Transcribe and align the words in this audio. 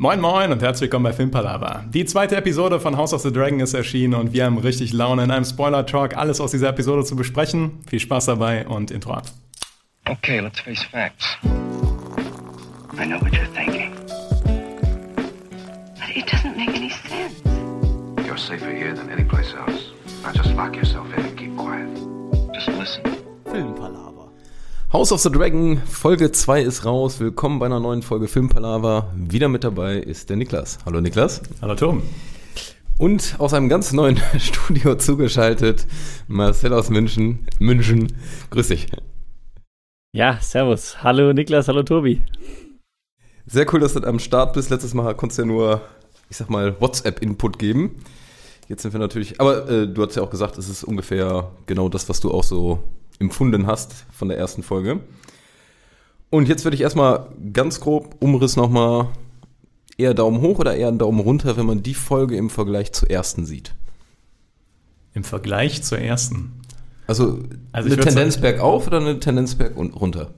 Moin 0.00 0.20
Moin 0.20 0.52
und 0.52 0.62
herzlich 0.62 0.82
willkommen 0.82 1.06
bei 1.06 1.12
Filmpalava. 1.12 1.84
Die 1.88 2.04
zweite 2.04 2.36
Episode 2.36 2.78
von 2.78 2.96
House 2.96 3.12
of 3.12 3.20
the 3.20 3.32
Dragon 3.32 3.58
ist 3.58 3.74
erschienen 3.74 4.14
und 4.14 4.32
wir 4.32 4.44
haben 4.44 4.56
richtig 4.56 4.92
Laune 4.92 5.24
in 5.24 5.32
einem 5.32 5.44
Spoiler-Talk 5.44 6.16
alles 6.16 6.40
aus 6.40 6.52
dieser 6.52 6.68
Episode 6.68 7.02
zu 7.02 7.16
besprechen. 7.16 7.80
Viel 7.88 7.98
Spaß 7.98 8.26
dabei 8.26 8.64
und 8.68 8.92
Intro 8.92 9.14
ab. 9.14 9.24
Okay, 10.08 10.38
let's 10.38 10.60
face 10.60 10.84
facts. 10.84 11.36
I 12.96 13.06
know 13.06 13.20
what 13.20 13.32
you're 13.32 13.52
thinking. 13.52 13.92
But 15.96 16.14
it 16.14 16.26
doesn't 16.26 16.56
make 16.56 16.76
any 16.76 16.90
sense. 16.90 17.42
You're 18.24 18.38
safer 18.38 18.70
here 18.70 18.94
than 18.94 19.10
any 19.10 19.24
place 19.24 19.52
else. 19.52 19.90
Now 20.22 20.30
just 20.32 20.54
lock 20.54 20.76
yourself 20.76 21.08
in 21.16 21.24
and 21.24 21.36
keep 21.36 21.56
quiet. 21.56 21.88
Just 22.54 22.68
listen. 22.68 23.02
Filmpalaver. 23.46 24.17
House 24.90 25.12
of 25.12 25.20
the 25.20 25.30
Dragon, 25.30 25.82
Folge 25.86 26.32
2 26.32 26.62
ist 26.62 26.86
raus. 26.86 27.20
Willkommen 27.20 27.58
bei 27.58 27.66
einer 27.66 27.78
neuen 27.78 28.00
Folge 28.00 28.26
Filmpalaver. 28.26 29.12
Wieder 29.14 29.50
mit 29.50 29.62
dabei 29.62 29.96
ist 29.98 30.30
der 30.30 30.38
Niklas. 30.38 30.78
Hallo 30.86 31.02
Niklas. 31.02 31.42
Hallo 31.60 31.74
Tom. 31.74 32.02
Und 32.96 33.36
aus 33.36 33.52
einem 33.52 33.68
ganz 33.68 33.92
neuen 33.92 34.16
Studio 34.38 34.94
zugeschaltet, 34.94 35.86
Marcel 36.26 36.72
aus 36.72 36.88
München. 36.88 37.46
München, 37.58 38.14
grüß 38.48 38.68
dich. 38.68 38.86
Ja, 40.14 40.38
servus. 40.40 41.02
Hallo 41.02 41.34
Niklas, 41.34 41.68
hallo 41.68 41.82
Tobi. 41.82 42.22
Sehr 43.44 43.66
cool, 43.74 43.80
dass 43.80 43.92
du 43.92 44.02
am 44.04 44.18
Start 44.18 44.54
bist. 44.54 44.70
Letztes 44.70 44.94
Mal 44.94 45.14
konntest 45.14 45.38
du 45.38 45.42
ja 45.42 45.48
nur, 45.48 45.82
ich 46.30 46.38
sag 46.38 46.48
mal, 46.48 46.80
WhatsApp-Input 46.80 47.58
geben. 47.58 47.96
Jetzt 48.68 48.80
sind 48.80 48.94
wir 48.94 49.00
natürlich, 49.00 49.38
aber 49.38 49.68
äh, 49.68 49.86
du 49.86 50.02
hast 50.02 50.14
ja 50.16 50.22
auch 50.22 50.30
gesagt, 50.30 50.56
es 50.56 50.70
ist 50.70 50.82
ungefähr 50.82 51.50
genau 51.66 51.90
das, 51.90 52.08
was 52.08 52.20
du 52.20 52.30
auch 52.30 52.42
so 52.42 52.82
empfunden 53.18 53.66
hast 53.66 54.06
von 54.12 54.28
der 54.28 54.38
ersten 54.38 54.62
Folge. 54.62 55.00
Und 56.30 56.48
jetzt 56.48 56.64
würde 56.64 56.74
ich 56.74 56.82
erstmal 56.82 57.28
ganz 57.52 57.80
grob 57.80 58.16
Umriss 58.20 58.56
nochmal 58.56 59.08
eher 59.96 60.14
Daumen 60.14 60.40
hoch 60.40 60.58
oder 60.58 60.76
eher 60.76 60.88
einen 60.88 60.98
Daumen 60.98 61.20
runter, 61.20 61.56
wenn 61.56 61.66
man 61.66 61.82
die 61.82 61.94
Folge 61.94 62.36
im 62.36 62.50
Vergleich 62.50 62.92
zur 62.92 63.10
ersten 63.10 63.44
sieht. 63.46 63.74
Im 65.14 65.24
Vergleich 65.24 65.82
zur 65.82 65.98
ersten. 65.98 66.52
Also, 67.06 67.40
Also 67.72 67.88
eine 67.90 67.96
Tendenz 68.00 68.34
sagen- 68.34 68.42
bergauf 68.42 68.86
oder 68.86 69.00
eine 69.00 69.18
Tendenz 69.18 69.54
berg 69.54 69.76
und 69.76 69.92
runter? 69.94 70.34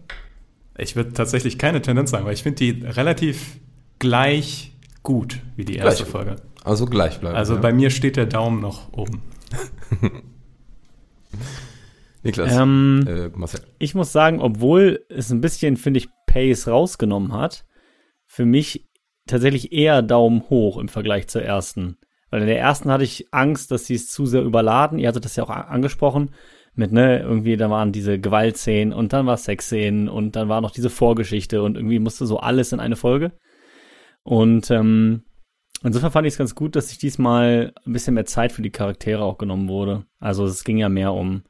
Ich 0.78 0.96
würde 0.96 1.12
tatsächlich 1.12 1.58
keine 1.58 1.82
Tendenz 1.82 2.10
sagen, 2.12 2.24
weil 2.24 2.32
ich 2.32 2.44
finde 2.44 2.56
die 2.64 2.84
relativ 2.86 3.58
gleich 3.98 4.72
gut 5.02 5.40
wie 5.56 5.64
die 5.64 5.76
erste 5.76 6.04
Gleich. 6.04 6.12
Folge. 6.12 6.36
Also 6.62 6.86
gleich 6.86 7.18
bleiben. 7.20 7.36
Also 7.36 7.54
ja. 7.54 7.60
bei 7.60 7.72
mir 7.72 7.90
steht 7.90 8.16
der 8.16 8.26
Daumen 8.26 8.60
noch 8.60 8.92
oben. 8.92 9.20
Niklas, 12.22 12.56
Ähm, 12.56 13.04
äh, 13.06 13.28
Marcel. 13.28 13.60
ich 13.78 13.94
muss 13.94 14.12
sagen, 14.12 14.40
obwohl 14.40 15.04
es 15.08 15.30
ein 15.30 15.40
bisschen, 15.40 15.76
finde 15.76 15.98
ich, 15.98 16.08
Pace 16.26 16.68
rausgenommen 16.68 17.32
hat, 17.32 17.64
für 18.26 18.44
mich 18.44 18.88
tatsächlich 19.26 19.72
eher 19.72 20.02
Daumen 20.02 20.48
hoch 20.50 20.78
im 20.78 20.88
Vergleich 20.88 21.28
zur 21.28 21.42
ersten. 21.42 21.96
Weil 22.30 22.42
in 22.42 22.46
der 22.46 22.58
ersten 22.60 22.90
hatte 22.90 23.04
ich 23.04 23.26
Angst, 23.32 23.70
dass 23.70 23.86
sie 23.86 23.94
es 23.94 24.08
zu 24.08 24.26
sehr 24.26 24.42
überladen. 24.42 24.98
Ihr 24.98 25.08
hattet 25.08 25.24
das 25.24 25.36
ja 25.36 25.44
auch 25.44 25.50
angesprochen. 25.50 26.30
Mit, 26.74 26.92
ne, 26.92 27.18
irgendwie, 27.18 27.56
da 27.56 27.68
waren 27.68 27.90
diese 27.90 28.20
Gewaltszenen 28.20 28.92
und 28.92 29.12
dann 29.12 29.26
war 29.26 29.36
Sexszenen 29.36 30.08
und 30.08 30.36
dann 30.36 30.48
war 30.48 30.60
noch 30.60 30.70
diese 30.70 30.90
Vorgeschichte 30.90 31.62
und 31.62 31.76
irgendwie 31.76 31.98
musste 31.98 32.26
so 32.26 32.38
alles 32.38 32.72
in 32.72 32.78
eine 32.78 32.94
Folge. 32.94 33.32
Und 34.22 34.70
ähm, 34.70 35.24
insofern 35.82 36.12
fand 36.12 36.26
ich 36.28 36.34
es 36.34 36.38
ganz 36.38 36.54
gut, 36.54 36.76
dass 36.76 36.90
sich 36.90 36.98
diesmal 36.98 37.72
ein 37.84 37.92
bisschen 37.92 38.14
mehr 38.14 38.26
Zeit 38.26 38.52
für 38.52 38.62
die 38.62 38.70
Charaktere 38.70 39.24
auch 39.24 39.38
genommen 39.38 39.68
wurde. 39.68 40.04
Also 40.20 40.44
es 40.44 40.62
ging 40.62 40.78
ja 40.78 40.88
mehr 40.88 41.12
um 41.12 41.42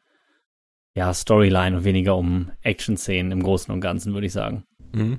ja, 1.01 1.15
Storyline 1.15 1.79
und 1.79 1.85
weniger 1.85 2.15
um 2.15 2.51
Action-Szenen 2.61 3.33
im 3.33 3.43
Großen 3.43 3.73
und 3.73 3.81
Ganzen, 3.81 4.13
würde 4.13 4.27
ich 4.27 4.35
sagen. 4.35 4.65
Mhm. 4.93 5.19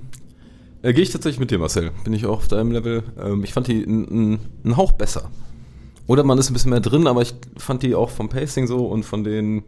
Äh, 0.84 0.94
Gehe 0.94 1.02
ich 1.02 1.10
tatsächlich 1.10 1.40
mit 1.40 1.50
dir, 1.50 1.58
Marcel. 1.58 1.90
Bin 2.04 2.14
ich 2.14 2.28
auch 2.28 2.38
auf 2.38 2.48
deinem 2.48 2.72
Level. 2.72 3.02
Ähm, 3.20 3.44
ich 3.44 3.52
fand 3.52 3.68
die 3.68 3.84
einen 3.84 4.78
Hauch 4.78 4.92
besser. 4.92 5.32
Oder 6.06 6.24
man 6.24 6.38
ist 6.38 6.52
ein 6.52 6.54
bisschen 6.54 6.70
mehr 6.70 6.82
drin, 6.82 7.08
aber 7.08 7.24
ich 7.24 7.34
fand 7.58 7.82
die 7.82 7.96
auch 7.96 8.12
vom 8.12 8.30
Pacing 8.30 8.68
so 8.68 8.86
und 8.86 9.06
von 9.06 9.24
den 9.24 9.64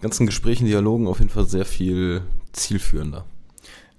ganzen 0.00 0.24
Gesprächen, 0.24 0.64
Dialogen 0.64 1.06
auf 1.06 1.18
jeden 1.18 1.30
Fall 1.30 1.44
sehr 1.44 1.66
viel 1.66 2.22
zielführender. 2.52 3.26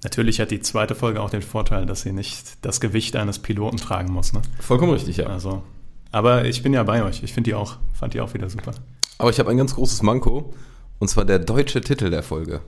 Natürlich 0.02 0.40
hat 0.40 0.50
die 0.50 0.62
zweite 0.62 0.96
Folge 0.96 1.22
auch 1.22 1.30
den 1.30 1.44
Vorteil, 1.44 1.86
dass 1.86 2.02
sie 2.02 2.12
nicht 2.12 2.66
das 2.66 2.80
Gewicht 2.80 3.16
eines 3.16 3.38
Piloten 3.38 3.78
tragen 3.78 4.12
muss. 4.12 4.34
Ne? 4.34 4.42
Vollkommen 4.60 4.94
richtig, 4.94 5.18
ja. 5.18 5.28
Also, 5.28 5.62
aber 6.12 6.46
ich 6.46 6.64
bin 6.64 6.74
ja 6.74 6.82
bei 6.82 7.04
euch. 7.04 7.22
Ich 7.22 7.34
finde 7.34 7.52
die 7.52 7.54
auch, 7.54 7.78
fand 7.94 8.16
die 8.16 8.22
auch 8.22 8.34
wieder 8.34 8.50
super. 8.50 8.72
Aber 9.20 9.30
ich 9.30 9.38
habe 9.38 9.52
ein 9.52 9.58
ganz 9.58 9.76
großes 9.76 10.02
Manko, 10.02 10.56
und 11.00 11.08
zwar 11.08 11.26
der 11.26 11.40
deutsche 11.40 11.82
Titel 11.82 12.10
der 12.10 12.24
Folge. 12.24 12.62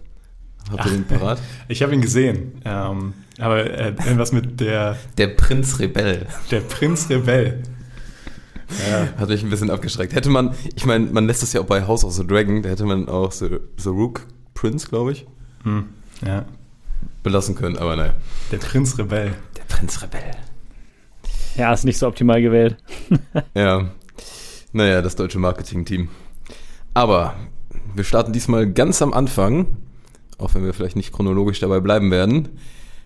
Habt 0.72 0.86
ihr 0.86 0.92
den 0.92 1.06
parat? 1.06 1.40
Ich 1.68 1.82
habe 1.82 1.94
ihn 1.94 2.02
gesehen, 2.02 2.62
ähm, 2.66 3.14
aber 3.40 3.66
äh, 3.66 3.88
irgendwas 4.06 4.32
mit 4.32 4.60
der, 4.60 4.98
Der 5.18 5.28
Prinz 5.28 5.80
Rebell. 5.80 6.28
der 6.52 6.62
Prinz 6.62 7.10
Rebell. 7.10 7.64
Ja, 8.90 9.08
Hat 9.20 9.28
mich 9.30 9.44
ein 9.44 9.50
bisschen 9.50 9.70
abgeschreckt. 9.70 10.14
Hätte 10.14 10.30
man, 10.30 10.56
ich 10.76 10.86
meine, 10.86 11.08
man 11.08 11.28
lässt 11.28 11.42
das 11.44 11.52
ja 11.54 11.62
auch 11.62 11.66
bei 11.66 11.86
House 11.88 12.06
of 12.06 12.14
the 12.14 12.26
Dragon, 12.26 12.62
da 12.62 12.70
hätte 12.70 12.86
man 12.86 13.10
auch 13.10 13.32
The, 13.32 13.58
the 13.78 13.90
Rook 13.90 14.28
Prince, 14.54 14.88
glaube 14.88 15.12
ich, 15.12 15.26
hm, 15.64 15.90
ja, 16.26 16.46
belassen 17.24 17.56
können, 17.56 17.78
aber 17.78 17.96
naja. 17.96 18.14
der 18.52 18.58
Prinz 18.60 18.98
Rebell. 18.98 19.34
Der 19.58 19.64
Prinz 19.64 20.02
Rebell. 20.02 20.32
Ja, 21.58 21.74
ist 21.74 21.84
nicht 21.84 21.98
so 21.98 22.08
optimal 22.08 22.42
gewählt. 22.42 22.78
Ja, 23.54 23.90
naja, 24.72 25.02
das 25.02 25.16
deutsche 25.18 25.38
Marketing-Team. 25.40 26.08
Aber 26.94 27.36
wir 27.96 28.04
starten 28.04 28.34
diesmal 28.34 28.72
ganz 28.72 29.02
am 29.02 29.14
Anfang, 29.14 29.78
auch 30.38 30.56
wenn 30.56 30.64
wir 30.64 30.74
vielleicht 30.74 30.96
nicht 30.96 31.12
chronologisch 31.12 31.60
dabei 31.60 31.80
bleiben 31.80 32.12
werden. 32.12 32.50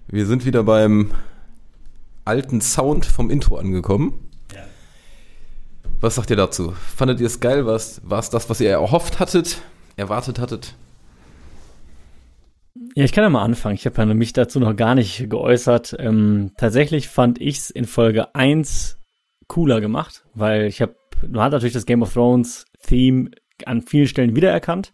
Wir 0.07 0.25
sind 0.25 0.45
wieder 0.45 0.63
beim 0.63 1.11
alten 2.23 2.61
Sound 2.61 3.05
vom 3.05 3.29
Intro 3.29 3.57
angekommen. 3.57 4.29
Ja. 4.53 4.63
Was 5.99 6.15
sagt 6.15 6.29
ihr 6.29 6.35
dazu? 6.35 6.73
Fandet 6.95 7.19
ihr 7.19 7.27
es 7.27 7.39
geil? 7.39 7.65
War 7.65 7.75
es 7.75 8.01
war 8.03 8.19
es 8.19 8.29
das, 8.29 8.49
was 8.49 8.61
ihr 8.61 8.69
erhofft 8.69 9.19
hattet, 9.19 9.61
erwartet 9.95 10.39
hattet? 10.39 10.75
Ja, 12.95 13.03
ich 13.03 13.13
kann 13.13 13.23
ja 13.23 13.29
mal 13.29 13.43
anfangen. 13.43 13.75
Ich 13.75 13.85
habe 13.85 14.01
ja 14.01 14.05
mich 14.13 14.33
dazu 14.33 14.59
noch 14.59 14.75
gar 14.75 14.95
nicht 14.95 15.29
geäußert. 15.29 15.95
Ähm, 15.99 16.51
tatsächlich 16.57 17.07
fand 17.07 17.39
ich 17.41 17.57
es 17.57 17.69
in 17.69 17.85
Folge 17.85 18.35
1 18.35 18.97
cooler 19.47 19.81
gemacht, 19.81 20.25
weil 20.33 20.65
ich 20.65 20.81
habe, 20.81 20.95
man 21.27 21.43
hat 21.43 21.51
natürlich 21.51 21.73
das 21.73 21.85
Game 21.85 22.01
of 22.01 22.13
Thrones 22.13 22.65
Theme 22.85 23.31
an 23.65 23.81
vielen 23.81 24.07
Stellen 24.07 24.35
wiedererkannt, 24.35 24.93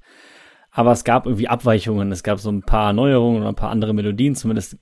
aber 0.72 0.92
es 0.92 1.04
gab 1.04 1.26
irgendwie 1.26 1.48
Abweichungen. 1.50 2.12
Es 2.12 2.24
gab 2.24 2.40
so 2.40 2.50
ein 2.50 2.62
paar 2.62 2.94
Neuerungen 2.94 3.42
und 3.42 3.48
ein 3.48 3.56
paar 3.56 3.70
andere 3.70 3.94
Melodien, 3.94 4.36
zumindest 4.36 4.78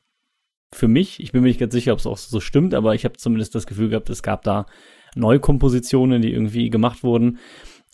für 0.71 0.87
mich. 0.87 1.19
Ich 1.19 1.31
bin 1.31 1.41
mir 1.41 1.47
nicht 1.47 1.59
ganz 1.59 1.73
sicher, 1.73 1.93
ob 1.93 1.99
es 1.99 2.05
auch 2.05 2.17
so 2.17 2.39
stimmt, 2.39 2.75
aber 2.75 2.93
ich 2.93 3.05
habe 3.05 3.17
zumindest 3.17 3.55
das 3.55 3.65
Gefühl 3.65 3.89
gehabt, 3.89 4.09
es 4.09 4.21
gab 4.21 4.43
da 4.43 4.67
Neukompositionen, 5.15 6.21
die 6.21 6.31
irgendwie 6.31 6.69
gemacht 6.69 7.03
wurden. 7.03 7.39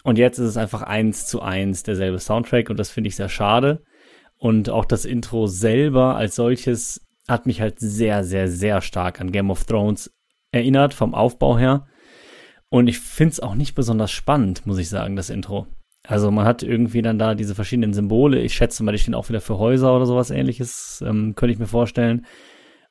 Und 0.04 0.18
jetzt 0.18 0.38
ist 0.38 0.50
es 0.50 0.58
einfach 0.58 0.82
eins 0.82 1.26
zu 1.26 1.42
eins 1.42 1.84
derselbe 1.84 2.20
Soundtrack 2.20 2.70
und 2.70 2.78
das 2.78 2.92
finde 2.92 3.08
ich 3.08 3.16
sehr 3.16 3.30
schade. 3.30 3.82
Und 4.38 4.70
auch 4.70 4.86
das 4.86 5.06
Intro 5.06 5.48
selber 5.48 6.16
als 6.16 6.36
solches 6.36 7.02
hat 7.28 7.46
mich 7.46 7.62
halt 7.62 7.80
sehr, 7.80 8.24
sehr, 8.24 8.50
sehr 8.50 8.82
stark 8.82 9.22
an 9.22 9.32
Game 9.32 9.50
of 9.50 9.64
Thrones 9.64 10.14
erinnert, 10.52 10.94
vom 10.94 11.16
Aufbau 11.16 11.58
her. 11.58 11.88
Und 12.76 12.90
ich 12.90 13.00
finde 13.00 13.32
es 13.32 13.40
auch 13.40 13.56
nicht 13.56 13.74
besonders 13.74 14.12
spannend, 14.12 14.66
muss 14.66 14.80
ich 14.80 14.90
sagen, 14.90 15.16
das 15.16 15.30
Intro. 15.30 15.66
Also 16.06 16.30
man 16.30 16.44
hat 16.44 16.62
irgendwie 16.62 17.02
dann 17.02 17.18
da 17.18 17.34
diese 17.34 17.56
verschiedenen 17.56 17.94
Symbole. 17.94 18.42
Ich 18.42 18.54
schätze 18.54 18.84
mal, 18.84 18.92
die 18.92 18.98
stehen 18.98 19.14
auch 19.14 19.30
wieder 19.30 19.40
für 19.40 19.58
Häuser 19.58 19.96
oder 19.96 20.06
sowas 20.06 20.30
ähnliches, 20.30 21.02
ähm, 21.08 21.36
könnte 21.36 21.54
ich 21.54 21.60
mir 21.60 21.68
vorstellen. 21.68 22.26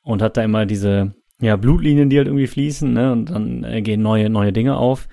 Und 0.01 0.23
hat 0.23 0.37
da 0.37 0.43
immer 0.43 0.65
diese 0.65 1.13
ja, 1.39 1.55
Blutlinien, 1.55 2.09
die 2.09 2.17
halt 2.17 2.25
irgendwie 2.25 2.47
fließen, 2.47 2.91
ne? 2.91 3.11
Und 3.11 3.29
dann 3.29 3.63
äh, 3.63 3.83
gehen 3.83 4.01
neue, 4.01 4.27
neue 4.27 4.51
Dinge 4.51 4.75
auf. 4.75 5.07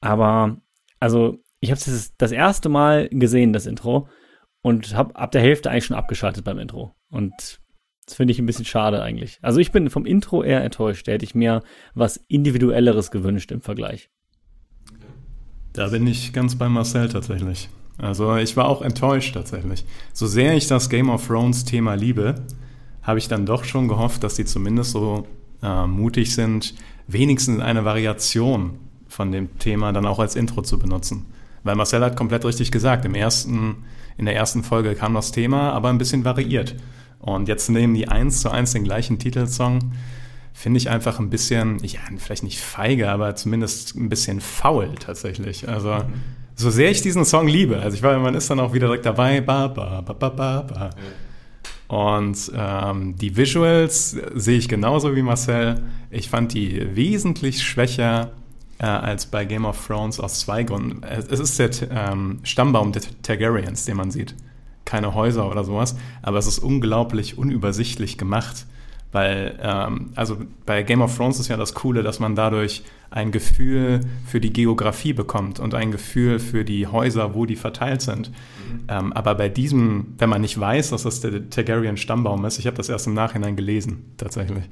Aber, 0.00 0.56
also, 0.98 1.38
ich 1.60 1.70
habe 1.70 1.80
das 1.80 2.16
das 2.16 2.32
erste 2.32 2.68
Mal 2.68 3.08
gesehen, 3.10 3.52
das 3.52 3.66
Intro, 3.66 4.08
und 4.62 4.96
habe 4.96 5.14
ab 5.14 5.30
der 5.30 5.42
Hälfte 5.42 5.70
eigentlich 5.70 5.84
schon 5.84 5.96
abgeschaltet 5.96 6.42
beim 6.44 6.58
Intro. 6.58 6.96
Und 7.08 7.60
das 8.08 8.16
finde 8.16 8.32
ich 8.32 8.38
ein 8.38 8.46
bisschen 8.46 8.64
schade 8.64 9.02
eigentlich. 9.02 9.38
Also 9.42 9.60
ich 9.60 9.70
bin 9.70 9.90
vom 9.90 10.06
Intro 10.06 10.42
eher 10.42 10.64
enttäuscht. 10.64 11.06
Da 11.06 11.12
hätte 11.12 11.26
ich 11.26 11.34
mir 11.34 11.62
was 11.94 12.16
Individuelleres 12.28 13.10
gewünscht 13.10 13.52
im 13.52 13.60
Vergleich. 13.60 14.08
Da 15.74 15.88
bin 15.88 16.06
ich 16.06 16.32
ganz 16.32 16.56
bei 16.56 16.70
Marcel 16.70 17.10
tatsächlich. 17.10 17.68
Also 17.98 18.34
ich 18.36 18.56
war 18.56 18.66
auch 18.66 18.80
enttäuscht 18.80 19.34
tatsächlich. 19.34 19.84
So 20.14 20.26
sehr 20.26 20.56
ich 20.56 20.68
das 20.68 20.88
Game 20.88 21.10
of 21.10 21.26
Thrones 21.26 21.66
Thema 21.66 21.94
liebe, 21.94 22.46
habe 23.02 23.18
ich 23.18 23.28
dann 23.28 23.44
doch 23.44 23.64
schon 23.64 23.88
gehofft, 23.88 24.24
dass 24.24 24.36
sie 24.36 24.46
zumindest 24.46 24.92
so 24.92 25.26
äh, 25.62 25.86
mutig 25.86 26.34
sind, 26.34 26.76
wenigstens 27.08 27.60
eine 27.60 27.84
Variation 27.84 28.78
von 29.06 29.32
dem 29.32 29.58
Thema 29.58 29.92
dann 29.92 30.06
auch 30.06 30.18
als 30.18 30.34
Intro 30.34 30.62
zu 30.62 30.78
benutzen. 30.78 31.26
Weil 31.62 31.76
Marcel 31.76 32.02
hat 32.02 32.16
komplett 32.16 32.46
richtig 32.46 32.72
gesagt, 32.72 33.04
im 33.04 33.14
ersten, 33.14 33.84
in 34.16 34.24
der 34.24 34.34
ersten 34.34 34.62
Folge 34.62 34.94
kam 34.94 35.12
das 35.12 35.30
Thema, 35.30 35.72
aber 35.72 35.90
ein 35.90 35.98
bisschen 35.98 36.24
variiert. 36.24 36.74
Und 37.20 37.48
jetzt 37.48 37.68
nehmen 37.68 37.94
die 37.94 38.08
eins 38.08 38.40
zu 38.40 38.50
eins 38.50 38.72
den 38.72 38.84
gleichen 38.84 39.18
Titelsong. 39.18 39.92
Finde 40.52 40.78
ich 40.78 40.90
einfach 40.90 41.18
ein 41.18 41.30
bisschen, 41.30 41.78
ja, 41.84 42.00
vielleicht 42.16 42.42
nicht 42.42 42.60
feige, 42.60 43.10
aber 43.10 43.36
zumindest 43.36 43.94
ein 43.96 44.08
bisschen 44.08 44.40
faul 44.40 44.94
tatsächlich. 44.98 45.68
Also, 45.68 46.02
so 46.56 46.70
sehr 46.70 46.90
ich 46.90 47.02
diesen 47.02 47.24
Song 47.24 47.46
liebe, 47.46 47.78
also 47.78 47.96
ich 47.96 48.02
war, 48.02 48.18
man 48.18 48.34
ist 48.34 48.50
dann 48.50 48.58
auch 48.58 48.72
wieder 48.72 48.88
direkt 48.88 49.06
dabei, 49.06 49.40
ba, 49.40 49.68
ba, 49.68 50.00
ba, 50.00 50.12
ba, 50.12 50.28
ba, 50.28 50.62
ba. 50.62 50.90
Und 51.86 52.52
ähm, 52.54 53.16
die 53.16 53.36
Visuals 53.36 54.16
sehe 54.34 54.58
ich 54.58 54.68
genauso 54.68 55.16
wie 55.16 55.22
Marcel. 55.22 55.80
Ich 56.10 56.28
fand 56.28 56.52
die 56.52 56.94
wesentlich 56.94 57.62
schwächer 57.62 58.32
äh, 58.78 58.86
als 58.86 59.26
bei 59.26 59.44
Game 59.44 59.64
of 59.64 59.86
Thrones 59.86 60.20
aus 60.20 60.40
zwei 60.40 60.64
Gründen. 60.64 61.02
Es 61.02 61.40
ist 61.40 61.58
der 61.58 61.70
ähm, 61.90 62.40
Stammbaum 62.42 62.92
der 62.92 63.02
Targaryens, 63.22 63.86
den 63.86 63.96
man 63.96 64.10
sieht. 64.10 64.34
Keine 64.88 65.12
Häuser 65.12 65.50
oder 65.50 65.64
sowas, 65.64 65.96
aber 66.22 66.38
es 66.38 66.46
ist 66.46 66.60
unglaublich 66.60 67.36
unübersichtlich 67.36 68.16
gemacht. 68.16 68.64
Weil, 69.12 69.58
ähm, 69.62 70.12
also 70.14 70.38
bei 70.64 70.82
Game 70.82 71.02
of 71.02 71.14
Thrones 71.14 71.38
ist 71.38 71.48
ja 71.48 71.58
das 71.58 71.74
Coole, 71.74 72.02
dass 72.02 72.20
man 72.20 72.34
dadurch 72.34 72.84
ein 73.10 73.32
Gefühl 73.32 74.00
für 74.26 74.40
die 74.40 74.52
Geografie 74.52 75.12
bekommt 75.12 75.60
und 75.60 75.74
ein 75.74 75.90
Gefühl 75.90 76.38
für 76.38 76.64
die 76.64 76.86
Häuser, 76.86 77.34
wo 77.34 77.44
die 77.44 77.56
verteilt 77.56 78.00
sind. 78.00 78.30
Mhm. 78.30 78.80
Ähm, 78.88 79.12
aber 79.12 79.34
bei 79.34 79.50
diesem, 79.50 80.14
wenn 80.16 80.30
man 80.30 80.40
nicht 80.40 80.58
weiß, 80.58 80.90
dass 80.90 81.02
das 81.02 81.20
der 81.20 81.50
Targaryen-Stammbaum 81.50 82.44
ist, 82.46 82.58
ich 82.58 82.66
habe 82.66 82.76
das 82.76 82.88
erst 82.88 83.06
im 83.06 83.14
Nachhinein 83.14 83.56
gelesen, 83.56 84.12
tatsächlich, 84.16 84.64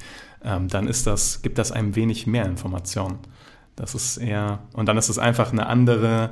ähm, 0.43 0.69
dann 0.69 0.87
ist 0.87 1.07
das, 1.07 1.43
gibt 1.43 1.59
das 1.59 1.73
einem 1.73 1.95
wenig 1.95 2.27
mehr 2.27 2.47
Informationen. 2.47 3.19
Das 3.75 3.95
ist 3.95 4.17
eher, 4.17 4.61
und 4.73 4.87
dann 4.87 4.97
ist 4.97 5.11
es 5.11 5.19
einfach 5.19 5.53
eine 5.53 5.67
andere, 5.67 6.31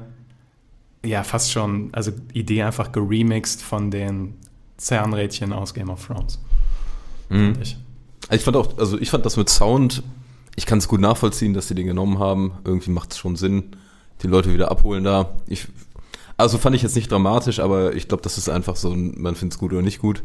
ja, 1.05 1.23
fast 1.23 1.53
schon, 1.53 1.91
also 1.93 2.13
Idee 2.33 2.63
einfach 2.63 2.93
geremixed 2.93 3.63
von 3.63 3.91
den 3.91 4.35
Zahnrädchen 4.77 5.53
aus 5.53 5.75
Game 5.75 5.91
of 5.91 6.07
Thrones. 6.07 6.41
Mhm. 7.29 7.55
Ich. 7.63 7.77
ich 8.31 8.43
fand 8.43 8.57
auch, 8.57 8.79
also 8.79 8.99
ich 8.99 9.11
fand 9.11 9.25
das 9.25 9.37
mit 9.37 9.49
Sound, 9.49 10.03
ich 10.57 10.67
kann 10.67 10.79
es 10.79 10.89
gut 10.89 11.01
nachvollziehen, 11.01 11.55
dass 11.55 11.69
die 11.69 11.75
den 11.75 11.87
genommen 11.87 12.19
haben. 12.19 12.53
Irgendwie 12.65 12.91
macht 12.91 13.13
es 13.13 13.19
schon 13.19 13.37
Sinn, 13.37 13.77
die 14.23 14.29
Leute 14.29 14.53
wieder 14.53 14.71
abholen 14.71 15.05
da. 15.05 15.35
Ich, 15.47 15.69
also 16.37 16.59
fand 16.59 16.77
ich 16.77 16.83
jetzt 16.83 16.97
nicht 16.97 17.11
dramatisch, 17.11 17.61
aber 17.61 17.95
ich 17.95 18.09
glaube, 18.09 18.23
das 18.23 18.39
ist 18.39 18.49
einfach 18.49 18.77
so 18.77 18.91
ein, 18.91 19.21
man 19.21 19.35
findet 19.35 19.55
es 19.55 19.59
gut 19.59 19.73
oder 19.73 19.83
nicht 19.83 19.99
gut. 19.99 20.23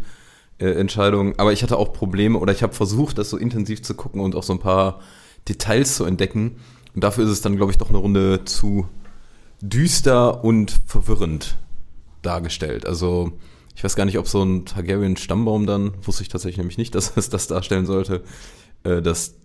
Äh, 0.59 0.71
Entscheidung. 0.71 1.39
Aber 1.39 1.53
ich 1.53 1.63
hatte 1.63 1.77
auch 1.77 1.93
Probleme 1.93 2.37
oder 2.37 2.51
ich 2.53 2.63
habe 2.63 2.73
versucht, 2.73 3.17
das 3.17 3.29
so 3.29 3.37
intensiv 3.37 3.81
zu 3.81 3.93
gucken 3.95 4.21
und 4.21 4.35
auch 4.35 4.43
so 4.43 4.53
ein 4.53 4.59
paar 4.59 4.99
Details 5.47 5.95
zu 5.95 6.05
entdecken. 6.05 6.57
Und 6.93 7.03
dafür 7.03 7.23
ist 7.23 7.31
es 7.31 7.41
dann, 7.41 7.55
glaube 7.55 7.71
ich, 7.71 7.77
doch 7.77 7.89
eine 7.89 7.97
Runde 7.97 8.45
zu 8.45 8.87
düster 9.61 10.43
und 10.43 10.79
verwirrend 10.85 11.57
dargestellt. 12.21 12.85
Also 12.85 13.33
ich 13.75 13.83
weiß 13.83 13.95
gar 13.95 14.05
nicht, 14.05 14.17
ob 14.17 14.27
so 14.27 14.43
ein 14.43 14.65
Targaryen-Stammbaum 14.65 15.65
dann, 15.65 15.93
wusste 16.03 16.23
ich 16.23 16.29
tatsächlich 16.29 16.57
nämlich 16.57 16.77
nicht, 16.77 16.95
dass 16.95 17.13
es 17.15 17.29
das 17.29 17.47
darstellen 17.47 17.85
sollte, 17.85 18.23
äh, 18.83 19.01
das 19.01 19.35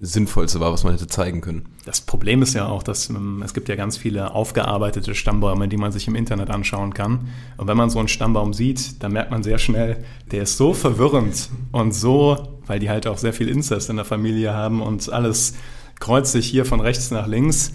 Sinnvollste 0.00 0.58
war, 0.58 0.72
was 0.72 0.82
man 0.82 0.92
hätte 0.92 1.06
zeigen 1.06 1.40
können. 1.40 1.66
Das 1.84 2.00
Problem 2.00 2.42
ist 2.42 2.54
ja 2.54 2.66
auch, 2.66 2.82
dass 2.82 3.08
ähm, 3.10 3.42
es 3.44 3.54
gibt 3.54 3.68
ja 3.68 3.76
ganz 3.76 3.96
viele 3.96 4.32
aufgearbeitete 4.34 5.14
Stammbäume, 5.14 5.68
die 5.68 5.76
man 5.76 5.92
sich 5.92 6.08
im 6.08 6.16
Internet 6.16 6.50
anschauen 6.50 6.94
kann. 6.94 7.28
Und 7.56 7.68
wenn 7.68 7.76
man 7.76 7.90
so 7.90 8.00
einen 8.00 8.08
Stammbaum 8.08 8.54
sieht, 8.54 9.02
dann 9.02 9.12
merkt 9.12 9.30
man 9.30 9.42
sehr 9.42 9.58
schnell, 9.58 10.04
der 10.30 10.42
ist 10.42 10.56
so 10.56 10.74
verwirrend 10.74 11.48
und 11.70 11.94
so, 11.94 12.56
weil 12.66 12.80
die 12.80 12.90
halt 12.90 13.06
auch 13.06 13.18
sehr 13.18 13.32
viel 13.32 13.48
Inzest 13.48 13.88
in 13.88 13.96
der 13.96 14.04
Familie 14.04 14.52
haben 14.52 14.82
und 14.82 15.12
alles 15.12 15.54
kreuzt 16.00 16.32
sich 16.32 16.46
hier 16.46 16.64
von 16.64 16.80
rechts 16.80 17.10
nach 17.10 17.26
links. 17.28 17.72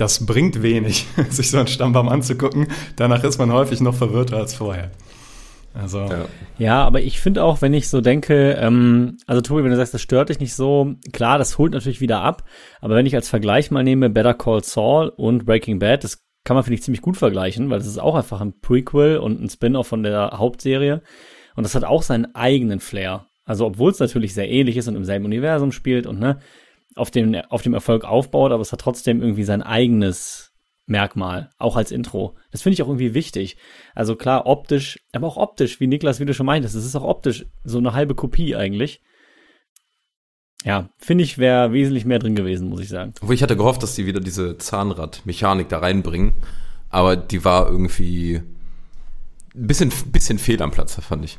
Das 0.00 0.24
bringt 0.24 0.62
wenig, 0.62 1.06
sich 1.28 1.50
so 1.50 1.58
einen 1.58 1.66
Stammbaum 1.66 2.08
anzugucken. 2.08 2.68
Danach 2.96 3.22
ist 3.22 3.38
man 3.38 3.52
häufig 3.52 3.82
noch 3.82 3.94
verwirrter 3.94 4.38
als 4.38 4.54
vorher. 4.54 4.90
Also. 5.74 5.98
Ja. 5.98 6.24
ja, 6.58 6.84
aber 6.84 7.02
ich 7.02 7.20
finde 7.20 7.44
auch, 7.44 7.60
wenn 7.60 7.74
ich 7.74 7.88
so 7.88 8.00
denke, 8.00 8.52
ähm, 8.52 9.18
also 9.26 9.42
Tobi, 9.42 9.62
wenn 9.62 9.70
du 9.70 9.76
sagst, 9.76 9.92
das 9.92 10.00
stört 10.00 10.30
dich 10.30 10.40
nicht 10.40 10.54
so, 10.54 10.94
klar, 11.12 11.36
das 11.36 11.58
holt 11.58 11.74
natürlich 11.74 12.00
wieder 12.00 12.22
ab. 12.22 12.44
Aber 12.80 12.96
wenn 12.96 13.04
ich 13.04 13.14
als 13.14 13.28
Vergleich 13.28 13.70
mal 13.70 13.84
nehme 13.84 14.08
Better 14.08 14.32
Call 14.32 14.64
Saul 14.64 15.10
und 15.10 15.44
Breaking 15.44 15.78
Bad, 15.78 16.02
das 16.02 16.24
kann 16.44 16.54
man, 16.54 16.64
finde 16.64 16.76
ich, 16.76 16.82
ziemlich 16.82 17.02
gut 17.02 17.18
vergleichen, 17.18 17.68
weil 17.68 17.78
das 17.78 17.86
ist 17.86 18.00
auch 18.00 18.14
einfach 18.14 18.40
ein 18.40 18.58
Prequel 18.60 19.18
und 19.18 19.38
ein 19.38 19.50
Spin-off 19.50 19.86
von 19.86 20.02
der 20.02 20.32
Hauptserie. 20.38 21.02
Und 21.56 21.64
das 21.64 21.74
hat 21.74 21.84
auch 21.84 22.02
seinen 22.02 22.34
eigenen 22.34 22.80
Flair. 22.80 23.26
Also, 23.44 23.66
obwohl 23.66 23.90
es 23.90 24.00
natürlich 24.00 24.32
sehr 24.32 24.48
ähnlich 24.48 24.78
ist 24.78 24.88
und 24.88 24.96
im 24.96 25.04
selben 25.04 25.26
Universum 25.26 25.72
spielt 25.72 26.06
und 26.06 26.18
ne, 26.18 26.38
auf 26.96 27.10
dem, 27.10 27.34
auf 27.48 27.62
dem 27.62 27.74
Erfolg 27.74 28.04
aufbaut, 28.04 28.52
aber 28.52 28.62
es 28.62 28.72
hat 28.72 28.80
trotzdem 28.80 29.20
irgendwie 29.20 29.44
sein 29.44 29.62
eigenes 29.62 30.52
Merkmal, 30.86 31.50
auch 31.58 31.76
als 31.76 31.92
Intro. 31.92 32.36
Das 32.50 32.62
finde 32.62 32.74
ich 32.74 32.82
auch 32.82 32.88
irgendwie 32.88 33.14
wichtig. 33.14 33.56
Also 33.94 34.16
klar, 34.16 34.46
optisch, 34.46 34.98
aber 35.12 35.28
auch 35.28 35.36
optisch, 35.36 35.78
wie 35.78 35.86
Niklas, 35.86 36.18
wie 36.18 36.24
du 36.24 36.34
schon 36.34 36.46
meintest, 36.46 36.74
es 36.74 36.84
ist 36.84 36.96
auch 36.96 37.04
optisch 37.04 37.46
so 37.64 37.78
eine 37.78 37.92
halbe 37.92 38.14
Kopie 38.14 38.56
eigentlich. 38.56 39.00
Ja, 40.64 40.90
finde 40.98 41.24
ich, 41.24 41.38
wäre 41.38 41.72
wesentlich 41.72 42.04
mehr 42.04 42.18
drin 42.18 42.34
gewesen, 42.34 42.68
muss 42.68 42.80
ich 42.80 42.88
sagen. 42.88 43.14
Obwohl 43.22 43.34
ich 43.34 43.42
hatte 43.42 43.56
gehofft, 43.56 43.82
dass 43.82 43.94
die 43.94 44.04
wieder 44.04 44.20
diese 44.20 44.58
Zahnradmechanik 44.58 45.68
da 45.68 45.78
reinbringen, 45.78 46.32
aber 46.90 47.16
die 47.16 47.44
war 47.44 47.70
irgendwie 47.70 48.42
ein 49.54 49.66
bisschen, 49.66 49.92
bisschen 50.12 50.38
fehl 50.38 50.60
am 50.60 50.70
Platz, 50.70 50.96
fand 50.96 51.24
ich. 51.24 51.38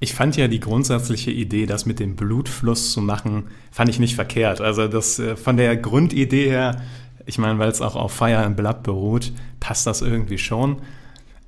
Ich 0.00 0.14
fand 0.14 0.36
ja 0.36 0.48
die 0.48 0.60
grundsätzliche 0.60 1.30
Idee, 1.30 1.66
das 1.66 1.84
mit 1.84 2.00
dem 2.00 2.16
Blutfluss 2.16 2.92
zu 2.92 3.02
machen, 3.02 3.44
fand 3.70 3.90
ich 3.90 3.98
nicht 3.98 4.14
verkehrt. 4.14 4.60
Also 4.60 4.88
das 4.88 5.18
äh, 5.18 5.36
von 5.36 5.56
der 5.56 5.76
Grundidee 5.76 6.48
her, 6.48 6.80
ich 7.26 7.38
meine, 7.38 7.58
weil 7.58 7.68
es 7.68 7.82
auch 7.82 7.96
auf 7.96 8.12
Fire 8.12 8.38
and 8.38 8.56
Blood 8.56 8.82
beruht, 8.82 9.32
passt 9.60 9.86
das 9.86 10.00
irgendwie 10.00 10.38
schon. 10.38 10.78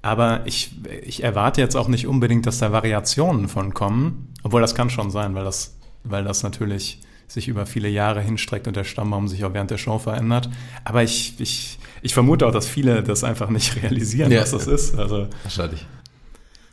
Aber 0.02 0.42
ich, 0.46 0.72
ich 1.02 1.22
erwarte 1.22 1.60
jetzt 1.60 1.76
auch 1.76 1.88
nicht 1.88 2.06
unbedingt, 2.06 2.44
dass 2.44 2.58
da 2.58 2.72
Variationen 2.72 3.48
von 3.48 3.72
kommen. 3.72 4.28
Obwohl 4.42 4.60
das 4.60 4.74
kann 4.74 4.90
schon 4.90 5.10
sein, 5.10 5.34
weil 5.34 5.44
das, 5.44 5.78
weil 6.04 6.24
das 6.24 6.42
natürlich 6.42 7.00
sich 7.28 7.48
über 7.48 7.64
viele 7.66 7.88
Jahre 7.88 8.20
hinstreckt 8.20 8.66
und 8.66 8.76
der 8.76 8.84
Stammbaum 8.84 9.28
sich 9.28 9.44
auch 9.44 9.54
während 9.54 9.70
der 9.70 9.78
Show 9.78 9.98
verändert. 9.98 10.50
Aber 10.84 11.02
ich, 11.02 11.34
ich, 11.38 11.78
ich 12.02 12.12
vermute 12.12 12.46
auch, 12.46 12.52
dass 12.52 12.68
viele 12.68 13.02
das 13.02 13.24
einfach 13.24 13.48
nicht 13.48 13.76
realisieren, 13.82 14.30
ja, 14.30 14.42
was 14.42 14.50
das 14.50 14.66
ist. 14.66 14.98
Also, 14.98 15.28
wahrscheinlich. 15.42 15.86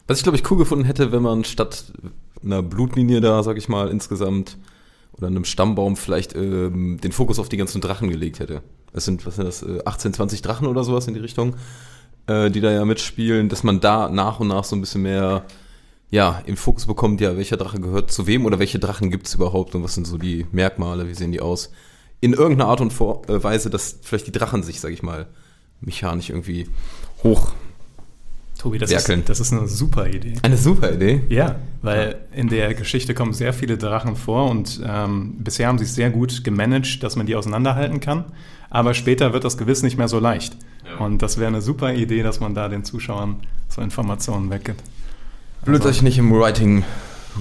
Was 0.09 0.17
ich, 0.17 0.23
glaube 0.23 0.39
ich, 0.39 0.49
cool 0.49 0.57
gefunden 0.57 0.85
hätte, 0.85 1.11
wenn 1.11 1.21
man 1.21 1.43
statt 1.43 1.93
einer 2.43 2.63
Blutlinie 2.63 3.21
da, 3.21 3.43
sag 3.43 3.57
ich 3.57 3.69
mal, 3.69 3.89
insgesamt 3.89 4.57
oder 5.11 5.27
einem 5.27 5.45
Stammbaum 5.45 5.97
vielleicht 5.97 6.35
ähm, 6.35 6.99
den 6.99 7.11
Fokus 7.11 7.37
auf 7.37 7.47
die 7.47 7.57
ganzen 7.57 7.79
Drachen 7.79 8.09
gelegt 8.09 8.39
hätte. 8.39 8.63
Es 8.91 9.05
sind, 9.05 9.23
was 9.27 9.35
sind 9.35 9.47
das, 9.47 9.63
18, 9.85 10.09
äh, 10.09 10.15
20 10.15 10.41
Drachen 10.41 10.65
oder 10.65 10.83
sowas 10.83 11.07
in 11.07 11.13
die 11.13 11.19
Richtung, 11.19 11.57
äh, 12.25 12.49
die 12.49 12.59
da 12.59 12.71
ja 12.71 12.85
mitspielen, 12.85 13.49
dass 13.49 13.61
man 13.63 13.81
da 13.81 14.09
nach 14.09 14.39
und 14.39 14.47
nach 14.47 14.63
so 14.63 14.75
ein 14.75 14.81
bisschen 14.81 15.03
mehr 15.03 15.45
ja, 16.09 16.41
im 16.47 16.57
Fokus 16.57 16.87
bekommt, 16.87 17.21
ja, 17.21 17.37
welcher 17.37 17.57
Drache 17.57 17.79
gehört 17.79 18.11
zu 18.11 18.25
wem 18.25 18.47
oder 18.47 18.57
welche 18.57 18.79
Drachen 18.79 19.11
gibt 19.11 19.27
es 19.27 19.35
überhaupt 19.35 19.75
und 19.75 19.83
was 19.83 19.93
sind 19.93 20.07
so 20.07 20.17
die 20.17 20.47
Merkmale, 20.51 21.07
wie 21.07 21.13
sehen 21.13 21.31
die 21.31 21.39
aus. 21.39 21.71
In 22.19 22.33
irgendeiner 22.33 22.71
Art 22.71 22.81
und 22.81 22.91
äh, 22.93 23.43
Weise, 23.43 23.69
dass 23.69 23.99
vielleicht 24.01 24.25
die 24.25 24.31
Drachen 24.31 24.63
sich, 24.63 24.79
sag 24.79 24.91
ich 24.91 25.03
mal, 25.03 25.27
mechanisch 25.81 26.31
irgendwie 26.31 26.67
hoch 27.23 27.51
Tobi, 28.59 28.77
das 28.77 28.91
ist, 28.91 29.09
das 29.29 29.39
ist, 29.39 29.53
eine 29.53 29.69
super 29.69 30.07
Idee. 30.07 30.33
Eine 30.41 30.57
super 30.57 30.91
Idee? 30.91 31.21
Ja, 31.29 31.55
weil 31.81 32.17
in 32.33 32.49
der 32.49 32.73
Geschichte 32.73 33.13
kommen 33.13 33.31
sehr 33.31 33.53
viele 33.53 33.77
Drachen 33.77 34.17
vor 34.17 34.49
und 34.49 34.81
ähm, 34.85 35.35
bisher 35.39 35.69
haben 35.69 35.77
sie 35.77 35.85
es 35.85 35.95
sehr 35.95 36.09
gut 36.09 36.43
gemanagt, 36.43 37.01
dass 37.01 37.15
man 37.15 37.25
die 37.25 37.35
auseinanderhalten 37.35 38.01
kann. 38.01 38.25
Aber 38.69 38.93
später 38.93 39.31
wird 39.31 39.45
das 39.45 39.57
gewiss 39.57 39.81
nicht 39.81 39.97
mehr 39.97 40.09
so 40.09 40.19
leicht. 40.19 40.57
Ja. 40.85 41.03
Und 41.05 41.21
das 41.21 41.37
wäre 41.37 41.47
eine 41.47 41.61
super 41.61 41.93
Idee, 41.93 42.21
dass 42.21 42.41
man 42.41 42.53
da 42.53 42.67
den 42.67 42.83
Zuschauern 42.83 43.37
so 43.69 43.81
Informationen 43.81 44.49
weggibt. 44.49 44.83
Blöd, 45.63 45.77
also, 45.77 45.87
dass 45.87 45.95
ich 45.95 46.01
nicht 46.01 46.17
im 46.17 46.29
Writing 46.29 46.83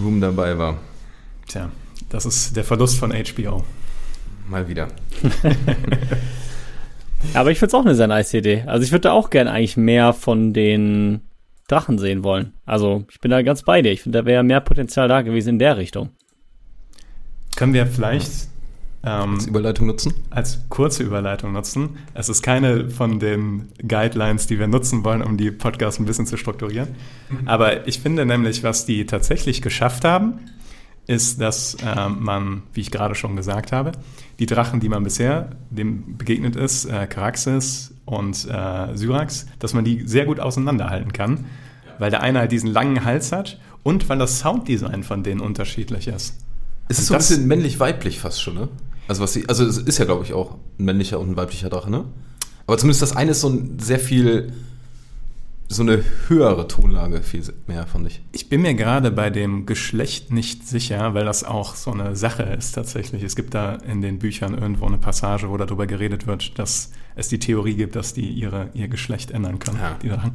Room 0.01 0.21
dabei 0.21 0.57
war. 0.57 0.79
Tja, 1.49 1.69
das 2.11 2.27
ist 2.27 2.57
der 2.57 2.63
Verlust 2.63 2.97
von 2.97 3.13
HBO. 3.13 3.65
Mal 4.49 4.69
wieder. 4.69 4.87
Aber 7.35 7.51
ich 7.51 7.59
finde 7.59 7.69
es 7.69 7.75
auch 7.75 7.85
eine 7.85 7.95
sehr 7.95 8.07
nice 8.07 8.35
Idee. 8.35 8.65
Also 8.67 8.85
ich 8.85 8.93
würde 8.93 9.03
da 9.03 9.13
auch 9.13 9.31
gerne 9.31 9.51
eigentlich 9.51 9.77
mehr 9.77 10.13
von 10.13 10.53
den 10.53 11.21
Drachen 11.69 11.99
sehen 11.99 12.25
wollen. 12.25 12.55
Also 12.65 13.05
ich 13.11 13.21
bin 13.21 13.31
da 13.31 13.43
ganz 13.43 13.63
bei 13.63 13.83
dir. 13.83 13.93
Ich 13.93 14.03
finde, 14.03 14.21
da 14.21 14.25
wäre 14.25 14.43
mehr 14.43 14.61
Potenzial 14.61 15.09
da 15.09 15.23
gewesen 15.23 15.51
in 15.51 15.59
der 15.59 15.77
Richtung. 15.77 16.11
Können 17.57 17.75
wir 17.75 17.87
vielleicht 17.87 18.49
ähm, 19.05 19.35
als 19.35 19.47
Überleitung 19.47 19.87
nutzen? 19.87 20.15
Als 20.31 20.65
kurze 20.69 21.03
Überleitung 21.03 21.53
nutzen. 21.53 21.99
Es 22.15 22.29
ist 22.29 22.43
keine 22.43 22.89
von 22.89 23.19
den 23.19 23.69
Guidelines, 23.87 24.47
die 24.47 24.59
wir 24.59 24.67
nutzen 24.67 25.05
wollen, 25.05 25.23
um 25.23 25.37
die 25.37 25.51
Podcasts 25.51 26.01
ein 26.01 26.07
bisschen 26.07 26.27
zu 26.27 26.37
strukturieren. 26.37 26.89
Mhm. 27.29 27.49
Aber 27.49 27.87
ich 27.87 28.01
finde 28.01 28.25
nämlich, 28.27 28.63
was 28.63 28.87
die 28.87 29.07
tatsächlich 29.07 29.61
geschafft 29.61 30.05
haben, 30.05 30.41
ist, 31.09 31.41
dass 31.41 31.75
äh, 31.75 32.09
man, 32.09 32.63
wie 32.75 32.83
ich 32.83 32.91
gerade 32.91 33.15
schon 33.15 33.35
gesagt 33.35 33.73
habe, 33.73 33.93
die 34.39 34.47
Drachen, 34.47 34.79
die 34.79 34.89
man 34.89 35.03
bisher 35.03 35.51
dem 35.71 36.17
begegnet 36.17 36.55
ist, 36.55 36.85
äh, 36.85 37.07
Caraxes 37.07 37.95
und 38.05 38.47
äh, 38.49 38.95
Syrax, 38.97 39.47
dass 39.59 39.75
man 39.75 39.85
die 39.85 40.07
sehr 40.07 40.27
gut 40.27 40.39
auseinanderhalten 40.39 41.13
kann, 41.13 41.47
weil 41.99 42.11
der 42.11 42.23
eine 42.23 42.41
halt 42.41 42.53
diesen 42.53 42.71
langen 42.71 43.05
Hals 43.05 43.33
hat 43.33 43.59
und 43.83 44.09
weil 44.09 44.19
das 44.19 44.39
Sounddesign 44.39 45.03
von 45.03 45.23
denen 45.23 45.41
unterschiedlich 45.41 46.09
ist. 46.09 46.37
Es 46.89 46.99
ist 46.99 47.07
so 47.07 47.15
ein 47.15 47.19
bisschen 47.19 47.47
männlich-weiblich 47.47 48.21
fast 48.21 48.43
schon, 48.43 48.55
ne? 48.55 48.69
Also, 49.09 49.23
was 49.23 49.33
sie, 49.33 49.49
also 49.49 49.65
es 49.65 49.79
ist 49.79 49.99
ja, 49.99 50.05
glaube 50.05 50.25
ich, 50.25 50.35
auch 50.35 50.57
ein 50.79 50.85
männlicher 50.85 51.19
und 51.19 51.31
ein 51.31 51.37
weiblicher 51.37 51.71
Drache, 51.71 51.91
ne? 51.91 52.05
Aber 52.67 52.77
zumindest 52.77 53.01
das 53.01 53.17
eine 53.17 53.31
ist 53.31 53.41
so 53.41 53.49
ein 53.49 53.79
sehr 53.79 53.99
viel 53.99 54.53
so 55.71 55.83
eine 55.83 56.03
höhere 56.29 56.67
Tonlage 56.67 57.23
viel 57.23 57.43
mehr, 57.67 57.87
fand 57.87 58.07
ich. 58.07 58.23
Ich 58.33 58.49
bin 58.49 58.63
mir 58.63 58.75
gerade 58.75 59.11
bei 59.11 59.29
dem 59.29 59.67
Geschlecht 59.67 60.33
nicht 60.33 60.67
sicher, 60.67 61.13
weil 61.13 61.27
das 61.27 61.45
auch 61.45 61.75
so 61.75 61.93
eine 61.93 62.17
Sache 62.17 62.43
ist 62.43 62.73
tatsächlich. 62.73 63.23
Es 63.23 63.37
gibt 63.37 63.53
da 63.53 63.75
in 63.75 64.01
den 64.01 64.19
Büchern 64.19 64.55
irgendwo 64.55 64.87
eine 64.87 64.97
Passage, 64.97 65.51
wo 65.51 65.57
darüber 65.59 65.87
geredet 65.87 66.27
wird, 66.27 66.59
dass 66.59 66.93
es 67.17 67.29
die 67.29 67.39
Theorie 67.39 67.75
gibt, 67.75 67.97
dass 67.97 68.15
die 68.15 68.31
ihre, 68.31 68.71
ihr 68.73 68.89
Geschlecht 68.89 69.31
ändern 69.31 69.59
können. 69.59 69.79
Ja. 70.03 70.31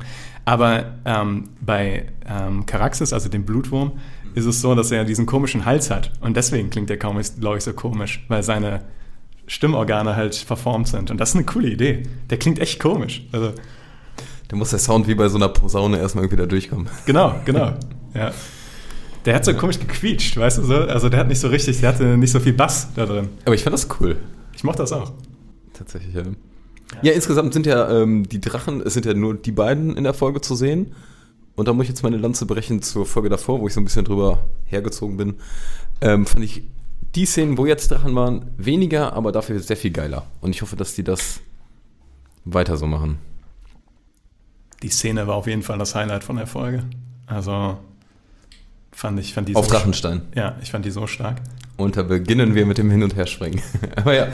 Aber 0.46 0.98
ähm, 1.06 1.50
bei 1.62 2.06
ähm, 2.28 2.68
Caraxes, 2.68 3.12
also 3.12 3.28
dem 3.28 3.44
Blutwurm, 3.44 3.94
ist 4.36 4.46
es 4.46 4.62
so, 4.62 4.76
dass 4.76 4.92
er 4.92 5.04
diesen 5.04 5.26
komischen 5.26 5.66
Hals 5.66 5.90
hat. 5.90 6.12
Und 6.22 6.38
deswegen 6.38 6.70
klingt 6.70 6.90
der 6.90 7.00
kaum, 7.00 7.20
glaube 7.40 7.58
ich, 7.58 7.64
so 7.64 7.74
komisch, 7.74 8.24
weil 8.28 8.44
seine 8.44 8.82
Stimmorgane 9.48 10.16
halt 10.16 10.36
verformt 10.36 10.88
sind. 10.88 11.10
Und 11.10 11.18
das 11.18 11.30
ist 11.30 11.36
eine 11.36 11.46
coole 11.46 11.70
Idee. 11.70 12.04
Der 12.30 12.38
klingt 12.38 12.60
echt 12.60 12.80
komisch. 12.80 13.26
Also, 13.32 13.54
Da 14.54 14.58
muss 14.60 14.70
der 14.70 14.78
Sound 14.78 15.08
wie 15.08 15.16
bei 15.16 15.28
so 15.30 15.38
einer 15.38 15.50
Posaune 15.50 15.98
erstmal 15.98 16.26
irgendwie 16.26 16.44
da 16.44 16.46
durchkommen. 16.46 16.88
genau, 17.08 17.34
genau. 17.46 17.74
Ja. 18.14 18.32
Der 19.26 19.34
hat 19.34 19.46
so 19.46 19.54
komisch 19.56 19.80
gequietscht, 19.80 20.38
weißt 20.38 20.60
du 20.60 20.62
so? 20.62 20.76
Also 20.76 21.10
der 21.10 21.22
hat 21.22 21.28
nicht 21.28 21.40
so 21.40 21.48
richtig, 21.48 21.80
der 21.80 21.90
hatte 21.90 22.18
nicht 22.18 22.30
so 22.30 22.40
viel 22.40 22.54
Bass 22.54 22.90
da 22.96 23.08
drin. 23.08 23.30
Aber 23.46 23.56
ich 23.56 23.64
fand 23.64 23.74
das 23.74 23.88
cool. 24.00 24.16
Ich 24.54 24.64
mochte 24.64 24.84
das 24.84 24.92
auch. 24.92 25.12
Tatsächlich, 25.74 26.14
ja. 26.14 26.22
Ja, 27.02 27.14
insgesamt 27.14 27.56
sind 27.56 27.66
ja 27.66 27.90
ähm, 27.90 28.30
die 28.30 28.40
Drachen, 28.40 28.82
es 28.82 28.94
sind 28.94 29.08
ja 29.08 29.16
nur 29.16 29.34
die 29.34 29.52
beiden 29.52 29.98
in 29.98 30.04
der 30.04 30.14
Folge 30.14 30.40
zu 30.40 30.54
sehen. 30.54 30.94
Und 31.56 31.68
da 31.68 31.74
muss 31.74 31.86
ich 31.86 31.90
jetzt 31.90 32.04
meine 32.04 32.18
Lanze 32.18 32.46
brechen 32.46 32.84
zur 32.84 33.08
Folge 33.08 33.30
davor, 33.30 33.60
wo 33.60 33.66
ich 33.66 33.74
so 33.74 33.82
ein 33.82 33.86
bisschen 33.86 34.06
drüber 34.06 34.44
hergezogen 34.66 35.18
bin. 35.18 35.34
Ähm, 36.00 36.28
fand 36.28 36.46
ich 36.46 36.62
die 37.16 37.26
Szenen, 37.26 37.58
wo 37.58 37.66
jetzt 37.66 37.90
Drachen 37.90 38.14
waren, 38.14 38.52
weniger, 38.58 39.14
aber 39.14 39.32
dafür 39.32 39.60
sehr 39.60 39.78
viel 39.78 39.90
geiler. 39.90 40.28
Und 40.42 40.52
ich 40.52 40.62
hoffe, 40.62 40.76
dass 40.76 40.94
die 40.94 41.04
das 41.04 41.40
weiter 42.46 42.78
so 42.78 42.86
machen. 42.86 43.18
Die 44.84 44.90
Szene 44.90 45.28
war 45.28 45.36
auf 45.36 45.48
jeden 45.48 45.64
Fall 45.64 45.78
das 45.78 45.96
Highlight 45.96 46.24
von 46.24 46.36
der 46.36 46.46
Folge. 46.46 46.84
Also 47.26 47.78
fand 48.92 49.20
ich, 49.20 49.34
fand 49.34 49.48
die 49.48 49.56
Auf 49.56 49.66
so 49.66 49.72
Drachenstein. 49.72 50.22
Ja, 50.36 50.58
ich 50.62 50.72
fand 50.72 50.86
die 50.86 50.92
so 50.92 51.08
stark. 51.08 51.42
Und 51.78 51.98
da 51.98 52.04
beginnen 52.04 52.54
wir 52.54 52.66
mit 52.66 52.78
dem 52.78 52.92
Hin- 52.92 53.02
und 53.02 53.16
Herspringen. 53.16 53.62
aber 53.96 54.14
ja, 54.14 54.28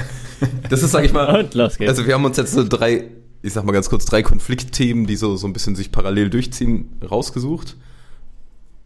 das 0.69 0.83
ist, 0.83 0.91
sag 0.91 1.05
ich 1.05 1.13
mal, 1.13 1.39
Und 1.43 1.53
los 1.53 1.77
geht's. 1.77 1.89
Also 1.89 2.07
wir 2.07 2.15
haben 2.15 2.25
uns 2.25 2.35
jetzt 2.37 2.53
so 2.53 2.67
drei, 2.67 3.05
ich 3.43 3.53
sag 3.53 3.63
mal 3.63 3.71
ganz 3.71 3.89
kurz, 3.89 4.05
drei 4.05 4.23
Konfliktthemen, 4.23 5.05
die 5.05 5.15
so, 5.15 5.37
so 5.37 5.47
ein 5.47 5.53
bisschen 5.53 5.75
sich 5.75 5.91
parallel 5.91 6.31
durchziehen, 6.31 6.89
rausgesucht. 7.09 7.77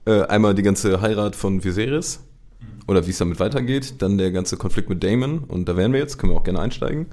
Äh, 0.05 0.23
einmal 0.23 0.53
die 0.53 0.63
ganze 0.63 0.99
Heirat 0.99 1.35
von 1.35 1.63
Viserys 1.63 2.19
oder 2.87 3.07
wie 3.07 3.11
es 3.11 3.17
damit 3.17 3.39
weitergeht, 3.39 4.01
dann 4.01 4.17
der 4.17 4.31
ganze 4.31 4.57
Konflikt 4.57 4.89
mit 4.89 5.01
Damon 5.01 5.39
und 5.39 5.69
da 5.69 5.77
wären 5.77 5.93
wir 5.93 6.01
jetzt, 6.01 6.17
können 6.17 6.33
wir 6.33 6.37
auch 6.37 6.43
gerne 6.43 6.59
einsteigen. 6.59 7.07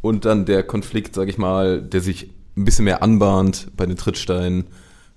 Und 0.00 0.24
dann 0.24 0.44
der 0.44 0.64
Konflikt, 0.64 1.14
sag 1.14 1.28
ich 1.28 1.38
mal, 1.38 1.80
der 1.80 2.00
sich 2.00 2.30
ein 2.56 2.64
bisschen 2.64 2.84
mehr 2.84 3.02
anbahnt 3.02 3.68
bei 3.76 3.86
den 3.86 3.96
Trittsteinen 3.96 4.66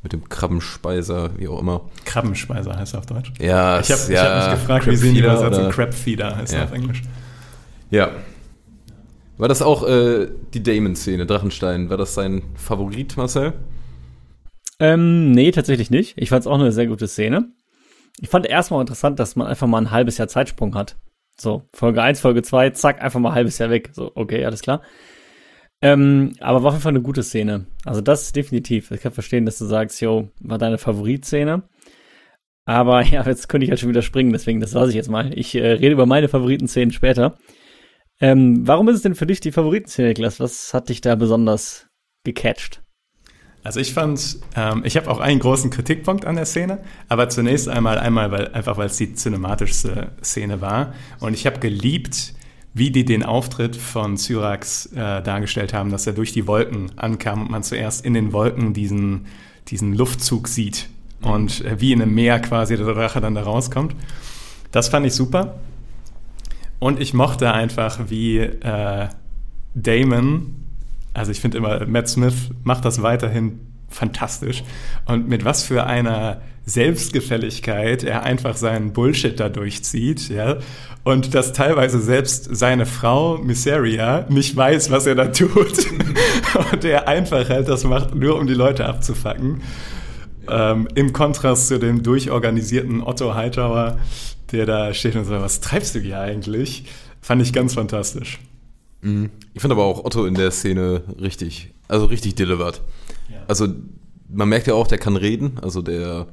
mit 0.04 0.14
dem 0.14 0.30
Krabbenspeiser, 0.30 1.32
wie 1.38 1.48
auch 1.48 1.60
immer. 1.60 1.90
Krabbenspeiser 2.06 2.78
heißt 2.78 2.94
er 2.94 3.00
auf 3.00 3.06
Deutsch. 3.08 3.32
Ja, 3.40 3.80
Ich 3.80 3.92
habe 3.92 4.02
es- 4.02 4.10
ich 4.10 4.18
hab 4.18 4.26
ja, 4.44 4.50
mich 4.52 4.60
gefragt, 4.60 4.88
wie 4.88 4.96
sie 4.96 5.08
ihn 5.10 5.16
Crabfeeder 5.16 5.34
übersetzen. 5.40 5.64
oder- 5.66 5.74
Crab 5.74 5.94
Feeder 5.94 6.36
heißt 6.38 6.54
er 6.54 6.60
Ja. 6.60 6.66
auf 6.66 6.72
Englisch. 6.74 7.02
Ja. 7.90 8.12
War 9.38 9.48
das 9.50 9.62
auch 9.62 9.86
äh, 9.88 10.28
die 10.54 10.64
Damon-Szene, 10.64 11.26
Drachenstein? 11.26 11.90
War 11.90 11.98
das 11.98 12.14
sein 12.14 12.44
Favorit, 12.56 13.18
Marcel? 13.18 13.54
Ähm, 14.80 15.32
nee, 15.32 15.52
tatsächlich 15.52 15.90
nicht. 15.90 16.14
Ich 16.18 16.30
fand 16.30 16.42
es 16.42 16.48
auch 16.48 16.56
eine 16.60 16.72
sehr 16.72 16.88
gute 16.88 17.08
Szene. 17.08 17.50
Ich 18.22 18.30
fand 18.30 18.46
erstmal 18.46 18.82
interessant, 18.82 19.20
dass 19.20 19.36
man 19.36 19.48
einfach 19.48 19.68
mal 19.68 19.80
ein 19.80 19.92
halbes 19.92 20.18
Jahr 20.18 20.28
Zeitsprung 20.28 20.76
hat. 20.76 20.98
So, 21.38 21.64
Folge 21.74 22.02
1, 22.02 22.20
Folge 22.22 22.44
2, 22.44 22.70
zack, 22.72 23.02
einfach 23.02 23.20
mal 23.20 23.30
ein 23.30 23.36
halbes 23.36 23.58
Jahr 23.58 23.70
weg. 23.70 23.90
So, 23.94 24.12
okay, 24.16 24.46
alles 24.46 24.62
klar. 24.62 24.82
Ähm, 25.82 26.34
aber 26.40 26.64
war 26.64 26.70
auf 26.70 26.74
jeden 26.76 26.84
Fall 26.84 26.92
eine 26.92 27.02
gute 27.02 27.24
Szene. 27.24 27.66
Also 27.84 28.02
das 28.02 28.32
definitiv. 28.32 28.92
Ich 28.92 29.02
kann 29.02 29.12
verstehen, 29.12 29.46
dass 29.46 29.58
du 29.58 29.66
sagst, 29.66 30.02
yo, 30.02 30.30
war 30.40 30.58
deine 30.58 30.78
Favoritszene. 30.78 31.64
Aber 32.66 33.02
ja, 33.06 33.26
jetzt 33.26 33.50
könnte 33.50 33.66
ich 33.66 33.70
halt 33.70 33.80
schon 33.80 33.90
wieder 33.90 34.02
springen, 34.02 34.32
deswegen 34.34 34.60
das 34.60 34.74
lasse 34.74 34.90
ich 34.90 34.96
jetzt 34.96 35.10
mal. 35.10 35.38
Ich 35.38 35.56
äh, 35.56 35.66
rede 35.66 35.94
über 35.94 36.06
meine 36.06 36.30
Favoritenszenen 36.30 36.92
später. 36.92 37.38
Ähm, 38.22 38.66
warum 38.66 38.88
ist 38.88 38.96
es 38.96 39.02
denn 39.02 39.16
für 39.16 39.26
dich 39.26 39.42
die 39.42 39.52
Favoritenszene, 39.52 40.10
Niklas? 40.10 40.40
Was 40.40 40.74
hat 40.74 40.90
dich 40.90 41.02
da 41.02 41.16
besonders 41.16 41.88
gecatcht? 42.24 42.82
Also 43.66 43.80
ich 43.80 43.94
fand, 43.94 44.38
ähm, 44.56 44.84
ich 44.86 44.96
habe 44.96 45.10
auch 45.10 45.20
einen 45.20 45.40
großen 45.40 45.72
Kritikpunkt 45.72 46.24
an 46.26 46.36
der 46.36 46.46
Szene, 46.46 46.84
aber 47.10 47.30
zunächst 47.30 47.68
einmal, 47.68 47.98
einmal 47.98 48.32
weil, 48.32 48.54
einfach 48.54 48.78
weil 48.78 48.86
es 48.86 48.98
die 48.98 49.16
cinematischste 49.16 50.12
Szene 50.24 50.62
war. 50.62 50.94
Und 51.20 51.34
ich 51.34 51.48
habe 51.48 51.60
geliebt, 51.60 52.35
wie 52.76 52.92
die 52.92 53.06
den 53.06 53.24
Auftritt 53.24 53.78
von 53.78 54.18
Syrax 54.18 54.88
äh, 54.88 55.24
dargestellt 55.24 55.74
haben, 55.74 55.92
dass 55.92 56.06
er 56.06 56.14
durch 56.14 56.34
die 56.34 56.46
Wolken 56.46 56.92
ankam 56.98 57.44
und 57.44 57.50
man 57.50 57.64
zuerst 57.64 58.06
in 58.06 58.14
den 58.14 58.34
Wolken 58.34 58.74
diesen, 58.74 59.28
diesen 59.70 59.94
Luftzug 59.94 60.50
sieht 60.50 60.90
und 61.22 61.64
äh, 61.64 61.80
wie 61.80 61.94
in 61.94 62.02
einem 62.02 62.14
Meer 62.14 62.40
quasi 62.42 62.76
der 62.76 62.86
Drache 62.94 63.22
dann 63.22 63.34
da 63.34 63.44
rauskommt. 63.44 63.96
Das 64.72 64.90
fand 64.90 65.06
ich 65.06 65.14
super. 65.14 65.58
Und 66.80 67.00
ich 67.00 67.14
mochte 67.14 67.54
einfach, 67.54 68.10
wie 68.10 68.40
äh, 68.40 69.08
Damon, 69.74 70.56
also 71.14 71.32
ich 71.32 71.40
finde 71.40 71.58
immer, 71.58 71.86
Matt 71.86 72.10
Smith 72.10 72.50
macht 72.66 72.84
das 72.84 73.02
weiterhin 73.02 73.62
fantastisch. 73.90 74.64
Und 75.06 75.28
mit 75.28 75.46
was 75.46 75.64
für 75.64 75.86
einer 75.86 76.42
Selbstgefälligkeit 76.66 78.04
er 78.04 78.24
einfach 78.24 78.58
seinen 78.58 78.94
Bullshit 78.94 79.40
da 79.40 79.50
durchzieht, 79.50 80.30
ja. 80.30 80.58
Und 81.04 81.36
dass 81.36 81.54
teilweise 81.54 82.02
selbst 82.02 82.56
seine 82.56 82.88
Frau, 82.88 83.38
Misseria, 83.38 84.26
nicht 84.30 84.56
weiß, 84.56 84.90
was 84.90 85.06
er 85.06 85.14
da 85.14 85.28
tut. 85.28 85.52
und 86.72 86.84
er 86.84 87.08
einfach 87.08 87.48
halt 87.50 87.68
das 87.68 87.84
macht, 87.84 88.16
nur 88.16 88.40
um 88.40 88.48
die 88.48 88.56
Leute 88.56 88.86
abzufacken. 88.86 89.62
Ähm, 90.50 90.88
Im 90.96 91.14
Kontrast 91.14 91.68
zu 91.68 91.78
dem 91.78 92.02
durchorganisierten 92.02 93.04
Otto 93.04 93.36
Hightower, 93.36 94.00
der 94.52 94.66
da 94.66 94.94
steht 94.94 95.16
und 95.16 95.26
so, 95.26 95.34
was 95.34 95.60
treibst 95.60 95.94
du 95.94 96.00
hier 96.00 96.20
eigentlich? 96.20 96.86
Fand 97.22 97.42
ich 97.42 97.54
ganz 97.54 97.76
fantastisch. 97.76 98.40
Ich 99.02 99.62
finde 99.62 99.76
aber 99.76 99.84
auch 99.84 100.04
Otto 100.04 100.26
in 100.26 100.34
der 100.34 100.50
Szene 100.50 101.04
richtig, 101.22 101.70
also 101.88 102.06
richtig 102.06 102.34
delivered. 102.34 102.82
Also 103.48 103.68
man 104.30 104.50
merkt 104.50 104.68
ja 104.68 104.74
auch, 104.74 104.88
der 104.88 104.98
kann 104.98 105.16
reden, 105.16 105.60
also 105.62 105.82
der, 105.82 106.28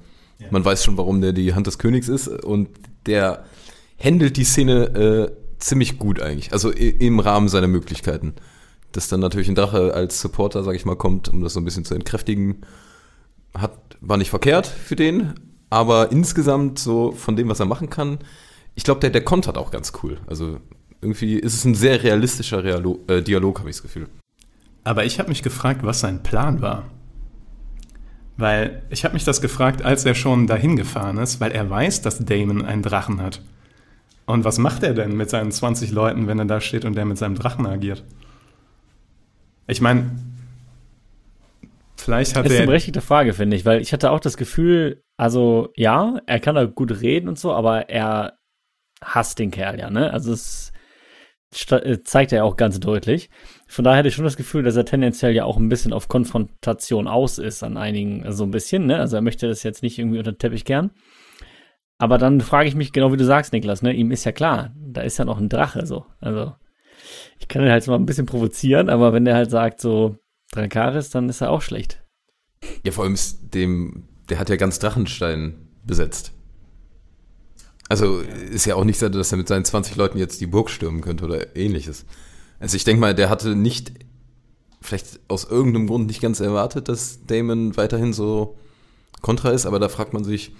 man 0.51 0.65
weiß 0.65 0.85
schon, 0.85 0.97
warum 0.97 1.21
der 1.21 1.33
die 1.33 1.55
Hand 1.55 1.67
des 1.67 1.79
Königs 1.79 2.09
ist 2.09 2.29
und 2.29 2.69
der 3.07 3.45
handelt 3.99 4.37
die 4.37 4.45
Szene 4.45 4.85
äh, 4.95 5.33
ziemlich 5.59 5.99
gut 5.99 6.21
eigentlich, 6.21 6.53
also 6.53 6.71
im 6.71 7.21
Rahmen 7.21 7.49
seiner 7.49 7.69
Möglichkeiten. 7.69 8.35
Dass 8.93 9.09
dann 9.09 9.21
natürlich 9.21 9.49
ein 9.49 9.55
Drache 9.55 9.95
als 9.95 10.21
Supporter, 10.21 10.63
sag 10.65 10.75
ich 10.75 10.85
mal, 10.85 10.97
kommt, 10.97 11.29
um 11.29 11.43
das 11.43 11.55
so 11.55 11.61
ein 11.61 11.65
bisschen 11.65 11.85
zu 11.85 11.95
entkräftigen, 11.95 12.63
hat, 13.57 13.73
war 14.01 14.19
nicht 14.19 14.31
verkehrt 14.31 14.67
für 14.67 14.97
den, 14.97 15.35
aber 15.71 16.13
insgesamt 16.13 16.79
so 16.79 17.13
von 17.13 17.37
dem, 17.37 17.49
was 17.49 17.61
er 17.61 17.67
machen 17.67 17.89
kann, 17.89 18.19
ich 18.75 18.85
glaube, 18.85 19.01
der, 19.01 19.11
der 19.11 19.25
kontert 19.25 19.57
auch 19.57 19.71
ganz 19.71 19.93
cool. 20.03 20.19
Also 20.27 20.59
irgendwie 21.01 21.37
ist 21.37 21.55
es 21.55 21.65
ein 21.65 21.75
sehr 21.75 22.03
realistischer 22.03 22.65
Realo 22.65 23.01
äh, 23.07 23.23
Dialog, 23.23 23.61
habe 23.61 23.71
ich 23.71 23.77
das 23.77 23.83
Gefühl. 23.83 24.09
Aber 24.85 25.05
ich 25.05 25.19
habe 25.19 25.29
mich 25.29 25.43
gefragt, 25.43 25.83
was 25.85 26.01
sein 26.01 26.23
Plan 26.23 26.61
war. 26.61 26.85
Weil 28.37 28.83
ich 28.91 29.05
habe 29.05 29.15
mich 29.15 29.25
das 29.25 29.41
gefragt, 29.41 29.83
als 29.85 30.05
er 30.05 30.15
schon 30.15 30.47
dahin 30.47 30.77
gefahren 30.77 31.19
ist, 31.19 31.41
weil 31.41 31.53
er 31.53 31.69
weiß, 31.69 32.03
dass 32.03 32.25
Damon 32.25 32.65
einen 32.65 32.83
Drachen 32.83 33.21
hat. 33.21 33.43
Und 34.27 34.45
was 34.45 34.59
macht 34.59 34.83
er 34.83 34.95
denn 34.95 35.17
mit 35.17 35.31
seinen 35.31 35.53
20 35.53 35.91
Leuten, 35.93 36.27
wenn 36.27 36.39
er 36.39 36.45
da 36.47 36.61
steht 36.61 36.85
und 36.85 36.95
der 36.97 37.05
mit 37.05 37.19
seinem 37.19 37.35
Drachen 37.35 37.67
agiert? 37.67 38.05
Ich 39.67 39.81
meine, 39.81 40.11
vielleicht 41.97 42.37
hat 42.37 42.45
Das 42.47 42.53
ist 42.53 42.59
eine 42.59 42.65
er. 42.65 42.67
berechtigte 42.67 43.01
Frage, 43.01 43.35
finde 43.35 43.57
ich, 43.57 43.65
weil 43.65 43.81
ich 43.81 43.93
hatte 43.93 44.11
auch 44.11 44.21
das 44.21 44.37
Gefühl, 44.37 45.03
also 45.17 45.71
ja, 45.77 46.21
er 46.27 46.41
kann 46.41 46.55
da 46.55 46.65
gut 46.65 47.01
reden 47.01 47.29
und 47.29 47.39
so, 47.39 47.53
aber 47.53 47.89
er 47.91 48.39
hasst 49.03 49.39
den 49.39 49.51
Kerl 49.51 49.79
ja, 49.79 49.91
ne? 49.91 50.13
Also 50.13 50.33
es 50.33 50.72
zeigt 51.53 52.33
er 52.33 52.39
ja 52.39 52.45
auch 52.45 52.57
ganz 52.57 52.81
deutlich. 52.81 53.31
Von 53.67 53.85
daher 53.85 53.99
hatte 53.99 54.09
ich 54.09 54.15
schon 54.15 54.25
das 54.25 54.37
Gefühl, 54.37 54.63
dass 54.63 54.77
er 54.77 54.85
tendenziell 54.85 55.35
ja 55.35 55.45
auch 55.45 55.59
ein 55.59 55.69
bisschen 55.69 55.93
auf 55.93 56.09
Konfrontation 56.09 57.07
aus 57.07 57.39
ist 57.39 57.63
an 57.63 57.77
einigen, 57.77 58.25
also 58.25 58.39
so 58.39 58.45
ein 58.45 58.51
bisschen, 58.51 58.87
ne? 58.87 58.99
Also 58.99 59.17
er 59.17 59.23
möchte 59.23 59.49
das 59.49 59.63
jetzt 59.63 59.83
nicht 59.83 59.99
irgendwie 59.99 60.19
unter 60.19 60.33
den 60.33 60.39
Teppich 60.39 60.65
kehren. 60.65 60.91
Aber 61.99 62.19
dann 62.19 62.41
frage 62.41 62.69
ich 62.69 62.75
mich, 62.75 62.93
genau 62.93 63.13
wie 63.13 63.17
du 63.17 63.25
sagst, 63.25 63.53
Niklas, 63.53 63.83
ne? 63.83 63.93
Ihm 63.93 64.11
ist 64.11 64.25
ja 64.25 64.33
klar, 64.33 64.75
da 64.77 65.03
ist 65.03 65.19
ja 65.19 65.25
noch 65.25 65.39
ein 65.39 65.49
Drache 65.49 65.87
so. 65.87 66.07
Also 66.21 66.55
ich 67.39 67.49
kann 67.49 67.63
ihn 67.63 67.71
halt 67.71 67.87
mal 67.87 67.97
ein 67.97 68.07
bisschen 68.07 68.27
provozieren, 68.27 68.89
aber 68.89 69.13
wenn 69.13 69.25
der 69.25 69.35
halt 69.35 69.51
sagt 69.51 69.81
so 69.81 70.17
Drakaris, 70.53 71.11
dann 71.11 71.29
ist 71.29 71.41
er 71.41 71.51
auch 71.51 71.63
schlecht. 71.63 72.03
Ja, 72.85 72.93
vor 72.93 73.05
allem 73.05 73.15
ist 73.15 73.55
dem, 73.55 74.09
der 74.29 74.39
hat 74.39 74.49
ja 74.49 74.57
ganz 74.57 74.79
Drachenstein 74.79 75.69
besetzt. 75.85 76.33
Also 77.89 78.21
ist 78.21 78.65
ja 78.65 78.75
auch 78.75 78.85
nicht 78.85 78.99
so, 78.99 79.09
dass 79.09 79.33
er 79.33 79.39
mit 79.39 79.49
seinen 79.49 79.65
20 79.65 79.97
Leuten 79.97 80.19
jetzt 80.19 80.41
die 80.41 80.47
Burg 80.47 80.71
stürmen 80.71 81.01
könnte 81.01 81.25
oder 81.25 81.57
ähnliches. 81.57 82.05
Also 82.59 82.77
ich 82.77 82.85
denke 82.85 83.01
mal, 83.01 83.15
der 83.15 83.29
hatte 83.29 83.55
nicht, 83.55 83.93
vielleicht 84.81 85.21
aus 85.29 85.45
irgendeinem 85.45 85.87
Grund 85.87 86.07
nicht 86.07 86.23
ganz 86.23 86.41
erwartet, 86.41 86.89
dass 86.89 87.21
Damon 87.27 87.77
weiterhin 87.77 88.13
so 88.13 88.57
kontra 89.21 89.51
ist, 89.51 89.67
aber 89.67 89.79
da 89.79 89.89
fragt 89.89 90.13
man 90.13 90.25
sich, 90.25 90.53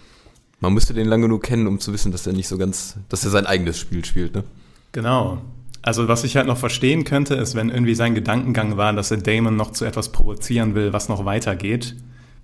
man 0.61 0.75
müsste 0.75 0.95
den 0.95 1.09
lange 1.09 1.23
genug 1.23 1.43
kennen, 1.43 1.67
um 1.67 1.81
zu 1.81 1.93
wissen, 1.93 2.13
dass 2.13 2.27
er 2.27 2.33
nicht 2.33 2.49
so 2.49 2.57
ganz, 2.57 2.97
dass 3.09 3.25
er 3.25 3.31
sein 3.31 3.47
eigenes 3.47 3.79
Spiel 3.79 4.05
spielt, 4.05 4.35
ne? 4.35 4.45
Genau. 4.93 5.43
Also 5.83 6.07
was 6.07 6.23
ich 6.23 6.37
halt 6.37 6.47
noch 6.47 6.59
verstehen 6.59 7.03
könnte, 7.05 7.35
ist, 7.35 7.57
wenn 7.57 7.69
irgendwie 7.69 7.97
sein 7.97 8.15
Gedankengang 8.15 8.77
war, 8.77 8.93
dass 8.93 9.11
er 9.11 9.17
Damon 9.17 9.57
noch 9.57 9.73
zu 9.73 9.85
etwas 9.85 10.13
provozieren 10.13 10.77
will, 10.77 10.93
was 10.93 11.09
noch 11.09 11.25
weitergeht, 11.25 11.97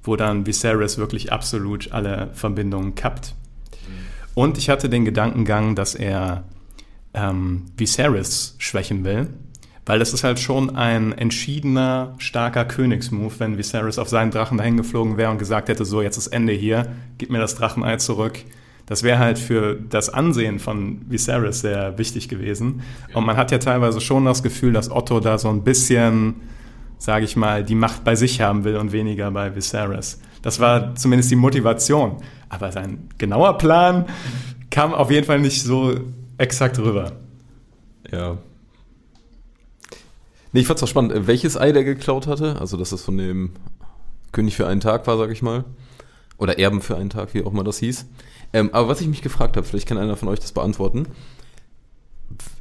wo 0.03 0.17
dann 0.17 0.47
Viserys 0.47 0.99
wirklich 0.99 1.33
absolut 1.33 1.93
alle 1.93 2.31
Verbindungen 2.33 2.97
kappt. 2.97 3.35
Und 4.39 4.57
ich 4.57 4.69
hatte 4.71 4.89
den 4.89 5.05
Gedankengang, 5.05 5.75
dass 5.75 5.97
er 5.97 6.45
ähm, 7.13 7.65
Viserys 7.77 8.55
schwächen 8.59 9.03
will, 9.03 9.27
weil 9.85 9.99
das 9.99 10.13
ist 10.13 10.23
halt 10.23 10.39
schon 10.39 10.77
ein 10.77 11.11
entschiedener, 11.11 12.15
starker 12.19 12.65
Königsmove, 12.65 13.41
wenn 13.41 13.59
Viserys 13.59 13.99
auf 13.99 14.09
seinen 14.09 14.31
Drachen 14.31 14.57
dahin 14.57 14.77
geflogen 14.77 15.17
wäre 15.17 15.33
und 15.33 15.39
gesagt 15.39 15.69
hätte, 15.69 15.85
so, 15.85 16.03
jetzt 16.03 16.19
ist 16.19 16.29
Ende 16.29 16.53
hier, 16.53 16.87
gib 17.19 17.31
mir 17.31 17.41
das 17.41 17.57
Drachenei 17.57 17.97
zurück, 17.97 18.39
Das 18.87 19.03
wäre 19.03 19.19
halt 19.19 19.41
für 19.41 19.75
das 19.75 20.09
Ansehen 20.09 20.61
von 20.61 21.01
Viserys 21.11 21.63
sehr 21.63 21.99
wichtig 21.99 22.29
gewesen. 22.29 22.83
Und 23.15 23.27
man 23.27 23.37
hat 23.37 23.51
ja 23.51 23.59
teilweise 23.59 24.01
schon 24.01 24.25
das 24.25 24.45
Gefühl, 24.45 24.73
dass 24.73 24.89
Otto 24.89 25.19
da 25.19 25.37
so 25.39 25.49
ein 25.49 25.65
bisschen, 25.65 26.37
sage 26.97 27.25
ich 27.25 27.35
mal, 27.35 27.65
die 27.65 27.75
Macht 27.75 28.05
bei 28.05 28.15
sich 28.15 28.41
haben 28.41 28.63
will 28.63 28.77
und 28.77 28.93
weniger 28.93 29.33
bei 29.33 29.57
Viserys. 29.57 30.21
Das 30.43 30.61
war 30.61 30.95
zumindest 30.95 31.31
die 31.31 31.37
Motivation. 31.37 32.17
Aber 32.49 32.73
sein 32.73 33.09
genauer 33.19 33.59
Plan 33.59 34.07
kam 34.71 34.95
auf 34.95 35.11
jeden 35.11 35.27
Fall 35.27 35.41
nicht 35.41 35.63
so 35.63 35.99
exakt 36.39 36.79
rüber. 36.79 37.13
Ja. 38.11 38.39
Nee, 40.53 40.61
ich 40.61 40.67
fand's 40.67 40.83
auch 40.83 40.89
spannend, 40.89 41.27
welches 41.27 41.57
Ei 41.57 41.73
der 41.73 41.85
geklaut 41.85 42.27
hatte. 42.27 42.61
Also, 42.61 42.77
dass 42.77 42.93
es 42.93 43.03
von 43.03 43.19
dem 43.19 43.53
König 44.33 44.57
für 44.57 44.67
einen 44.67 44.81
Tag 44.81 45.07
war, 45.07 45.19
sag 45.19 45.31
ich 45.31 45.43
mal. 45.43 45.65
Oder 46.39 46.59
Erben 46.59 46.81
für 46.81 46.97
einen 46.97 47.11
Tag, 47.11 47.35
wie 47.35 47.43
auch 47.45 47.53
immer 47.53 47.65
das 47.65 47.79
hieß. 47.79 48.07
Ähm, 48.53 48.71
aber 48.73 48.89
was 48.89 49.01
ich 49.01 49.09
mich 49.09 49.23
gefragt 49.23 49.57
habe, 49.57 49.67
vielleicht 49.67 49.89
kann 49.89 49.99
einer 49.99 50.17
von 50.17 50.29
euch 50.29 50.41
das 50.41 50.53
beantworten. 50.53 51.07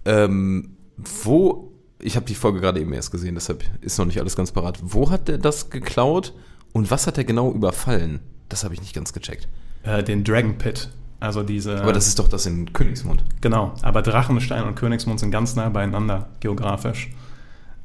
Ähm, 0.04 0.76
wo, 0.98 1.72
ich 2.00 2.16
habe 2.16 2.26
die 2.26 2.36
Folge 2.36 2.60
gerade 2.60 2.80
eben 2.82 2.92
erst 2.92 3.12
gesehen, 3.12 3.36
deshalb 3.36 3.64
ist 3.82 3.98
noch 4.00 4.06
nicht 4.06 4.20
alles 4.20 4.36
ganz 4.36 4.52
parat. 4.52 4.80
Wo 4.82 5.10
hat 5.10 5.28
der 5.28 5.38
das 5.38 5.70
geklaut 5.70 6.34
und 6.78 6.90
was 6.92 7.08
hat 7.08 7.18
er 7.18 7.24
genau 7.24 7.52
überfallen? 7.52 8.20
Das 8.50 8.64
habe 8.64 8.74
ich 8.74 8.82
nicht 8.82 8.94
ganz 8.96 9.12
gecheckt. 9.14 9.48
Äh, 9.84 10.04
den 10.04 10.24
Dragon 10.24 10.58
Pit. 10.58 10.90
Also 11.20 11.44
diese. 11.44 11.82
Aber 11.82 11.94
das 11.94 12.08
ist 12.08 12.20
doch 12.20 12.28
das 12.28 12.46
in 12.46 12.72
Königsmund. 12.74 13.24
Genau, 13.42 13.74
aber 13.82 14.02
Drachenstein 14.04 14.64
und 14.64 14.76
Königsmund 14.76 15.20
sind 15.20 15.32
ganz 15.32 15.56
nah 15.56 15.68
beieinander, 15.70 16.30
geografisch. 16.40 17.10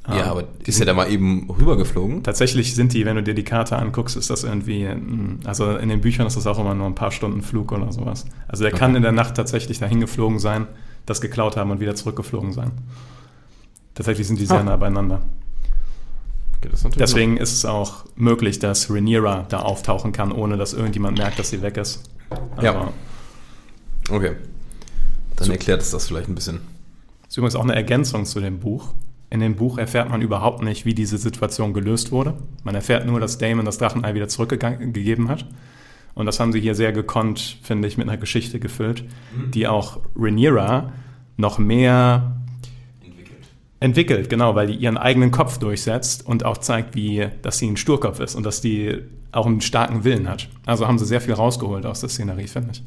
Ja, 0.06 0.16
Ähm, 0.16 0.22
aber 0.30 0.44
ist 0.66 0.80
er 0.80 0.86
da 0.86 0.94
mal 0.94 1.10
eben 1.10 1.48
rübergeflogen? 1.48 2.22
Tatsächlich 2.24 2.74
sind 2.74 2.92
die, 2.92 3.06
wenn 3.06 3.16
du 3.16 3.22
dir 3.22 3.34
die 3.34 3.44
Karte 3.44 3.76
anguckst, 3.76 4.16
ist 4.16 4.30
das 4.30 4.42
irgendwie, 4.44 4.84
mm, 4.86 5.40
also 5.44 5.76
in 5.76 5.88
den 5.88 6.00
Büchern 6.00 6.26
ist 6.26 6.36
das 6.36 6.46
auch 6.46 6.58
immer 6.58 6.74
nur 6.74 6.86
ein 6.88 6.94
paar 6.96 7.12
Stunden 7.12 7.40
Flug 7.40 7.70
oder 7.72 7.90
sowas. 7.92 8.26
Also 8.48 8.64
der 8.64 8.72
kann 8.72 8.90
Okay. 8.90 8.96
in 8.98 9.02
der 9.04 9.12
Nacht 9.12 9.36
tatsächlich 9.36 9.78
dahin 9.78 10.00
geflogen 10.00 10.38
sein, 10.40 10.66
das 11.06 11.20
geklaut 11.20 11.56
haben 11.56 11.70
und 11.70 11.78
wieder 11.80 11.94
zurückgeflogen 11.94 12.52
sein. 12.52 12.72
Tatsächlich 13.94 14.26
sind 14.26 14.40
die 14.40 14.46
sehr 14.46 14.60
Ah. 14.60 14.64
nah 14.64 14.76
beieinander. 14.76 15.22
Okay, 16.62 16.68
das 16.70 16.84
natürlich 16.84 16.98
Deswegen 17.10 17.36
ist 17.38 17.52
es 17.52 17.64
auch 17.64 18.04
möglich, 18.14 18.58
dass 18.60 18.88
Rhaenyra 18.88 19.46
da 19.48 19.60
auftauchen 19.60 20.12
kann, 20.12 20.30
ohne 20.32 20.56
dass 20.56 20.72
irgendjemand 20.74 21.18
merkt, 21.18 21.38
dass 21.38 21.50
sie 21.50 21.60
weg 21.60 21.76
ist. 21.76 22.08
Ja. 22.62 22.70
Aber 22.70 22.92
Okay. 24.10 24.32
Dann 25.36 25.46
So- 25.46 25.52
erklärt 25.52 25.80
es 25.82 25.90
das 25.90 26.06
vielleicht 26.06 26.28
ein 26.28 26.34
bisschen. 26.34 26.60
ist 27.28 27.36
übrigens 27.36 27.56
auch 27.56 27.62
eine 27.62 27.74
Ergänzung 27.74 28.24
zu 28.26 28.40
dem 28.40 28.58
Buch. 28.60 28.88
In 29.30 29.40
dem 29.40 29.56
Buch 29.56 29.78
erfährt 29.78 30.10
man 30.10 30.20
überhaupt 30.22 30.62
nicht, 30.62 30.84
wie 30.84 30.92
diese 30.94 31.16
Situation 31.18 31.72
gelöst 31.72 32.12
wurde. 32.12 32.34
Man 32.64 32.74
erfährt 32.74 33.06
nur, 33.06 33.18
dass 33.20 33.38
Damon 33.38 33.64
das 33.64 33.78
Drachenei 33.78 34.14
wieder 34.14 34.28
zurückgegeben 34.28 35.28
hat. 35.28 35.46
Und 36.14 36.26
das 36.26 36.38
haben 36.38 36.52
sie 36.52 36.60
hier 36.60 36.74
sehr 36.74 36.92
gekonnt, 36.92 37.56
finde 37.62 37.88
ich, 37.88 37.96
mit 37.96 38.08
einer 38.08 38.18
Geschichte 38.18 38.60
gefüllt, 38.60 39.04
die 39.54 39.66
auch 39.66 40.00
Rhaenyra 40.14 40.92
noch 41.38 41.58
mehr 41.58 42.36
entwickelt, 43.82 44.30
genau, 44.30 44.54
weil 44.54 44.68
die 44.68 44.74
ihren 44.74 44.96
eigenen 44.96 45.30
Kopf 45.30 45.58
durchsetzt 45.58 46.24
und 46.24 46.44
auch 46.44 46.58
zeigt, 46.58 46.94
wie, 46.94 47.28
dass 47.42 47.58
sie 47.58 47.68
ein 47.68 47.76
Sturkopf 47.76 48.20
ist 48.20 48.34
und 48.34 48.44
dass 48.44 48.60
die 48.60 49.02
auch 49.32 49.46
einen 49.46 49.60
starken 49.60 50.04
Willen 50.04 50.28
hat. 50.28 50.48
Also 50.66 50.86
haben 50.86 50.98
sie 50.98 51.06
sehr 51.06 51.20
viel 51.20 51.34
rausgeholt 51.34 51.84
aus 51.84 52.00
der 52.00 52.08
Szenerie, 52.08 52.46
finde 52.46 52.70
ich. 52.72 52.82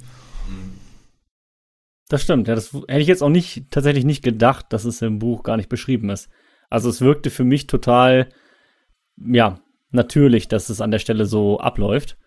Das 2.08 2.22
stimmt, 2.22 2.48
ja, 2.48 2.56
das 2.56 2.72
hätte 2.72 3.00
ich 3.00 3.08
jetzt 3.08 3.24
auch 3.24 3.30
nicht, 3.30 3.66
tatsächlich 3.72 4.06
nicht 4.06 4.24
gedacht, 4.24 4.68
dass 4.70 4.86
es 4.86 5.02
im 5.02 5.20
Buch 5.20 5.44
gar 5.44 5.58
nicht 5.58 5.70
beschrieben 5.70 6.10
ist. 6.10 6.30
Also 6.70 6.90
es 6.90 7.02
wirkte 7.02 7.30
für 7.30 7.44
mich 7.44 7.68
total, 7.68 8.30
ja, 9.18 9.60
natürlich, 9.92 10.48
dass 10.48 10.70
es 10.70 10.82
an 10.82 10.92
der 10.92 11.00
Stelle 11.00 11.26
so 11.26 11.60
abläuft. 11.60 12.18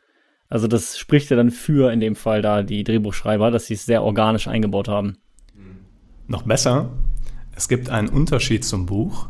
Also 0.49 0.67
das 0.67 0.99
spricht 0.99 1.31
ja 1.31 1.37
dann 1.37 1.51
für 1.51 1.93
in 1.93 2.01
dem 2.01 2.17
Fall 2.17 2.43
da 2.43 2.63
die 2.63 2.83
Drehbuchschreiber, 2.83 3.51
dass 3.51 3.67
sie 3.67 3.75
es 3.75 3.87
sehr 3.87 4.03
organisch 4.03 4.49
eingebaut 4.49 4.89
haben. 4.89 5.19
Noch 6.27 6.43
besser, 6.43 6.91
es 7.59 7.67
gibt 7.67 7.91
einen 7.91 8.09
Unterschied 8.09 8.65
zum 8.65 8.87
Buch. 8.87 9.27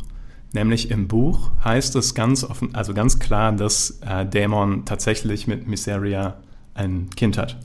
Nämlich 0.53 0.91
im 0.91 1.09
Buch 1.09 1.51
heißt 1.65 1.97
es 1.97 2.15
ganz 2.15 2.45
offen, 2.45 2.75
also 2.75 2.93
ganz 2.93 3.19
klar, 3.19 3.53
dass 3.53 4.01
äh, 4.07 4.27
Dämon 4.27 4.85
tatsächlich 4.85 5.47
mit 5.47 5.67
Miseria 5.67 6.37
ein 6.75 7.09
Kind 7.17 7.39
hat. 7.39 7.57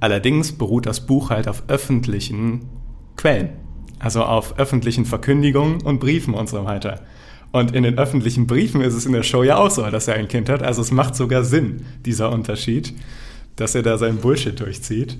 Allerdings 0.00 0.52
beruht 0.52 0.84
das 0.84 1.06
Buch 1.06 1.30
halt 1.30 1.48
auf 1.48 1.62
öffentlichen 1.68 2.68
Quellen. 3.16 3.50
Also 3.98 4.22
auf 4.22 4.58
öffentlichen 4.58 5.06
Verkündigungen 5.06 5.80
und 5.80 5.98
Briefen 5.98 6.34
und 6.34 6.50
so 6.50 6.66
weiter. 6.66 7.00
Und 7.50 7.74
in 7.74 7.84
den 7.84 7.96
öffentlichen 7.96 8.46
Briefen 8.46 8.82
ist 8.82 8.92
es 8.92 9.06
in 9.06 9.12
der 9.12 9.22
Show 9.22 9.44
ja 9.44 9.56
auch 9.56 9.70
so, 9.70 9.88
dass 9.88 10.08
er 10.08 10.16
ein 10.16 10.28
Kind 10.28 10.50
hat. 10.50 10.62
Also 10.62 10.82
es 10.82 10.90
macht 10.90 11.16
sogar 11.16 11.42
Sinn, 11.42 11.86
dieser 12.04 12.30
Unterschied, 12.30 12.92
dass 13.56 13.74
er 13.74 13.82
da 13.82 13.96
seinen 13.96 14.18
Bullshit 14.18 14.60
durchzieht. 14.60 15.16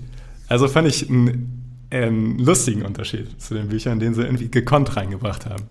Also 0.48 0.68
fand 0.68 0.87
ich 0.87 1.09
einen, 1.09 1.63
einen 2.02 2.38
lustigen 2.38 2.83
Unterschied 2.83 3.40
zu 3.40 3.54
den 3.54 3.68
Büchern, 3.68 3.98
den 3.98 4.14
sie 4.14 4.22
irgendwie 4.22 4.50
gekonnt 4.50 4.96
reingebracht 4.96 5.46
haben. 5.46 5.64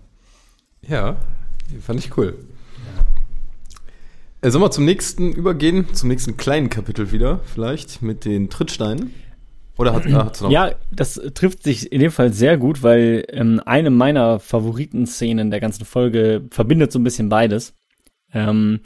Ja, 0.82 1.16
fand 1.80 2.00
ich 2.00 2.16
cool. 2.16 2.36
Äh, 4.40 4.50
sollen 4.50 4.62
wir 4.62 4.70
zum 4.70 4.84
nächsten 4.84 5.32
übergehen? 5.32 5.86
Zum 5.94 6.08
nächsten 6.08 6.36
kleinen 6.36 6.68
Kapitel 6.68 7.12
wieder, 7.12 7.40
vielleicht, 7.44 8.02
mit 8.02 8.24
den 8.24 8.50
Trittsteinen? 8.50 9.14
Oder 9.78 9.92
hat, 9.92 10.06
ah, 10.06 10.26
hat's 10.26 10.40
noch? 10.40 10.50
Ja, 10.50 10.74
das 10.92 11.20
trifft 11.34 11.62
sich 11.62 11.90
in 11.90 12.00
dem 12.00 12.10
Fall 12.10 12.32
sehr 12.32 12.58
gut, 12.58 12.82
weil 12.82 13.24
ähm, 13.30 13.60
eine 13.64 13.90
meiner 13.90 14.38
Favoritenszenen 14.38 15.50
der 15.50 15.60
ganzen 15.60 15.84
Folge 15.84 16.44
verbindet 16.50 16.92
so 16.92 16.98
ein 16.98 17.04
bisschen 17.04 17.28
beides. 17.28 17.74
Ähm, 18.32 18.80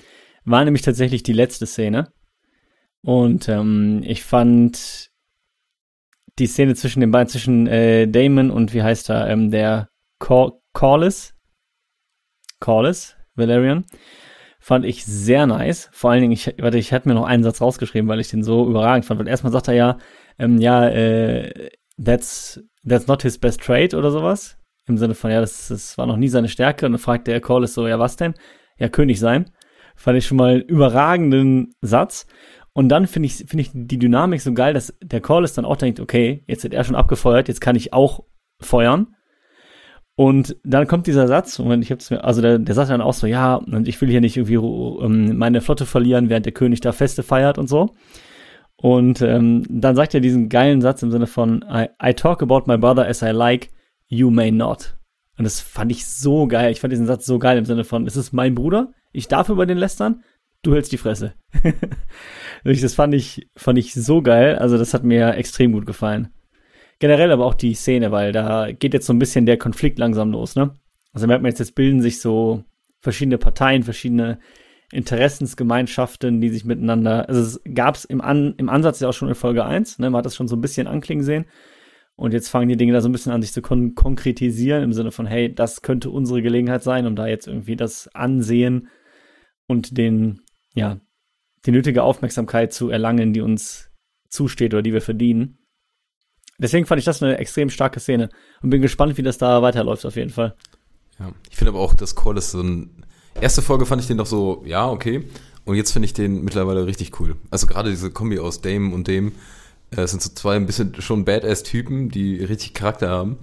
war 0.45 0.65
nämlich 0.65 0.83
tatsächlich 0.83 1.25
die 1.25 1.33
letzte 1.33 1.67
Szene. 1.67 2.13
Und 3.03 3.49
ähm, 3.49 4.03
ich 4.05 4.23
fand 4.23 5.11
die 6.39 6.47
Szene 6.47 6.75
zwischen 6.75 7.01
den 7.01 7.11
beiden, 7.11 7.29
zwischen 7.29 7.67
äh, 7.67 8.07
Damon 8.07 8.51
und 8.51 8.75
wie 8.75 8.83
heißt 8.83 9.11
er, 9.11 9.29
ähm, 9.29 9.51
der 9.51 9.89
Cor 10.19 10.61
Corliss, 10.73 11.35
Corliss, 12.61 13.17
Valerian, 13.35 13.85
fand 14.61 14.85
ich 14.85 15.05
sehr 15.05 15.47
nice. 15.47 15.89
Vor 15.93 16.11
allen 16.11 16.21
Dingen, 16.21 16.33
ich, 16.33 16.55
warte, 16.59 16.79
ich 16.79 16.93
hatte 16.93 17.09
mir 17.09 17.15
noch 17.15 17.27
einen 17.27 17.43
Satz 17.43 17.61
rausgeschrieben, 17.61 18.09
weil 18.09 18.21
ich 18.21 18.29
den 18.29 18.43
so 18.43 18.69
überragend 18.69 19.05
fand. 19.05 19.19
Weil 19.19 19.29
erstmal 19.29 19.53
sagt 19.53 19.69
er 19.69 19.75
ja, 19.75 19.99
ähm, 20.39 20.59
ja, 20.59 20.89
äh, 20.89 21.71
that's, 22.03 22.61
that's 22.87 23.07
not 23.07 23.23
his 23.23 23.39
best 23.39 23.61
trade 23.61 23.97
oder 23.97 24.11
sowas. 24.11 24.57
Im 24.87 24.99
Sinne 24.99 25.15
von, 25.15 25.31
ja, 25.31 25.41
das, 25.41 25.69
das 25.69 25.99
war 25.99 26.07
noch 26.07 26.17
nie 26.17 26.29
seine 26.29 26.49
Stärke. 26.49 26.87
Und 26.87 26.93
dann 26.93 27.01
fragt 27.01 27.27
der 27.27 27.41
Corliss 27.41 27.75
so, 27.75 27.87
ja, 27.87 27.99
was 27.99 28.17
denn? 28.17 28.35
Ja, 28.79 28.89
König 28.89 29.19
sein. 29.19 29.51
Fand 29.97 30.19
ich 30.19 30.27
schon 30.27 30.37
mal 30.37 30.55
einen 30.55 30.63
überragenden 30.63 31.73
Satz. 31.81 32.27
Und 32.73 32.89
dann 32.89 33.07
finde 33.07 33.27
ich, 33.27 33.37
finde 33.37 33.63
ich 33.63 33.71
die 33.73 33.99
Dynamik 33.99 34.41
so 34.41 34.53
geil, 34.53 34.75
dass 34.75 34.95
der 35.03 35.21
Corliss 35.21 35.55
dann 35.55 35.65
auch 35.65 35.77
denkt, 35.77 36.01
okay, 36.01 36.45
jetzt 36.47 36.65
hat 36.65 36.73
er 36.73 36.85
schon 36.85 36.97
abgefeuert, 36.97 37.49
jetzt 37.49 37.61
kann 37.61 37.77
ich 37.77 37.93
auch 37.93 38.25
feuern. 38.61 39.15
Und 40.15 40.57
dann 40.65 40.89
kommt 40.89 41.07
dieser 41.07 41.29
Satz, 41.29 41.59
und 41.61 41.81
ich 41.81 41.93
hab's 41.93 42.11
mir, 42.11 42.25
also 42.25 42.43
der, 42.43 42.59
der 42.59 42.75
sagt 42.75 42.91
dann 42.91 43.01
auch 43.01 43.15
so, 43.15 43.27
ja, 43.27 43.55
und 43.55 43.87
ich 43.87 44.01
will 44.01 44.09
hier 44.09 44.21
nicht 44.21 44.37
irgendwie 44.37 44.57
ähm, 44.57 45.39
meine 45.39 45.61
Flotte 45.61 45.87
verlieren, 45.87 46.29
während 46.29 46.45
der 46.45 46.53
König 46.53 46.81
da 46.81 46.91
Feste 46.91 47.23
feiert 47.23 47.57
und 47.57 47.69
so. 47.69 47.95
Und 48.77 49.23
ähm, 49.23 49.65
dann 49.69 49.97
sagt 49.97 50.15
er 50.15 50.21
diesen 50.21 50.49
geilen 50.49 50.81
Satz 50.81 51.03
im 51.03 51.11
Sinne 51.11 51.27
von 51.27 51.65
I, 51.69 51.87
I 52.03 52.15
talk 52.15 52.43
about 52.43 52.63
my 52.67 52.77
brother 52.77 53.07
as 53.07 53.23
I 53.23 53.31
like, 53.31 53.71
you 54.07 54.31
may 54.31 54.51
not. 54.51 54.97
Und 55.37 55.45
das 55.45 55.61
fand 55.61 55.93
ich 55.93 56.05
so 56.07 56.49
geil. 56.49 56.73
Ich 56.73 56.81
fand 56.81 56.93
diesen 56.93 57.07
Satz 57.07 57.25
so 57.25 57.39
geil 57.39 57.59
im 57.59 57.65
Sinne 57.65 57.85
von, 57.85 58.07
es 58.07 58.17
ist 58.17 58.33
mein 58.33 58.55
Bruder, 58.55 58.93
ich 59.13 59.29
darf 59.29 59.49
über 59.49 59.67
den 59.67 59.79
lästern, 59.79 60.23
du 60.63 60.75
hältst 60.75 60.93
die 60.93 60.99
Fresse. 60.99 61.35
das 62.65 62.95
fand 62.95 63.15
ich, 63.15 63.49
fand 63.57 63.79
ich 63.79 63.95
so 63.95 64.23
geil. 64.23 64.57
Also 64.57 64.79
das 64.79 64.95
hat 64.95 65.05
mir 65.05 65.35
extrem 65.35 65.73
gut 65.73 65.87
gefallen. 65.87 66.29
Generell 66.99 67.31
aber 67.31 67.47
auch 67.47 67.55
die 67.55 67.75
Szene, 67.75 68.11
weil 68.11 68.33
da 68.33 68.73
geht 68.73 68.95
jetzt 68.95 69.07
so 69.07 69.13
ein 69.13 69.21
bisschen 69.21 69.47
der 69.47 69.57
Konflikt 69.57 69.99
langsam 69.99 70.33
los, 70.33 70.57
ne? 70.57 70.75
Also 71.13 71.27
merkt 71.27 71.43
man 71.43 71.51
jetzt, 71.51 71.61
jetzt 71.61 71.75
bilden 71.75 72.03
sich 72.03 72.21
so 72.21 72.65
verschiedene 73.01 73.39
Parteien, 73.39 73.85
verschiedene 73.85 74.41
Interessensgemeinschaften, 74.91 76.41
die 76.41 76.49
sich 76.49 76.65
miteinander, 76.65 77.29
also 77.29 77.41
es 77.41 77.61
gab 77.75 77.95
es 77.95 78.05
im, 78.05 78.21
An, 78.21 78.55
im 78.57 78.69
Ansatz 78.69 79.01
ja 79.01 79.09
auch 79.09 79.13
schon 79.13 79.29
in 79.29 79.35
Folge 79.35 79.65
1, 79.65 80.01
ne? 80.01 80.11
Man 80.11 80.19
hat 80.19 80.27
das 80.27 80.35
schon 80.35 80.49
so 80.49 80.57
ein 80.57 80.61
bisschen 80.61 80.87
anklingen 80.87 81.25
sehen. 81.25 81.45
Und 82.17 82.33
jetzt 82.33 82.49
fangen 82.49 82.69
die 82.69 82.77
Dinge 82.77 82.93
da 82.93 83.01
so 83.01 83.09
ein 83.09 83.13
bisschen 83.13 83.31
an, 83.31 83.43
sich 83.43 83.53
zu 83.53 83.63
kon 83.63 83.95
konkretisieren, 83.95 84.83
im 84.83 84.93
Sinne 84.93 85.13
von, 85.13 85.25
hey, 85.25 85.55
das 85.55 85.83
könnte 85.83 86.11
unsere 86.11 86.43
Gelegenheit 86.43 86.83
sein, 86.83 87.07
um 87.07 87.15
da 87.15 87.29
jetzt 87.29 87.47
irgendwie 87.47 87.77
das 87.77 88.09
Ansehen 88.13 88.89
und 89.69 89.97
den, 89.97 90.41
ja, 90.79 91.01
die 91.67 91.73
nötige 91.73 92.03
Aufmerksamkeit 92.03 92.73
zu 92.73 92.89
erlangen, 92.89 93.33
die 93.33 93.41
uns 93.41 93.91
zusteht 94.29 94.73
oder 94.73 94.83
die 94.83 94.93
wir 94.93 95.03
verdienen. 95.03 95.59
Deswegen 96.59 96.87
fand 96.87 96.99
ich 96.99 97.05
das 97.05 97.23
eine 97.23 97.39
extrem 97.39 97.71
starke 97.71 98.01
Szene 98.01 98.31
und 98.63 98.71
bin 98.71 98.83
gespannt, 98.83 99.17
wie 99.17 99.23
das 99.23 99.39
da 99.39 99.63
weiterläuft 99.63 100.05
auf 100.07 100.17
jeden 100.17 100.31
Fall. 100.31 100.55
Ja, 101.19 101.33
ich 101.51 101.57
finde 101.57 101.71
aber 101.71 101.81
auch, 101.81 101.95
dass 101.95 102.15
Corliss 102.15 102.53
so 102.53 102.63
ein. 102.63 103.05
Erste 103.41 103.63
Folge 103.63 103.87
fand 103.87 104.03
ich 104.03 104.09
den 104.09 104.19
doch 104.19 104.27
so, 104.27 104.63
ja, 104.67 104.91
okay. 104.91 105.29
Und 105.65 105.77
jetzt 105.77 105.93
finde 105.93 106.07
ich 106.07 106.13
den 106.13 106.43
mittlerweile 106.43 106.87
richtig 106.87 107.21
cool. 107.21 107.37
Also 107.51 107.69
gerade 107.69 107.91
diese 107.91 108.11
Kombi 108.11 108.41
aus 108.41 108.61
Dame 108.61 108.93
und 108.93 109.07
dem, 109.07 109.33
äh, 109.91 110.07
sind 110.07 110.23
so 110.23 110.31
zwei 110.31 110.57
ein 110.57 110.67
bisschen 110.67 111.01
schon 111.01 111.25
Badass-Typen, 111.25 112.09
die 112.09 112.43
richtig 112.43 112.75
Charakter 112.75 113.09
haben. 113.09 113.39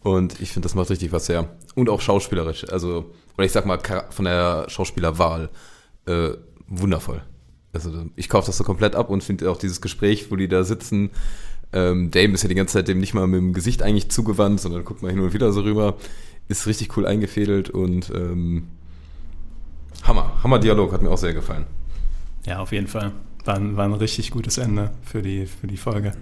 Und 0.00 0.40
ich 0.40 0.52
finde, 0.52 0.66
das 0.66 0.74
macht 0.74 0.90
richtig 0.90 1.12
was 1.12 1.28
her. 1.28 1.48
Und 1.74 1.88
auch 1.88 2.00
schauspielerisch. 2.02 2.68
Also, 2.70 3.12
oder 3.36 3.46
ich 3.46 3.52
sag 3.52 3.64
mal, 3.64 3.78
von 4.10 4.24
der 4.24 4.66
Schauspielerwahl 4.68 5.48
äh, 6.06 6.32
wundervoll. 6.70 7.22
Also 7.72 8.06
ich 8.16 8.28
kaufe 8.28 8.46
das 8.46 8.56
so 8.56 8.64
komplett 8.64 8.96
ab 8.96 9.10
und 9.10 9.22
finde 9.22 9.50
auch 9.50 9.58
dieses 9.58 9.80
Gespräch, 9.80 10.30
wo 10.30 10.36
die 10.36 10.48
da 10.48 10.64
sitzen 10.64 11.10
Ähm, 11.72 12.10
Dame 12.10 12.34
ist 12.34 12.42
ja 12.42 12.48
die 12.48 12.54
ganze 12.54 12.74
Zeit 12.74 12.88
dem 12.88 12.98
nicht 12.98 13.14
mal 13.14 13.26
mit 13.26 13.38
dem 13.38 13.52
Gesicht 13.52 13.82
eigentlich 13.82 14.10
zugewandt, 14.10 14.60
sondern 14.60 14.84
guckt 14.84 15.02
mal 15.02 15.10
hin 15.10 15.20
und 15.20 15.32
wieder 15.32 15.52
so 15.52 15.60
rüber. 15.60 15.96
Ist 16.48 16.66
richtig 16.66 16.96
cool 16.96 17.06
eingefädelt 17.06 17.70
und 17.70 18.10
ähm, 18.10 18.68
Hammer. 20.02 20.32
Hammer-Dialog, 20.42 20.92
hat 20.92 21.02
mir 21.02 21.10
auch 21.10 21.18
sehr 21.18 21.34
gefallen. 21.34 21.66
Ja, 22.44 22.58
auf 22.58 22.72
jeden 22.72 22.88
Fall. 22.88 23.12
War 23.44 23.56
ein, 23.56 23.76
war 23.76 23.84
ein 23.84 23.94
richtig 23.94 24.30
gutes 24.32 24.58
Ende 24.58 24.90
für 25.02 25.22
die, 25.22 25.46
für 25.46 25.66
die 25.66 25.76
Folge. 25.76 26.12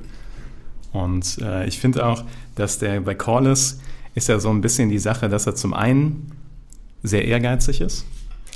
Und 0.92 1.38
äh, 1.40 1.66
ich 1.66 1.78
finde 1.78 2.04
auch, 2.04 2.24
dass 2.54 2.78
der 2.78 3.00
bei 3.00 3.14
Corliss 3.14 3.80
ist 4.14 4.28
ja 4.28 4.38
so 4.40 4.50
ein 4.50 4.60
bisschen 4.60 4.90
die 4.90 4.98
Sache, 4.98 5.28
dass 5.28 5.46
er 5.46 5.54
zum 5.54 5.72
einen 5.72 6.32
sehr 7.02 7.24
ehrgeizig 7.24 7.80
ist. 7.80 8.04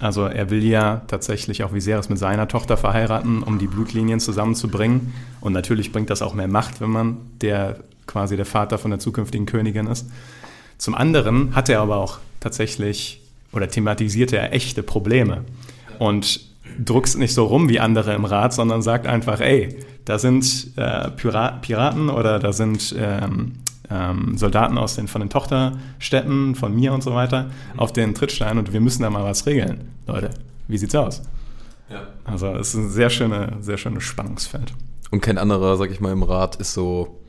Also 0.00 0.24
er 0.24 0.50
will 0.50 0.64
ja 0.64 1.02
tatsächlich 1.06 1.62
auch 1.62 1.72
Viserys 1.72 2.08
mit 2.08 2.18
seiner 2.18 2.48
Tochter 2.48 2.76
verheiraten, 2.76 3.42
um 3.42 3.58
die 3.58 3.66
Blutlinien 3.66 4.20
zusammenzubringen. 4.20 5.14
Und 5.40 5.52
natürlich 5.52 5.92
bringt 5.92 6.10
das 6.10 6.22
auch 6.22 6.34
mehr 6.34 6.48
Macht, 6.48 6.80
wenn 6.80 6.90
man 6.90 7.18
der 7.40 7.76
quasi 8.06 8.36
der 8.36 8.46
Vater 8.46 8.78
von 8.78 8.90
der 8.90 9.00
zukünftigen 9.00 9.46
Königin 9.46 9.86
ist. 9.86 10.06
Zum 10.78 10.94
anderen 10.94 11.54
hat 11.54 11.68
er 11.68 11.80
aber 11.80 11.96
auch 11.96 12.18
tatsächlich 12.40 13.20
oder 13.52 13.68
thematisiert 13.68 14.32
er 14.32 14.52
echte 14.52 14.82
Probleme 14.82 15.44
und 15.98 16.40
druckst 16.84 17.18
nicht 17.18 17.34
so 17.34 17.44
rum 17.44 17.68
wie 17.68 17.80
andere 17.80 18.14
im 18.14 18.24
Rat, 18.24 18.52
sondern 18.54 18.82
sagt 18.82 19.06
einfach, 19.06 19.40
ey, 19.40 19.76
da 20.04 20.18
sind 20.18 20.72
äh, 20.76 21.10
Piraten 21.10 22.08
oder 22.08 22.38
da 22.38 22.52
sind 22.52 22.94
ähm, 22.98 23.52
ähm, 23.92 24.36
Soldaten 24.36 24.78
aus 24.78 24.94
den, 24.94 25.08
von 25.08 25.20
den 25.20 25.30
Tochterstädten, 25.30 26.54
von 26.54 26.74
mir 26.74 26.92
und 26.92 27.02
so 27.02 27.14
weiter, 27.14 27.50
auf 27.76 27.92
den 27.92 28.14
Trittstein 28.14 28.58
und 28.58 28.72
wir 28.72 28.80
müssen 28.80 29.02
da 29.02 29.10
mal 29.10 29.24
was 29.24 29.46
regeln. 29.46 29.90
Leute, 30.06 30.30
wie 30.68 30.78
sieht's 30.78 30.94
aus? 30.94 31.22
Ja. 31.90 32.06
Also 32.24 32.48
es 32.48 32.68
ist 32.68 32.74
ein 32.74 32.90
sehr, 32.90 33.10
schöne, 33.10 33.58
sehr 33.60 33.76
schönes 33.76 34.04
Spannungsfeld. 34.04 34.72
Und 35.10 35.20
kein 35.20 35.36
anderer, 35.36 35.76
sag 35.76 35.90
ich 35.90 36.00
mal, 36.00 36.12
im 36.12 36.22
Rat 36.22 36.56
ist 36.56 36.72
so 36.72 37.20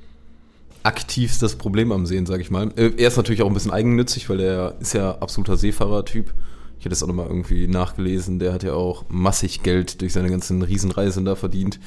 aktiv 0.84 1.38
das 1.40 1.56
Problem 1.56 1.92
am 1.92 2.06
Sehen, 2.06 2.26
sag 2.26 2.40
ich 2.40 2.52
mal. 2.52 2.72
Äh, 2.76 2.92
er 2.98 3.08
ist 3.10 3.18
natürlich 3.18 3.42
auch 3.42 3.48
ein 3.48 3.54
bisschen 3.54 3.72
eigennützig, 3.72 4.30
weil 4.30 4.40
er 4.40 4.76
ist 4.80 4.94
ja 4.94 5.18
absoluter 5.20 5.58
Seefahrer-Typ. 5.58 6.34
Ich 6.80 6.86
hätte 6.86 6.94
es 6.94 7.04
auch 7.04 7.08
nochmal 7.08 7.28
irgendwie 7.28 7.68
nachgelesen. 7.68 8.40
Der 8.40 8.54
hat 8.54 8.64
ja 8.64 8.74
auch 8.74 9.06
massig 9.10 9.64
Geld 9.64 10.02
durch 10.02 10.14
seine 10.14 10.30
ganzen 10.30 10.62
Riesenreisen 10.62 11.26
da 11.26 11.36
verdient. 11.36 11.80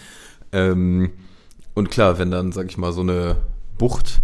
Ähm, 0.53 1.13
und 1.75 1.91
klar, 1.91 2.19
wenn 2.19 2.31
dann, 2.31 2.53
sag 2.53 2.67
ich 2.71 2.79
mal, 2.79 2.93
so 2.93 3.03
eine 3.03 3.37
Bucht 3.79 4.23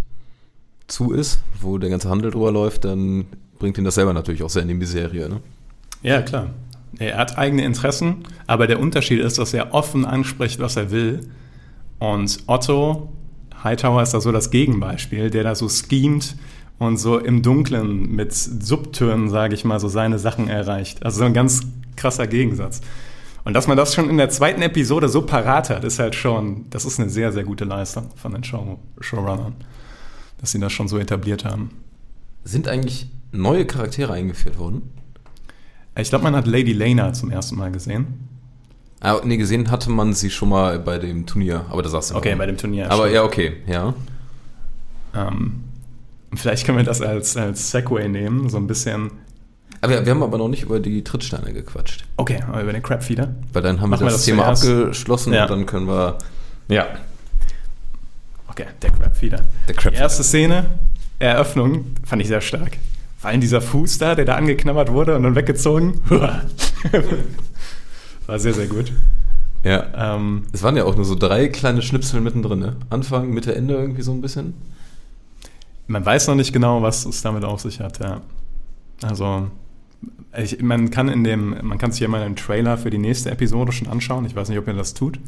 zu 0.93 1.11
ist, 1.11 1.39
wo 1.59 1.77
der 1.77 1.89
ganze 1.89 2.09
Handel 2.09 2.31
drüber 2.31 2.51
läuft, 2.51 2.85
dann 2.85 3.25
bringt 3.59 3.77
ihn 3.77 3.83
das 3.83 3.95
selber 3.95 4.13
natürlich 4.13 4.43
auch 4.43 4.49
sehr 4.49 4.61
in 4.61 4.67
die 4.67 4.73
Miserie. 4.75 5.27
Ne? 5.27 5.41
Ja, 6.03 6.21
klar. 6.21 6.51
Er 6.99 7.17
hat 7.17 7.37
eigene 7.37 7.65
Interessen, 7.65 8.23
aber 8.45 8.67
der 8.67 8.79
Unterschied 8.79 9.19
ist, 9.19 9.39
dass 9.39 9.53
er 9.53 9.73
offen 9.73 10.05
anspricht, 10.05 10.59
was 10.59 10.75
er 10.75 10.91
will. 10.91 11.21
Und 11.97 12.39
Otto 12.45 13.09
Hightower 13.63 14.03
ist 14.03 14.13
da 14.13 14.21
so 14.21 14.31
das 14.31 14.51
Gegenbeispiel, 14.51 15.31
der 15.31 15.43
da 15.43 15.55
so 15.55 15.67
schemt 15.67 16.35
und 16.77 16.97
so 16.97 17.17
im 17.17 17.41
Dunklen 17.41 18.11
mit 18.11 18.33
Subtönen, 18.33 19.29
sage 19.29 19.55
ich 19.55 19.65
mal, 19.65 19.79
so 19.79 19.87
seine 19.87 20.19
Sachen 20.19 20.47
erreicht. 20.47 21.03
Also 21.03 21.19
so 21.19 21.25
ein 21.25 21.33
ganz 21.33 21.61
krasser 21.95 22.27
Gegensatz. 22.27 22.81
Und 23.45 23.53
dass 23.55 23.67
man 23.67 23.75
das 23.75 23.95
schon 23.95 24.09
in 24.09 24.17
der 24.17 24.29
zweiten 24.29 24.61
Episode 24.61 25.09
so 25.09 25.23
parat 25.23 25.71
hat, 25.71 25.83
ist 25.83 25.97
halt 25.97 26.13
schon, 26.13 26.65
das 26.69 26.85
ist 26.85 26.99
eine 26.99 27.09
sehr, 27.09 27.31
sehr 27.31 27.43
gute 27.43 27.65
Leistung 27.65 28.09
von 28.15 28.33
den 28.33 28.43
Show 28.43 28.77
Showrunnern 28.99 29.55
dass 30.43 30.51
sie 30.51 30.59
das 30.59 30.73
schon 30.73 30.89
so 30.89 30.97
etabliert 30.97 31.45
haben. 31.45 31.69
Sind 32.43 32.67
eigentlich 32.67 33.07
neue 33.31 33.65
Charaktere 33.65 34.11
eingeführt 34.11 34.57
worden? 34.57 34.81
Ich 35.97 36.09
glaube, 36.09 36.25
man 36.25 36.35
hat 36.35 36.47
Lady 36.47 36.73
Lena 36.73 37.13
zum 37.13 37.31
ersten 37.31 37.55
Mal 37.55 37.71
gesehen. 37.71 38.27
Ah, 38.99 39.21
nee, 39.23 39.37
gesehen 39.37 39.71
hatte 39.71 39.89
man 39.89 40.11
sie 40.11 40.29
schon 40.29 40.49
mal 40.49 40.79
bei 40.79 40.97
dem 40.97 41.25
Turnier, 41.25 41.65
aber 41.69 41.81
da 41.81 41.87
sagst 41.87 42.11
du 42.11 42.15
Okay, 42.15 42.35
bei 42.35 42.45
dem 42.45 42.57
Turnier. 42.57 42.91
Aber 42.91 43.05
schon. 43.05 43.13
ja, 43.13 43.23
okay, 43.23 43.53
ja. 43.67 43.93
Ähm, 45.15 45.63
vielleicht 46.35 46.65
können 46.65 46.77
wir 46.77 46.83
das 46.83 47.01
als, 47.01 47.37
als 47.37 47.71
Segway 47.71 48.09
nehmen, 48.09 48.49
so 48.49 48.57
ein 48.57 48.67
bisschen. 48.67 49.11
Aber 49.79 49.93
wir, 49.93 50.05
wir 50.05 50.11
haben 50.11 50.23
aber 50.23 50.37
noch 50.37 50.49
nicht 50.49 50.63
über 50.63 50.81
die 50.81 51.05
Trittsteine 51.05 51.53
gequatscht. 51.53 52.03
Okay, 52.17 52.43
aber 52.45 52.63
über 52.63 52.73
den 52.73 52.83
Crabfeeder. 52.83 53.33
Weil 53.53 53.61
dann 53.61 53.79
haben 53.79 53.91
wir 53.91 53.97
das, 53.97 54.11
das 54.11 54.25
Thema 54.25 54.53
zuerst. 54.55 54.67
abgeschlossen 54.67 55.31
ja. 55.31 55.43
und 55.43 55.51
dann 55.51 55.65
können 55.65 55.87
wir. 55.87 56.17
Ja, 56.67 56.87
Okay, 58.53 58.67
der 58.83 58.91
Crabfeeder. 58.91 59.45
Der 59.67 59.73
Crabfeeder. 59.73 59.91
Die 59.91 59.97
erste 59.97 60.23
Szene, 60.23 60.65
Eröffnung, 61.17 61.85
fand 62.05 62.21
ich 62.21 62.27
sehr 62.27 62.41
stark. 62.41 62.77
Vor 63.17 63.31
allem 63.31 63.41
dieser 63.41 63.61
Fuß 63.61 63.97
da, 63.97 64.13
der 64.13 64.25
da 64.25 64.35
angeknabbert 64.35 64.91
wurde 64.91 65.15
und 65.15 65.23
dann 65.23 65.33
weggezogen. 65.33 66.01
War 68.27 68.39
sehr, 68.39 68.53
sehr 68.53 68.67
gut. 68.67 68.91
Ja. 69.63 70.15
Ähm, 70.15 70.43
es 70.51 70.61
waren 70.61 70.77
ja 70.77 70.83
auch 70.83 70.95
nur 70.95 71.05
so 71.05 71.15
drei 71.15 71.47
kleine 71.47 71.81
Schnipsel 71.81 72.21
mittendrin, 72.21 72.59
ne? 72.59 72.75
Anfang, 72.91 73.31
Mitte, 73.31 73.55
Ende 73.55 73.73
irgendwie 73.73 74.03
so 74.03 74.11
ein 74.11 74.21
bisschen. 74.21 74.53
Man 75.87 76.05
weiß 76.05 76.27
noch 76.27 76.35
nicht 76.35 76.53
genau, 76.53 76.83
was 76.83 77.05
es 77.05 77.23
damit 77.23 77.43
auf 77.43 77.61
sich 77.61 77.79
hat, 77.79 77.99
ja. 77.99 78.21
Also, 79.01 79.47
ich, 80.37 80.61
man 80.61 80.91
kann 80.91 81.09
in 81.09 81.23
dem, 81.23 81.57
man 81.65 81.79
kann 81.79 81.91
sich 81.91 82.01
ja 82.01 82.07
mal 82.07 82.21
einen 82.21 82.35
Trailer 82.35 82.77
für 82.77 82.91
die 82.91 82.99
nächste 82.99 83.31
Episode 83.31 83.71
schon 83.71 83.87
anschauen. 83.87 84.25
Ich 84.25 84.35
weiß 84.35 84.49
nicht, 84.49 84.59
ob 84.59 84.67
ihr 84.67 84.73
das 84.73 84.93
tut. 84.93 85.19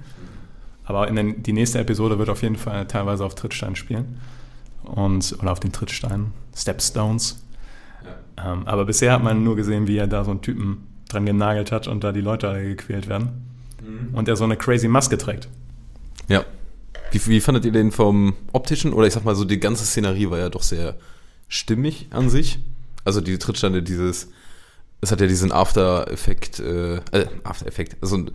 Aber 0.85 1.07
in 1.07 1.15
den, 1.15 1.43
die 1.43 1.53
nächste 1.53 1.79
Episode 1.79 2.19
wird 2.19 2.29
auf 2.29 2.41
jeden 2.41 2.55
Fall 2.55 2.87
teilweise 2.87 3.25
auf 3.25 3.35
Trittstein 3.35 3.75
spielen. 3.75 4.19
Und, 4.83 5.35
oder 5.39 5.51
auf 5.51 5.59
den 5.59 5.71
Trittsteinen, 5.71 6.31
Stepstones. 6.55 7.43
Ja. 8.37 8.53
Ähm, 8.53 8.67
aber 8.67 8.85
bisher 8.85 9.13
hat 9.13 9.23
man 9.23 9.43
nur 9.43 9.55
gesehen, 9.55 9.87
wie 9.87 9.97
er 9.97 10.07
da 10.07 10.23
so 10.23 10.31
einen 10.31 10.41
Typen 10.41 10.85
dran 11.09 11.25
genagelt 11.25 11.71
hat 11.71 11.87
und 11.87 12.03
da 12.03 12.11
die 12.11 12.21
Leute 12.21 12.47
alle 12.47 12.63
gequält 12.63 13.07
werden. 13.07 13.45
Mhm. 13.81 14.13
Und 14.13 14.27
er 14.27 14.35
so 14.35 14.43
eine 14.43 14.57
crazy 14.57 14.87
Maske 14.87 15.17
trägt. 15.17 15.47
Ja. 16.27 16.45
Wie, 17.11 17.25
wie 17.27 17.41
fandet 17.41 17.65
ihr 17.65 17.71
den 17.71 17.91
vom 17.91 18.35
optischen? 18.51 18.93
Oder 18.93 19.07
ich 19.07 19.13
sag 19.13 19.25
mal 19.25 19.35
so, 19.35 19.45
die 19.45 19.59
ganze 19.59 19.85
Szenerie 19.85 20.29
war 20.29 20.37
ja 20.37 20.49
doch 20.49 20.63
sehr 20.63 20.95
stimmig 21.47 22.07
an 22.11 22.29
sich. 22.29 22.59
Also 23.03 23.21
die 23.21 23.37
Trittsteine, 23.37 23.81
dieses, 23.81 24.29
es 25.01 25.11
hat 25.11 25.21
ja 25.21 25.27
diesen 25.27 25.51
After-Effekt, 25.51 26.59
äh, 26.59 26.95
äh 27.11 27.27
After-Effekt, 27.43 27.97
also 28.01 28.25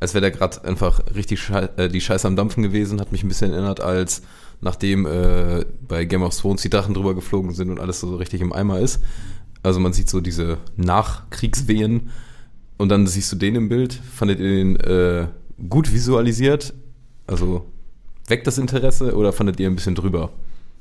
als 0.00 0.14
wäre 0.14 0.22
der 0.22 0.30
gerade 0.30 0.64
einfach 0.64 1.00
richtig 1.14 1.40
schei 1.40 1.68
äh, 1.76 1.88
die 1.88 2.00
Scheiße 2.00 2.26
am 2.26 2.36
Dampfen 2.36 2.62
gewesen, 2.62 3.00
hat 3.00 3.12
mich 3.12 3.24
ein 3.24 3.28
bisschen 3.28 3.52
erinnert, 3.52 3.80
als 3.80 4.22
nachdem 4.60 5.06
äh, 5.06 5.64
bei 5.86 6.04
Game 6.04 6.22
of 6.22 6.36
Thrones 6.36 6.62
die 6.62 6.70
Drachen 6.70 6.94
drüber 6.94 7.14
geflogen 7.14 7.52
sind 7.52 7.70
und 7.70 7.80
alles 7.80 8.00
so 8.00 8.16
richtig 8.16 8.40
im 8.40 8.52
Eimer 8.52 8.78
ist. 8.80 9.00
Also 9.62 9.80
man 9.80 9.92
sieht 9.92 10.08
so 10.08 10.20
diese 10.20 10.58
Nachkriegswehen 10.76 12.10
und 12.76 12.88
dann 12.90 13.06
siehst 13.06 13.32
du 13.32 13.36
den 13.36 13.56
im 13.56 13.68
Bild. 13.68 13.94
Fandet 13.94 14.40
ihr 14.40 14.48
den 14.48 14.76
äh, 14.76 15.26
gut 15.68 15.92
visualisiert? 15.92 16.74
Also 17.26 17.66
weckt 18.28 18.46
das 18.46 18.58
Interesse 18.58 19.16
oder 19.16 19.32
fandet 19.32 19.58
ihr 19.60 19.68
ein 19.68 19.74
bisschen 19.74 19.94
drüber 19.94 20.30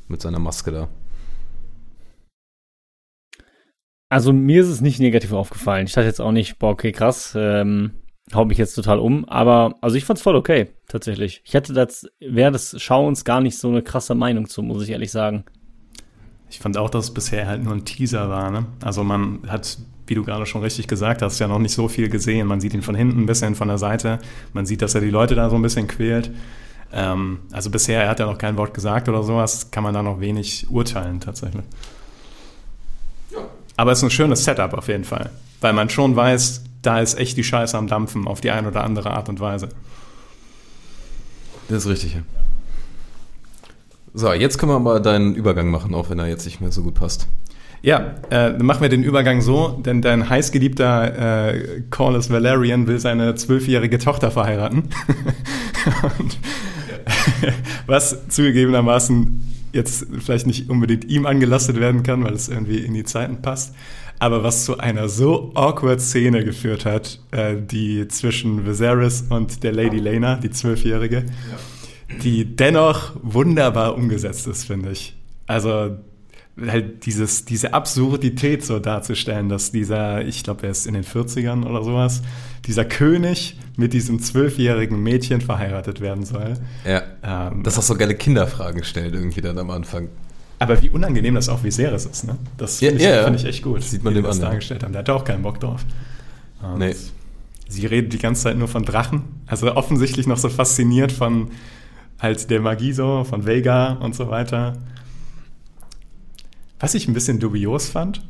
mit 0.07 0.21
seiner 0.21 0.39
Maske 0.39 0.71
da? 0.71 0.89
Also 4.09 4.31
mir 4.31 4.61
ist 4.61 4.69
es 4.69 4.81
nicht 4.81 4.99
negativ 4.99 5.33
aufgefallen. 5.33 5.87
Ich 5.87 5.93
dachte 5.93 6.07
jetzt 6.07 6.21
auch 6.21 6.31
nicht, 6.31 6.59
boah, 6.59 6.69
okay, 6.69 6.91
krass. 6.93 7.33
Ähm, 7.35 7.91
haut 8.33 8.47
mich 8.47 8.57
jetzt 8.57 8.75
total 8.75 8.99
um, 8.99 9.25
aber 9.25 9.75
also 9.81 9.95
ich 9.95 10.05
fand's 10.05 10.21
voll 10.21 10.35
okay, 10.35 10.69
tatsächlich. 10.87 11.41
Ich 11.45 11.55
hatte 11.55 11.73
das 11.73 12.07
während 12.19 12.55
des 12.55 12.81
Schauens 12.81 13.23
gar 13.23 13.41
nicht 13.41 13.57
so 13.57 13.69
eine 13.69 13.81
krasse 13.81 14.15
Meinung 14.15 14.47
zu, 14.47 14.61
muss 14.61 14.83
ich 14.83 14.89
ehrlich 14.89 15.11
sagen. 15.11 15.45
Ich 16.49 16.59
fand 16.59 16.77
auch, 16.77 16.89
dass 16.89 17.05
es 17.05 17.13
bisher 17.13 17.47
halt 17.47 17.63
nur 17.63 17.73
ein 17.73 17.85
Teaser 17.85 18.29
war, 18.29 18.51
ne? 18.51 18.65
Also 18.83 19.03
man 19.03 19.39
hat, 19.47 19.77
wie 20.07 20.15
du 20.15 20.23
gerade 20.23 20.45
schon 20.45 20.61
richtig 20.61 20.87
gesagt 20.87 21.21
hast, 21.21 21.39
ja 21.39 21.47
noch 21.47 21.59
nicht 21.59 21.73
so 21.73 21.87
viel 21.87 22.09
gesehen. 22.09 22.47
Man 22.47 22.61
sieht 22.61 22.73
ihn 22.73 22.81
von 22.81 22.95
hinten 22.95 23.21
ein 23.21 23.25
bisschen 23.25 23.55
von 23.55 23.67
der 23.67 23.77
Seite. 23.77 24.19
Man 24.53 24.65
sieht, 24.65 24.81
dass 24.81 24.95
er 24.95 25.01
die 25.01 25.09
Leute 25.09 25.35
da 25.35 25.49
so 25.49 25.57
ein 25.57 25.61
bisschen 25.61 25.87
quält. 25.87 26.31
Ähm, 26.93 27.39
also 27.51 27.69
bisher, 27.69 28.03
er 28.03 28.09
hat 28.09 28.19
ja 28.19 28.25
noch 28.25 28.37
kein 28.37 28.55
Wort 28.57 28.73
gesagt 28.73 29.09
oder 29.09 29.23
sowas, 29.23 29.71
kann 29.71 29.83
man 29.83 29.93
da 29.93 30.01
noch 30.01 30.21
wenig 30.21 30.67
urteilen 30.69 31.19
tatsächlich. 31.19 31.65
Ja. 33.31 33.39
Aber 33.75 33.91
es 33.91 33.99
ist 33.99 34.03
ein 34.05 34.09
schönes 34.09 34.45
Setup 34.45 34.73
auf 34.73 34.87
jeden 34.87 35.03
Fall, 35.03 35.31
weil 35.59 35.73
man 35.73 35.89
schon 35.89 36.15
weiß, 36.15 36.63
da 36.81 36.99
ist 36.99 37.17
echt 37.17 37.37
die 37.37 37.43
Scheiße 37.43 37.77
am 37.77 37.87
Dampfen 37.87 38.27
auf 38.27 38.41
die 38.41 38.51
eine 38.51 38.67
oder 38.67 38.83
andere 38.83 39.11
Art 39.11 39.29
und 39.29 39.39
Weise. 39.39 39.69
Das 41.69 41.85
ist 41.85 41.89
richtig. 41.89 42.15
Ja. 42.15 42.21
So, 44.13 44.33
jetzt 44.33 44.57
können 44.57 44.71
wir 44.71 44.79
mal 44.79 45.01
deinen 45.01 45.35
Übergang 45.35 45.69
machen, 45.69 45.93
auch 45.93 46.09
wenn 46.09 46.17
er 46.19 46.27
jetzt 46.27 46.45
nicht 46.45 46.61
mehr 46.61 46.71
so 46.71 46.81
gut 46.81 46.95
passt. 46.95 47.27
Ja, 47.83 48.15
äh, 48.29 48.53
dann 48.53 48.65
machen 48.65 48.81
wir 48.81 48.89
den 48.89 49.03
Übergang 49.03 49.41
so, 49.41 49.79
denn 49.85 50.01
dein 50.01 50.27
heißgeliebter 50.27 51.53
äh, 51.53 51.83
Corlys 51.91 52.29
Valerian 52.31 52.87
will 52.87 52.99
seine 52.99 53.35
zwölfjährige 53.35 53.99
Tochter 53.99 54.31
verheiraten. 54.31 54.89
und, 56.19 56.39
was 57.85 58.27
zugegebenermaßen 58.29 59.43
jetzt 59.73 60.07
vielleicht 60.19 60.47
nicht 60.47 60.69
unbedingt 60.69 61.05
ihm 61.05 61.25
angelastet 61.25 61.79
werden 61.79 62.01
kann, 62.03 62.23
weil 62.23 62.33
es 62.33 62.49
irgendwie 62.49 62.79
in 62.79 62.93
die 62.93 63.03
Zeiten 63.03 63.41
passt 63.41 63.75
aber 64.19 64.43
was 64.43 64.65
zu 64.65 64.77
einer 64.77 65.09
so 65.09 65.51
awkward 65.53 66.01
Szene 66.01 66.43
geführt 66.43 66.85
hat, 66.85 67.19
äh, 67.31 67.55
die 67.59 68.07
zwischen 68.07 68.65
Viserys 68.65 69.25
und 69.29 69.63
der 69.63 69.71
Lady 69.71 69.99
Lena, 69.99 70.35
die 70.37 70.49
Zwölfjährige, 70.49 71.25
ja. 71.25 72.17
die 72.23 72.55
dennoch 72.55 73.13
wunderbar 73.21 73.95
umgesetzt 73.95 74.47
ist, 74.47 74.65
finde 74.65 74.91
ich. 74.91 75.15
Also 75.45 75.97
halt 76.65 77.05
dieses, 77.05 77.45
diese 77.45 77.73
Absurdität 77.73 78.65
so 78.65 78.79
darzustellen, 78.79 79.49
dass 79.49 79.71
dieser, 79.71 80.25
ich 80.25 80.43
glaube, 80.43 80.63
er 80.63 80.71
ist 80.71 80.87
in 80.87 80.95
den 80.95 81.03
40ern 81.03 81.65
oder 81.65 81.83
sowas, 81.83 82.21
dieser 82.65 82.85
König 82.85 83.57
mit 83.77 83.93
diesem 83.93 84.19
zwölfjährigen 84.19 85.01
Mädchen 85.01 85.41
verheiratet 85.41 86.01
werden 86.01 86.25
soll. 86.25 86.55
Ja. 86.85 87.03
Ähm, 87.23 87.63
Das 87.63 87.77
auch 87.77 87.83
so 87.83 87.95
geile 87.95 88.15
Kinderfragen 88.15 88.83
stellt 88.83 89.13
irgendwie 89.13 89.41
dann 89.41 89.57
am 89.59 89.69
Anfang. 89.69 90.09
Aber 90.59 90.81
wie 90.81 90.89
unangenehm 90.89 91.35
das 91.35 91.49
auch 91.49 91.63
Viserys 91.63 92.05
ist, 92.05 92.25
ne? 92.25 92.37
Das 92.57 92.79
Ja, 92.81 92.89
finde 92.89 93.03
ich, 93.03 93.09
ja. 93.09 93.23
find 93.23 93.35
ich 93.35 93.45
echt 93.45 93.63
gut. 93.63 93.77
Das 93.77 93.91
sieht 93.91 94.03
man 94.03 94.13
wie 94.13 94.19
dem 94.19 94.23
das 94.25 94.37
an, 94.37 94.43
ja. 94.43 94.49
dargestellt 94.49 94.83
haben. 94.83 94.91
Der 94.91 94.99
hatte 94.99 95.13
auch 95.13 95.23
keinen 95.23 95.43
Bock 95.43 95.59
drauf. 95.59 95.85
Und 96.61 96.79
Nee. 96.79 96.95
Sie 97.69 97.85
redet 97.85 98.13
die 98.13 98.17
ganze 98.17 98.43
Zeit 98.43 98.57
nur 98.57 98.67
von 98.67 98.83
Drachen. 98.83 99.23
Also 99.45 99.75
offensichtlich 99.75 100.25
noch 100.25 100.37
so 100.37 100.49
fasziniert 100.49 101.11
von 101.11 101.51
halt 102.19 102.49
der 102.49 102.61
Magie 102.61 102.93
so, 102.93 103.23
von 103.23 103.45
Vega 103.45 103.93
und 103.93 104.15
so 104.15 104.29
weiter. 104.29 104.73
Was 106.79 106.93
ich 106.93 107.07
ein 107.07 107.13
bisschen 107.13 107.39
dubios 107.39 107.89
fand, 107.89 108.21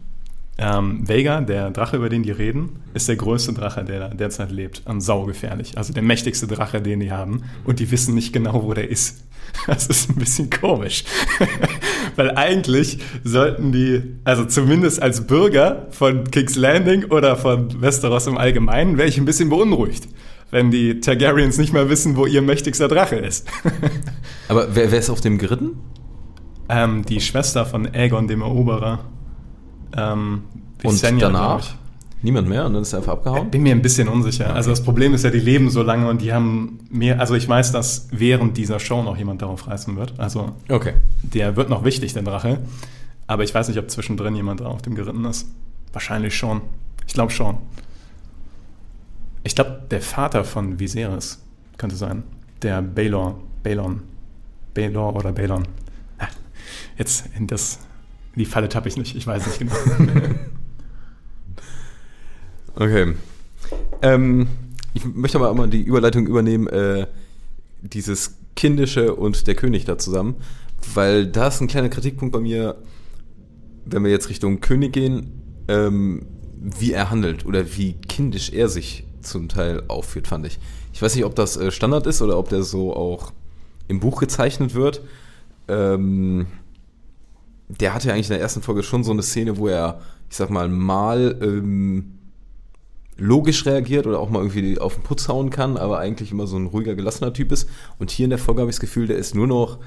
ähm, 0.57 1.07
Vega, 1.07 1.41
der 1.41 1.69
Drache, 1.69 1.97
über 1.97 2.09
den 2.09 2.23
die 2.23 2.31
reden, 2.31 2.79
ist 2.93 3.07
der 3.07 3.15
größte 3.15 3.53
Drache, 3.53 3.83
der 3.83 4.09
derzeit 4.09 4.51
lebt. 4.51 4.81
Und 4.85 5.01
saugefährlich. 5.01 5.77
Also 5.77 5.93
der 5.93 6.01
mächtigste 6.01 6.47
Drache, 6.47 6.81
den 6.81 6.99
die 6.99 7.11
haben. 7.11 7.43
Und 7.63 7.79
die 7.79 7.91
wissen 7.91 8.15
nicht 8.15 8.33
genau, 8.33 8.63
wo 8.63 8.73
der 8.73 8.89
ist. 8.89 9.23
Das 9.67 9.87
ist 9.87 10.09
ein 10.09 10.15
bisschen 10.15 10.49
komisch. 10.49 11.03
Weil 12.15 12.31
eigentlich 12.37 12.99
sollten 13.25 13.73
die, 13.73 14.01
also 14.23 14.45
zumindest 14.45 15.01
als 15.01 15.27
Bürger 15.27 15.87
von 15.91 16.23
King's 16.31 16.55
Landing 16.55 17.05
oder 17.05 17.35
von 17.35 17.81
Westeros 17.81 18.27
im 18.27 18.37
Allgemeinen, 18.37 18.97
wäre 18.97 19.09
ich 19.09 19.17
ein 19.17 19.25
bisschen 19.25 19.49
beunruhigt, 19.49 20.07
wenn 20.51 20.71
die 20.71 21.01
Targaryens 21.01 21.57
nicht 21.57 21.73
mal 21.73 21.89
wissen, 21.89 22.15
wo 22.15 22.25
ihr 22.25 22.41
mächtigster 22.41 22.87
Drache 22.87 23.17
ist. 23.17 23.45
Aber 24.47 24.73
wer, 24.73 24.91
wer 24.91 24.99
ist 24.99 25.09
auf 25.09 25.19
dem 25.19 25.37
geritten? 25.37 25.77
ähm, 26.69 27.05
die 27.05 27.21
Schwester 27.21 27.65
von 27.65 27.87
Aegon, 27.93 28.27
dem 28.27 28.41
Eroberer. 28.41 28.99
Ähm, 29.95 30.43
Und 30.83 30.93
Visenya, 30.93 31.29
glaub 31.29 31.33
danach? 31.33 31.75
Niemand 32.27 32.49
mehr 32.49 32.65
und 32.65 32.73
dann 32.73 32.81
ist 32.81 32.91
er 32.91 32.99
einfach 32.99 33.13
abgehauen? 33.13 33.49
Bin 33.49 33.63
mir 33.63 33.71
ein 33.73 33.81
bisschen 33.81 34.09
unsicher. 34.09 34.53
Also 34.53 34.69
das 34.69 34.83
Problem 34.83 35.13
ist 35.13 35.23
ja, 35.23 35.29
die 35.29 35.39
leben 35.39 35.69
so 35.69 35.81
lange 35.81 36.09
und 36.09 36.21
die 36.21 36.33
haben 36.33 36.79
mehr, 36.89 37.21
also 37.21 37.35
ich 37.35 37.47
weiß, 37.47 37.71
dass 37.71 38.09
während 38.11 38.57
dieser 38.57 38.81
Show 38.81 39.01
noch 39.01 39.15
jemand 39.17 39.41
darauf 39.41 39.65
reißen 39.65 39.95
wird. 39.95 40.19
Also 40.19 40.51
Okay. 40.67 40.95
der 41.23 41.55
wird 41.55 41.69
noch 41.69 41.85
wichtig, 41.85 42.11
der 42.11 42.23
Drache. 42.23 42.59
Aber 43.27 43.45
ich 43.45 43.55
weiß 43.55 43.69
nicht, 43.69 43.77
ob 43.79 43.89
zwischendrin 43.89 44.35
jemand 44.35 44.61
auf 44.61 44.81
dem 44.81 44.93
geritten 44.95 45.23
ist. 45.23 45.47
Wahrscheinlich 45.93 46.35
schon. 46.35 46.59
Ich 47.07 47.13
glaube 47.13 47.31
schon. 47.31 47.59
Ich 49.45 49.55
glaube, 49.55 49.83
der 49.89 50.01
Vater 50.01 50.43
von 50.43 50.81
Viserys 50.81 51.41
könnte 51.77 51.95
sein. 51.95 52.23
Der 52.61 52.81
Baelor. 52.81 53.39
Baelon. 53.63 54.01
Baelor 54.73 55.15
oder 55.15 55.31
Baelon. 55.31 55.63
Ah, 56.19 56.27
Jetzt 56.97 57.23
in 57.37 57.47
das, 57.47 57.79
in 58.35 58.39
die 58.39 58.45
Falle 58.45 58.67
tappe 58.67 58.89
ich 58.89 58.97
nicht. 58.97 59.15
Ich 59.15 59.25
weiß 59.25 59.47
nicht 59.47 59.59
genau. 59.59 59.75
Okay. 62.79 63.15
Ähm, 64.03 64.47
ich 64.93 65.03
möchte 65.03 65.39
aber 65.39 65.51
mal 65.55 65.67
die 65.67 65.81
Überleitung 65.81 66.27
übernehmen, 66.27 66.67
äh, 66.67 67.07
dieses 67.81 68.37
Kindische 68.55 69.15
und 69.15 69.47
der 69.47 69.55
König 69.55 69.85
da 69.85 69.97
zusammen, 69.97 70.35
weil 70.93 71.25
da 71.25 71.47
ist 71.47 71.59
ein 71.59 71.67
kleiner 71.67 71.89
Kritikpunkt 71.89 72.33
bei 72.33 72.39
mir, 72.39 72.75
wenn 73.85 74.03
wir 74.03 74.11
jetzt 74.11 74.29
Richtung 74.29 74.61
König 74.61 74.93
gehen, 74.93 75.41
ähm, 75.67 76.27
wie 76.59 76.91
er 76.93 77.09
handelt 77.09 77.45
oder 77.47 77.65
wie 77.75 77.93
kindisch 77.93 78.51
er 78.51 78.69
sich 78.69 79.05
zum 79.21 79.49
Teil 79.49 79.83
aufführt, 79.87 80.27
fand 80.27 80.45
ich. 80.45 80.59
Ich 80.93 81.01
weiß 81.01 81.15
nicht, 81.15 81.25
ob 81.25 81.35
das 81.35 81.57
äh, 81.57 81.71
Standard 81.71 82.05
ist 82.05 82.21
oder 82.21 82.37
ob 82.37 82.49
der 82.49 82.61
so 82.61 82.95
auch 82.95 83.33
im 83.87 83.99
Buch 83.99 84.19
gezeichnet 84.19 84.75
wird. 84.75 85.01
Ähm, 85.67 86.45
der 87.69 87.95
hatte 87.95 88.09
ja 88.09 88.13
eigentlich 88.13 88.27
in 88.27 88.33
der 88.33 88.41
ersten 88.41 88.61
Folge 88.61 88.83
schon 88.83 89.03
so 89.03 89.11
eine 89.11 89.23
Szene, 89.23 89.57
wo 89.57 89.67
er, 89.67 89.99
ich 90.29 90.37
sag 90.37 90.51
mal, 90.51 90.69
mal 90.69 91.37
ähm, 91.41 92.16
logisch 93.17 93.65
reagiert 93.65 94.07
oder 94.07 94.19
auch 94.19 94.29
mal 94.29 94.39
irgendwie 94.39 94.79
auf 94.79 94.95
den 94.95 95.03
Putz 95.03 95.27
hauen 95.27 95.49
kann, 95.49 95.77
aber 95.77 95.99
eigentlich 95.99 96.31
immer 96.31 96.47
so 96.47 96.57
ein 96.57 96.67
ruhiger, 96.67 96.95
gelassener 96.95 97.33
Typ 97.33 97.51
ist. 97.51 97.67
Und 97.99 98.11
hier 98.11 98.25
in 98.25 98.29
der 98.29 98.39
Folge 98.39 98.61
habe 98.61 98.69
ich 98.69 98.75
das 98.75 98.81
Gefühl, 98.81 99.07
der 99.07 99.17
ist 99.17 99.35
nur 99.35 99.47
noch, 99.47 99.79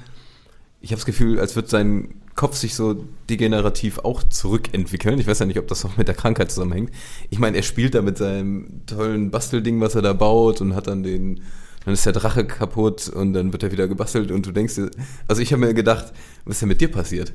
ich 0.81 0.91
habe 0.91 0.97
das 0.97 1.05
Gefühl, 1.05 1.39
als 1.39 1.55
wird 1.55 1.69
sein 1.69 2.15
Kopf 2.35 2.55
sich 2.55 2.75
so 2.75 3.05
degenerativ 3.29 3.99
auch 3.99 4.23
zurückentwickeln. 4.23 5.19
Ich 5.19 5.27
weiß 5.27 5.39
ja 5.39 5.45
nicht, 5.45 5.59
ob 5.59 5.67
das 5.67 5.85
auch 5.85 5.97
mit 5.97 6.07
der 6.07 6.15
Krankheit 6.15 6.51
zusammenhängt. 6.51 6.91
Ich 7.29 7.39
meine, 7.39 7.57
er 7.57 7.63
spielt 7.63 7.93
da 7.93 8.01
mit 8.01 8.17
seinem 8.17 8.81
tollen 8.85 9.31
Bastelding, 9.31 9.79
was 9.79 9.95
er 9.95 10.01
da 10.01 10.13
baut 10.13 10.61
und 10.61 10.75
hat 10.75 10.87
dann 10.87 11.03
den, 11.03 11.41
dann 11.85 11.93
ist 11.93 12.05
der 12.05 12.13
Drache 12.13 12.45
kaputt 12.45 13.09
und 13.09 13.33
dann 13.33 13.51
wird 13.51 13.63
er 13.63 13.71
wieder 13.71 13.87
gebastelt 13.87 14.31
und 14.31 14.45
du 14.45 14.51
denkst 14.51 14.75
dir, 14.75 14.91
also 15.27 15.41
ich 15.41 15.53
habe 15.53 15.65
mir 15.65 15.73
gedacht, 15.73 16.13
was 16.45 16.55
ist 16.55 16.61
denn 16.61 16.69
mit 16.69 16.81
dir 16.81 16.91
passiert? 16.91 17.33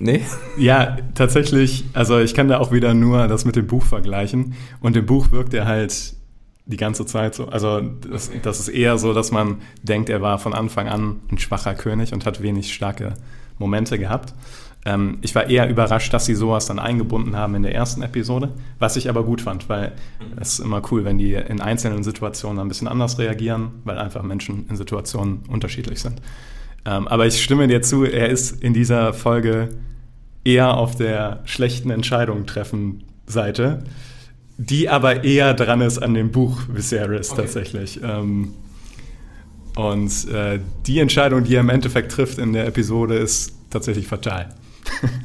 Nee? 0.00 0.22
Ja, 0.56 0.96
tatsächlich, 1.14 1.84
also 1.92 2.18
ich 2.18 2.34
kann 2.34 2.48
da 2.48 2.58
auch 2.58 2.72
wieder 2.72 2.94
nur 2.94 3.28
das 3.28 3.44
mit 3.44 3.56
dem 3.56 3.66
Buch 3.66 3.84
vergleichen. 3.84 4.54
Und 4.80 4.96
im 4.96 5.06
Buch 5.06 5.30
wirkt 5.30 5.52
er 5.54 5.66
halt 5.66 6.14
die 6.66 6.76
ganze 6.76 7.04
Zeit 7.04 7.34
so. 7.34 7.46
Also 7.48 7.80
das, 7.80 8.30
das 8.42 8.60
ist 8.60 8.68
eher 8.68 8.98
so, 8.98 9.12
dass 9.12 9.30
man 9.30 9.58
denkt, 9.82 10.08
er 10.08 10.22
war 10.22 10.38
von 10.38 10.54
Anfang 10.54 10.88
an 10.88 11.20
ein 11.30 11.38
schwacher 11.38 11.74
König 11.74 12.12
und 12.12 12.24
hat 12.24 12.42
wenig 12.42 12.72
starke 12.72 13.14
Momente 13.58 13.98
gehabt. 13.98 14.34
Ähm, 14.86 15.18
ich 15.20 15.34
war 15.34 15.50
eher 15.50 15.68
überrascht, 15.68 16.12
dass 16.14 16.24
sie 16.24 16.34
sowas 16.34 16.66
dann 16.66 16.78
eingebunden 16.78 17.36
haben 17.36 17.54
in 17.54 17.62
der 17.62 17.74
ersten 17.74 18.02
Episode, 18.02 18.54
was 18.78 18.96
ich 18.96 19.10
aber 19.10 19.24
gut 19.24 19.42
fand, 19.42 19.68
weil 19.68 19.92
es 20.40 20.54
ist 20.54 20.58
immer 20.60 20.80
cool, 20.90 21.04
wenn 21.04 21.18
die 21.18 21.34
in 21.34 21.60
einzelnen 21.60 22.02
Situationen 22.02 22.60
ein 22.60 22.68
bisschen 22.68 22.88
anders 22.88 23.18
reagieren, 23.18 23.72
weil 23.84 23.98
einfach 23.98 24.22
Menschen 24.22 24.66
in 24.70 24.76
Situationen 24.76 25.40
unterschiedlich 25.48 26.00
sind. 26.00 26.22
Ähm, 26.84 27.08
aber 27.08 27.26
ich 27.26 27.42
stimme 27.42 27.68
dir 27.68 27.82
zu, 27.82 28.04
er 28.04 28.28
ist 28.28 28.62
in 28.62 28.72
dieser 28.74 29.12
Folge 29.12 29.68
eher 30.44 30.76
auf 30.76 30.96
der 30.96 31.40
schlechten 31.44 31.90
Entscheidung 31.90 32.46
treffen 32.46 33.04
Seite, 33.26 33.84
die 34.56 34.88
aber 34.88 35.24
eher 35.24 35.54
dran 35.54 35.80
ist 35.80 35.98
an 35.98 36.14
dem 36.14 36.30
Buch 36.30 36.60
Viserys 36.68 37.28
tatsächlich. 37.28 38.00
Ähm, 38.02 38.54
und 39.76 40.28
äh, 40.28 40.60
die 40.86 40.98
Entscheidung, 40.98 41.44
die 41.44 41.54
er 41.54 41.60
im 41.60 41.68
Endeffekt 41.68 42.12
trifft 42.12 42.38
in 42.38 42.52
der 42.52 42.66
Episode, 42.66 43.14
ist 43.16 43.52
tatsächlich 43.70 44.06
fatal. 44.06 44.54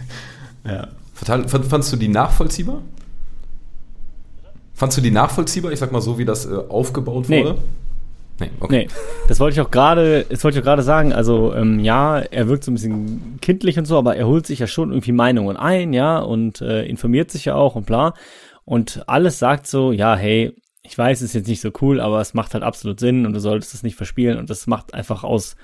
ja. 0.65 0.88
Fatal, 1.13 1.48
fand, 1.48 1.65
fandst 1.65 1.91
du 1.94 1.98
die 1.98 2.10
nachvollziehbar? 2.10 2.82
Fandst 4.74 4.98
du 4.98 5.02
die 5.02 5.12
nachvollziehbar? 5.12 5.72
Ich 5.72 5.80
sag 5.80 5.91
mal 5.91 6.02
so, 6.02 6.18
wie 6.18 6.26
das 6.26 6.46
äh, 6.46 6.54
aufgebaut 6.54 7.30
Nee. 7.30 7.44
wurde? 7.44 7.58
Nee, 8.39 8.52
okay. 8.60 8.78
Nee, 8.78 8.88
das 9.28 9.39
wollte 9.39 9.54
ich 9.54 9.65
auch 9.65 9.71
gerade, 9.71 10.26
das 10.30 10.43
wollte 10.43 10.58
ich 10.58 10.62
auch 10.62 10.65
gerade 10.65 10.84
sagen. 10.84 11.13
Also 11.13 11.54
ähm, 11.54 11.80
ja, 11.80 12.19
er 12.19 12.48
wirkt 12.48 12.63
so 12.63 12.71
ein 12.71 12.76
bisschen 12.76 13.38
kindlich 13.41 13.78
und 13.78 13.86
so, 13.86 13.98
aber 13.98 14.15
er 14.15 14.28
holt 14.28 14.45
sich 14.45 14.60
ja 14.60 14.67
schon 14.67 14.91
irgendwie 14.91 15.13
Meinungen 15.13 15.56
ein, 15.56 15.93
ja, 15.93 16.19
und 16.19 16.62
äh, 16.62 16.86
informiert 16.86 17.32
sich 17.32 17.45
ja 17.45 17.56
auch 17.56 17.76
und 17.76 17.86
bla. 17.86 18.13
Und 18.65 19.04
alles 19.08 19.39
sagt 19.39 19.67
so, 19.67 19.91
ja, 19.91 20.15
hey, 20.15 20.54
ich 20.84 20.98
weiß, 20.98 21.19
es 21.21 21.30
ist 21.30 21.34
jetzt 21.34 21.48
nicht 21.48 21.62
so 21.62 21.71
cool, 21.82 22.00
aber 22.00 22.19
es 22.19 22.34
macht 22.34 22.54
halt 22.54 22.63
absolut 22.63 23.00
Sinn 23.00 23.26
und 23.26 23.34
du 23.34 23.39
solltest 23.39 23.74
es 23.74 23.84
nicht 23.84 23.95
verspielen 23.95 24.38
und 24.38 24.50
das 24.50 24.67
macht 24.67 24.93
einfach 24.93 25.24
aus 25.24 25.56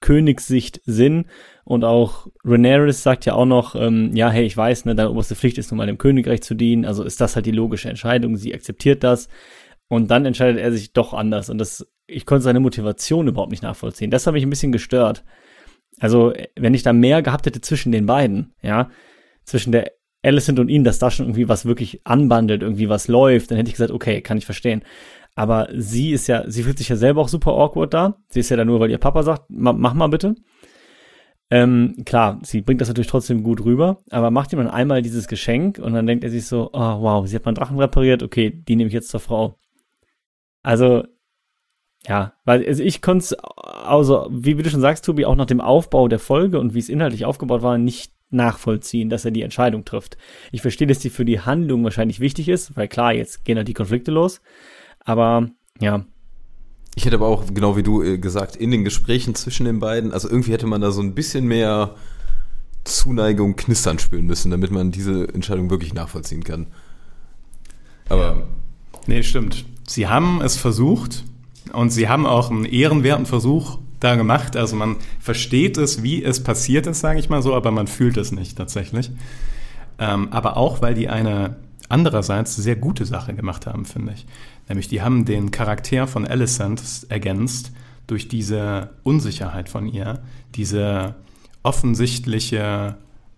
Königssicht 0.00 0.80
Sinn. 0.84 1.26
Und 1.64 1.84
auch 1.84 2.26
Rhaenyra 2.44 2.90
sagt 2.92 3.26
ja 3.26 3.34
auch 3.34 3.46
noch, 3.46 3.74
ähm, 3.76 4.14
ja, 4.14 4.30
hey, 4.30 4.44
ich 4.44 4.56
weiß, 4.56 4.86
ne, 4.86 4.94
deine 4.94 5.10
oberste 5.10 5.36
Pflicht 5.36 5.58
ist 5.58 5.70
nun 5.70 5.78
mal 5.78 5.86
dem 5.86 5.98
Königreich 5.98 6.42
zu 6.42 6.54
dienen. 6.54 6.84
Also 6.84 7.04
ist 7.04 7.20
das 7.20 7.36
halt 7.36 7.46
die 7.46 7.52
logische 7.52 7.88
Entscheidung. 7.88 8.36
Sie 8.36 8.54
akzeptiert 8.54 9.04
das. 9.04 9.28
Und 9.88 10.10
dann 10.10 10.24
entscheidet 10.24 10.60
er 10.60 10.72
sich 10.72 10.92
doch 10.92 11.14
anders. 11.14 11.50
Und 11.50 11.58
das, 11.58 11.86
ich 12.10 12.26
konnte 12.26 12.42
seine 12.42 12.60
Motivation 12.60 13.28
überhaupt 13.28 13.50
nicht 13.50 13.62
nachvollziehen. 13.62 14.10
Das 14.10 14.26
habe 14.26 14.38
ich 14.38 14.44
ein 14.44 14.50
bisschen 14.50 14.72
gestört. 14.72 15.24
Also, 15.98 16.32
wenn 16.56 16.74
ich 16.74 16.82
da 16.82 16.92
mehr 16.92 17.22
gehabt 17.22 17.46
hätte 17.46 17.60
zwischen 17.60 17.92
den 17.92 18.06
beiden, 18.06 18.54
ja, 18.62 18.90
zwischen 19.44 19.72
der 19.72 19.92
Alicent 20.22 20.58
und 20.58 20.68
ihn, 20.68 20.84
dass 20.84 20.98
da 20.98 21.10
schon 21.10 21.26
irgendwie 21.26 21.48
was 21.48 21.64
wirklich 21.64 22.00
anbandelt, 22.04 22.62
irgendwie 22.62 22.88
was 22.88 23.08
läuft, 23.08 23.50
dann 23.50 23.58
hätte 23.58 23.68
ich 23.68 23.74
gesagt, 23.74 23.90
okay, 23.90 24.20
kann 24.20 24.38
ich 24.38 24.44
verstehen. 24.44 24.82
Aber 25.34 25.68
sie 25.74 26.10
ist 26.12 26.26
ja, 26.26 26.44
sie 26.50 26.62
fühlt 26.62 26.78
sich 26.78 26.88
ja 26.88 26.96
selber 26.96 27.20
auch 27.22 27.28
super 27.28 27.52
awkward 27.52 27.94
da. 27.94 28.18
Sie 28.28 28.40
ist 28.40 28.50
ja 28.50 28.56
da 28.56 28.64
nur, 28.64 28.80
weil 28.80 28.90
ihr 28.90 28.98
Papa 28.98 29.22
sagt, 29.22 29.48
"Ma- 29.48 29.72
mach 29.72 29.94
mal 29.94 30.08
bitte. 30.08 30.34
Ähm, 31.52 31.96
klar, 32.04 32.38
sie 32.44 32.60
bringt 32.60 32.80
das 32.80 32.88
natürlich 32.88 33.08
trotzdem 33.08 33.42
gut 33.42 33.64
rüber, 33.64 33.98
aber 34.10 34.30
macht 34.30 34.52
jemand 34.52 34.70
einmal 34.72 35.02
dieses 35.02 35.26
Geschenk 35.26 35.78
und 35.78 35.94
dann 35.94 36.06
denkt 36.06 36.22
er 36.22 36.30
sich 36.30 36.46
so, 36.46 36.70
oh 36.72 37.00
wow, 37.02 37.26
sie 37.26 37.34
hat 37.34 37.44
meinen 37.44 37.56
Drachen 37.56 37.78
repariert, 37.78 38.22
okay, 38.22 38.50
die 38.50 38.76
nehme 38.76 38.86
ich 38.88 38.94
jetzt 38.94 39.08
zur 39.08 39.18
Frau. 39.20 39.56
Also, 40.62 41.04
ja, 42.06 42.32
weil 42.44 42.66
also 42.66 42.82
ich 42.82 43.02
konnte 43.02 43.24
es, 43.24 43.34
also 43.34 44.28
wie, 44.30 44.56
wie 44.56 44.62
du 44.62 44.70
schon 44.70 44.80
sagst, 44.80 45.04
Tobi, 45.04 45.26
auch 45.26 45.36
nach 45.36 45.46
dem 45.46 45.60
Aufbau 45.60 46.08
der 46.08 46.18
Folge 46.18 46.58
und 46.58 46.74
wie 46.74 46.78
es 46.78 46.88
inhaltlich 46.88 47.24
aufgebaut 47.24 47.62
war, 47.62 47.78
nicht 47.78 48.12
nachvollziehen, 48.30 49.10
dass 49.10 49.24
er 49.24 49.32
die 49.32 49.42
Entscheidung 49.42 49.84
trifft. 49.84 50.16
Ich 50.52 50.62
verstehe, 50.62 50.86
dass 50.86 51.00
die 51.00 51.10
für 51.10 51.24
die 51.24 51.40
Handlung 51.40 51.84
wahrscheinlich 51.84 52.20
wichtig 52.20 52.48
ist, 52.48 52.76
weil 52.76 52.88
klar, 52.88 53.12
jetzt 53.12 53.44
gehen 53.44 53.56
halt 53.56 53.68
die 53.68 53.74
Konflikte 53.74 54.10
los, 54.12 54.40
aber 55.00 55.50
ja, 55.80 56.04
Ich 56.94 57.04
hätte 57.04 57.16
aber 57.16 57.28
auch, 57.28 57.44
genau 57.52 57.76
wie 57.76 57.82
du 57.82 58.02
äh, 58.02 58.18
gesagt, 58.18 58.56
in 58.56 58.70
den 58.70 58.84
Gesprächen 58.84 59.34
zwischen 59.34 59.66
den 59.66 59.80
beiden, 59.80 60.12
also 60.12 60.28
irgendwie 60.28 60.52
hätte 60.52 60.66
man 60.66 60.80
da 60.80 60.92
so 60.92 61.02
ein 61.02 61.14
bisschen 61.14 61.46
mehr 61.46 61.96
Zuneigung, 62.84 63.56
Knistern 63.56 63.98
spüren 63.98 64.26
müssen, 64.26 64.50
damit 64.50 64.70
man 64.70 64.90
diese 64.90 65.28
Entscheidung 65.34 65.70
wirklich 65.70 65.92
nachvollziehen 65.92 66.44
kann. 66.44 66.68
Aber 68.08 68.46
Nee, 69.06 69.22
stimmt. 69.22 69.64
Sie 69.86 70.06
haben 70.06 70.40
es 70.40 70.56
versucht 70.56 71.24
und 71.72 71.90
sie 71.90 72.08
haben 72.08 72.26
auch 72.26 72.50
einen 72.50 72.64
ehrenwerten 72.64 73.26
Versuch 73.26 73.78
da 74.00 74.16
gemacht. 74.16 74.56
Also 74.56 74.76
man 74.76 74.96
versteht 75.20 75.76
es, 75.76 76.02
wie 76.02 76.22
es 76.22 76.42
passiert 76.42 76.86
ist, 76.86 77.00
sage 77.00 77.18
ich 77.18 77.28
mal 77.28 77.42
so, 77.42 77.54
aber 77.54 77.70
man 77.70 77.86
fühlt 77.86 78.16
es 78.16 78.32
nicht 78.32 78.56
tatsächlich. 78.56 79.10
Ähm, 79.98 80.28
aber 80.32 80.56
auch, 80.56 80.82
weil 80.82 80.94
die 80.94 81.08
eine 81.08 81.56
andererseits 81.88 82.56
sehr 82.56 82.76
gute 82.76 83.04
Sache 83.04 83.34
gemacht 83.34 83.66
haben, 83.66 83.84
finde 83.84 84.14
ich. 84.14 84.26
Nämlich 84.68 84.88
die 84.88 85.02
haben 85.02 85.24
den 85.24 85.50
Charakter 85.50 86.06
von 86.06 86.26
Alicent 86.26 86.82
ergänzt 87.08 87.72
durch 88.06 88.28
diese 88.28 88.90
Unsicherheit 89.02 89.68
von 89.68 89.86
ihr, 89.86 90.20
diese 90.54 91.16
offensichtliche 91.62 92.96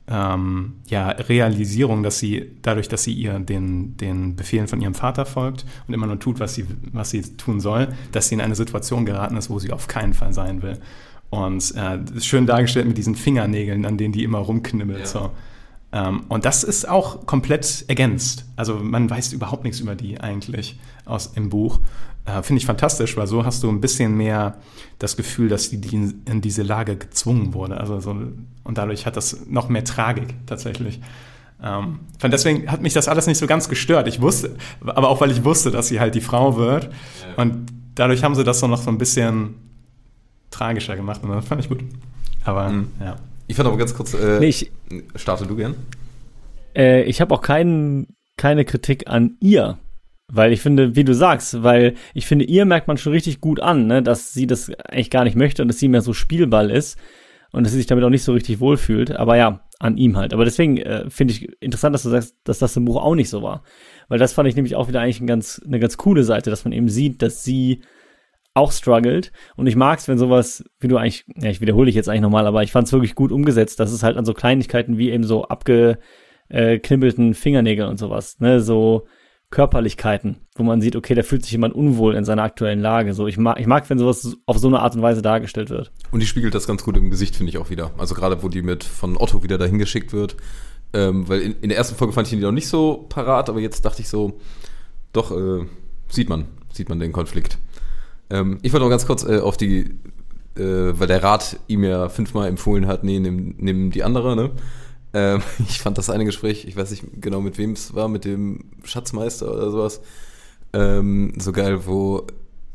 ähm, 0.08 0.74
ja, 0.88 1.08
Realisierung, 1.08 2.02
dass 2.02 2.18
sie 2.18 2.50
dadurch, 2.62 2.88
dass 2.88 3.04
sie 3.04 3.12
ihr 3.12 3.38
den, 3.38 3.96
den 3.96 4.36
Befehlen 4.36 4.66
von 4.66 4.80
ihrem 4.80 4.94
Vater 4.94 5.24
folgt 5.26 5.64
und 5.86 5.94
immer 5.94 6.06
nur 6.06 6.18
tut, 6.18 6.40
was 6.40 6.54
sie, 6.54 6.66
was 6.92 7.10
sie 7.10 7.22
tun 7.36 7.60
soll, 7.60 7.88
dass 8.10 8.28
sie 8.28 8.34
in 8.34 8.40
eine 8.40 8.54
Situation 8.54 9.06
geraten 9.06 9.36
ist, 9.36 9.48
wo 9.48 9.58
sie 9.58 9.72
auf 9.72 9.86
keinen 9.86 10.14
Fall 10.14 10.32
sein 10.32 10.62
will. 10.62 10.78
Und 11.30 11.74
äh, 11.76 12.20
schön 12.20 12.46
dargestellt 12.46 12.86
mit 12.86 12.98
diesen 12.98 13.14
Fingernägeln, 13.14 13.86
an 13.86 13.96
denen 13.96 14.12
die 14.12 14.24
immer 14.24 14.38
rumknibbelt. 14.38 15.00
Ja. 15.00 15.06
So. 15.06 15.30
Ähm, 15.92 16.24
und 16.28 16.44
das 16.44 16.64
ist 16.64 16.88
auch 16.88 17.26
komplett 17.26 17.84
ergänzt. 17.88 18.46
Also 18.56 18.76
man 18.76 19.08
weiß 19.10 19.32
überhaupt 19.32 19.64
nichts 19.64 19.80
über 19.80 19.94
die 19.94 20.20
eigentlich 20.20 20.78
aus 21.04 21.32
im 21.34 21.50
Buch. 21.50 21.80
Äh, 22.24 22.42
Finde 22.42 22.60
ich 22.60 22.66
fantastisch, 22.66 23.16
weil 23.16 23.26
so 23.26 23.44
hast 23.44 23.62
du 23.62 23.68
ein 23.68 23.80
bisschen 23.80 24.16
mehr 24.16 24.56
das 24.98 25.16
Gefühl, 25.16 25.48
dass 25.48 25.70
die, 25.70 25.80
die 25.80 26.14
in 26.24 26.40
diese 26.40 26.62
Lage 26.62 26.96
gezwungen 26.96 27.52
wurde. 27.52 27.78
Also 27.78 28.00
so, 28.00 28.16
und 28.64 28.78
dadurch 28.78 29.06
hat 29.06 29.16
das 29.16 29.46
noch 29.48 29.68
mehr 29.68 29.84
Tragik 29.84 30.34
tatsächlich. 30.46 31.00
Ähm, 31.62 32.00
deswegen 32.22 32.70
hat 32.70 32.80
mich 32.80 32.92
das 32.92 33.06
alles 33.08 33.26
nicht 33.26 33.38
so 33.38 33.46
ganz 33.46 33.68
gestört. 33.68 34.08
Ich 34.08 34.20
wusste, 34.20 34.56
aber 34.84 35.08
auch 35.08 35.20
weil 35.20 35.30
ich 35.30 35.44
wusste, 35.44 35.70
dass 35.70 35.88
sie 35.88 36.00
halt 36.00 36.14
die 36.14 36.20
Frau 36.20 36.56
wird. 36.56 36.90
Und 37.36 37.72
dadurch 37.94 38.24
haben 38.24 38.34
sie 38.34 38.44
das 38.44 38.60
so 38.60 38.66
noch 38.66 38.82
so 38.82 38.90
ein 38.90 38.98
bisschen 38.98 39.54
tragischer 40.50 40.96
gemacht 40.96 41.22
und 41.22 41.30
das 41.30 41.44
fand 41.44 41.60
ich 41.60 41.68
gut. 41.68 41.80
Aber 42.44 42.68
mhm. 42.68 42.88
ja. 43.00 43.16
Ich 43.52 43.56
fand 43.56 43.66
aber 43.66 43.76
ganz 43.76 43.92
kurz, 43.92 44.14
äh, 44.14 44.40
nee, 44.40 44.46
ich, 44.46 44.72
starte 45.14 45.46
du 45.46 45.56
gern. 45.56 45.74
Äh, 46.74 47.02
ich 47.02 47.20
habe 47.20 47.34
auch 47.34 47.42
kein, 47.42 48.06
keine 48.38 48.64
Kritik 48.64 49.08
an 49.08 49.36
ihr. 49.40 49.78
Weil 50.26 50.54
ich 50.54 50.62
finde, 50.62 50.96
wie 50.96 51.04
du 51.04 51.14
sagst, 51.14 51.62
weil 51.62 51.92
ich 52.14 52.24
finde, 52.24 52.46
ihr 52.46 52.64
merkt 52.64 52.88
man 52.88 52.96
schon 52.96 53.12
richtig 53.12 53.42
gut 53.42 53.60
an, 53.60 53.86
ne, 53.86 54.02
dass 54.02 54.32
sie 54.32 54.46
das 54.46 54.70
eigentlich 54.88 55.10
gar 55.10 55.24
nicht 55.24 55.36
möchte 55.36 55.60
und 55.60 55.68
dass 55.68 55.78
sie 55.78 55.88
mehr 55.88 56.00
so 56.00 56.14
Spielball 56.14 56.70
ist 56.70 56.98
und 57.50 57.64
dass 57.64 57.72
sie 57.72 57.76
sich 57.76 57.86
damit 57.86 58.04
auch 58.04 58.08
nicht 58.08 58.24
so 58.24 58.32
richtig 58.32 58.58
wohlfühlt. 58.58 59.10
Aber 59.10 59.36
ja, 59.36 59.68
an 59.78 59.98
ihm 59.98 60.16
halt. 60.16 60.32
Aber 60.32 60.46
deswegen 60.46 60.78
äh, 60.78 61.10
finde 61.10 61.34
ich 61.34 61.52
interessant, 61.60 61.94
dass 61.94 62.04
du 62.04 62.08
sagst, 62.08 62.36
dass 62.44 62.58
das 62.58 62.74
im 62.78 62.86
Buch 62.86 62.96
auch 62.96 63.14
nicht 63.14 63.28
so 63.28 63.42
war. 63.42 63.64
Weil 64.08 64.18
das 64.18 64.32
fand 64.32 64.48
ich 64.48 64.56
nämlich 64.56 64.76
auch 64.76 64.88
wieder 64.88 65.02
eigentlich 65.02 65.20
ein 65.20 65.26
ganz, 65.26 65.60
eine 65.62 65.78
ganz 65.78 65.98
coole 65.98 66.24
Seite, 66.24 66.48
dass 66.48 66.64
man 66.64 66.72
eben 66.72 66.88
sieht, 66.88 67.20
dass 67.20 67.44
sie 67.44 67.82
auch 68.54 68.72
struggelt. 68.72 69.32
Und 69.56 69.66
ich 69.66 69.76
mag 69.76 69.98
es, 69.98 70.08
wenn 70.08 70.18
sowas, 70.18 70.64
wie 70.78 70.88
du 70.88 70.96
eigentlich, 70.96 71.24
ja, 71.36 71.50
ich 71.50 71.60
wiederhole 71.60 71.88
ich 71.88 71.96
jetzt 71.96 72.08
eigentlich 72.08 72.22
nochmal, 72.22 72.46
aber 72.46 72.62
ich 72.62 72.72
fand 72.72 72.86
es 72.86 72.92
wirklich 72.92 73.14
gut 73.14 73.32
umgesetzt, 73.32 73.80
dass 73.80 73.92
es 73.92 74.02
halt 74.02 74.16
an 74.16 74.24
so 74.24 74.34
Kleinigkeiten 74.34 74.98
wie 74.98 75.10
eben 75.10 75.24
so 75.24 75.44
abgeknibbelten 75.44 77.34
Fingernägel 77.34 77.86
und 77.86 77.98
sowas, 77.98 78.38
ne, 78.40 78.60
so 78.60 79.06
Körperlichkeiten, 79.52 80.38
wo 80.56 80.64
man 80.64 80.80
sieht, 80.80 80.96
okay, 80.96 81.14
da 81.14 81.22
fühlt 81.22 81.42
sich 81.42 81.52
jemand 81.52 81.74
unwohl 81.74 82.16
in 82.16 82.24
seiner 82.24 82.42
aktuellen 82.42 82.80
Lage. 82.80 83.14
So, 83.14 83.28
ich 83.28 83.36
mag, 83.36 83.60
ich 83.60 83.66
mag, 83.66 83.88
wenn 83.88 83.98
sowas 83.98 84.36
auf 84.46 84.58
so 84.58 84.66
eine 84.66 84.80
Art 84.80 84.96
und 84.96 85.02
Weise 85.02 85.22
dargestellt 85.22 85.70
wird. 85.70 85.92
Und 86.10 86.20
die 86.20 86.26
spiegelt 86.26 86.54
das 86.54 86.66
ganz 86.66 86.82
gut 86.82 86.96
im 86.96 87.10
Gesicht, 87.10 87.36
finde 87.36 87.50
ich 87.50 87.58
auch 87.58 87.70
wieder. 87.70 87.92
Also 87.98 88.14
gerade, 88.14 88.42
wo 88.42 88.48
die 88.48 88.62
mit 88.62 88.82
von 88.82 89.16
Otto 89.16 89.42
wieder 89.42 89.58
dahin 89.58 89.78
geschickt 89.78 90.12
wird. 90.12 90.36
Ähm, 90.94 91.28
weil 91.28 91.40
in, 91.40 91.54
in, 91.60 91.68
der 91.68 91.78
ersten 91.78 91.96
Folge 91.96 92.12
fand 92.12 92.26
ich 92.26 92.32
ihn 92.32 92.40
noch 92.40 92.50
nicht 92.50 92.68
so 92.68 93.06
parat, 93.08 93.48
aber 93.48 93.60
jetzt 93.60 93.84
dachte 93.84 94.02
ich 94.02 94.08
so, 94.08 94.38
doch, 95.12 95.30
äh, 95.30 95.66
sieht 96.08 96.28
man, 96.28 96.46
sieht 96.72 96.88
man 96.88 96.98
den 96.98 97.12
Konflikt. 97.12 97.58
Ähm, 98.32 98.58
ich 98.62 98.72
wollte 98.72 98.84
noch 98.84 98.90
ganz 98.90 99.06
kurz 99.06 99.24
äh, 99.24 99.40
auf 99.40 99.58
die, 99.58 99.90
äh, 100.56 100.92
weil 100.98 101.06
der 101.06 101.22
Rat 101.22 101.58
ihm 101.68 101.84
ja 101.84 102.08
fünfmal 102.08 102.48
empfohlen 102.48 102.86
hat, 102.86 103.04
nee, 103.04 103.20
nimm, 103.20 103.54
nimm 103.58 103.90
die 103.90 104.02
andere, 104.02 104.34
ne? 104.34 104.50
Ähm, 105.12 105.42
ich 105.68 105.80
fand 105.80 105.98
das 105.98 106.08
eine 106.08 106.24
Gespräch, 106.24 106.64
ich 106.64 106.74
weiß 106.74 106.90
nicht 106.90 107.04
genau 107.20 107.42
mit 107.42 107.58
wem 107.58 107.72
es 107.72 107.94
war, 107.94 108.08
mit 108.08 108.24
dem 108.24 108.64
Schatzmeister 108.84 109.52
oder 109.52 109.70
sowas, 109.70 110.00
ähm, 110.72 111.34
so 111.38 111.52
geil, 111.52 111.86
wo 111.86 112.26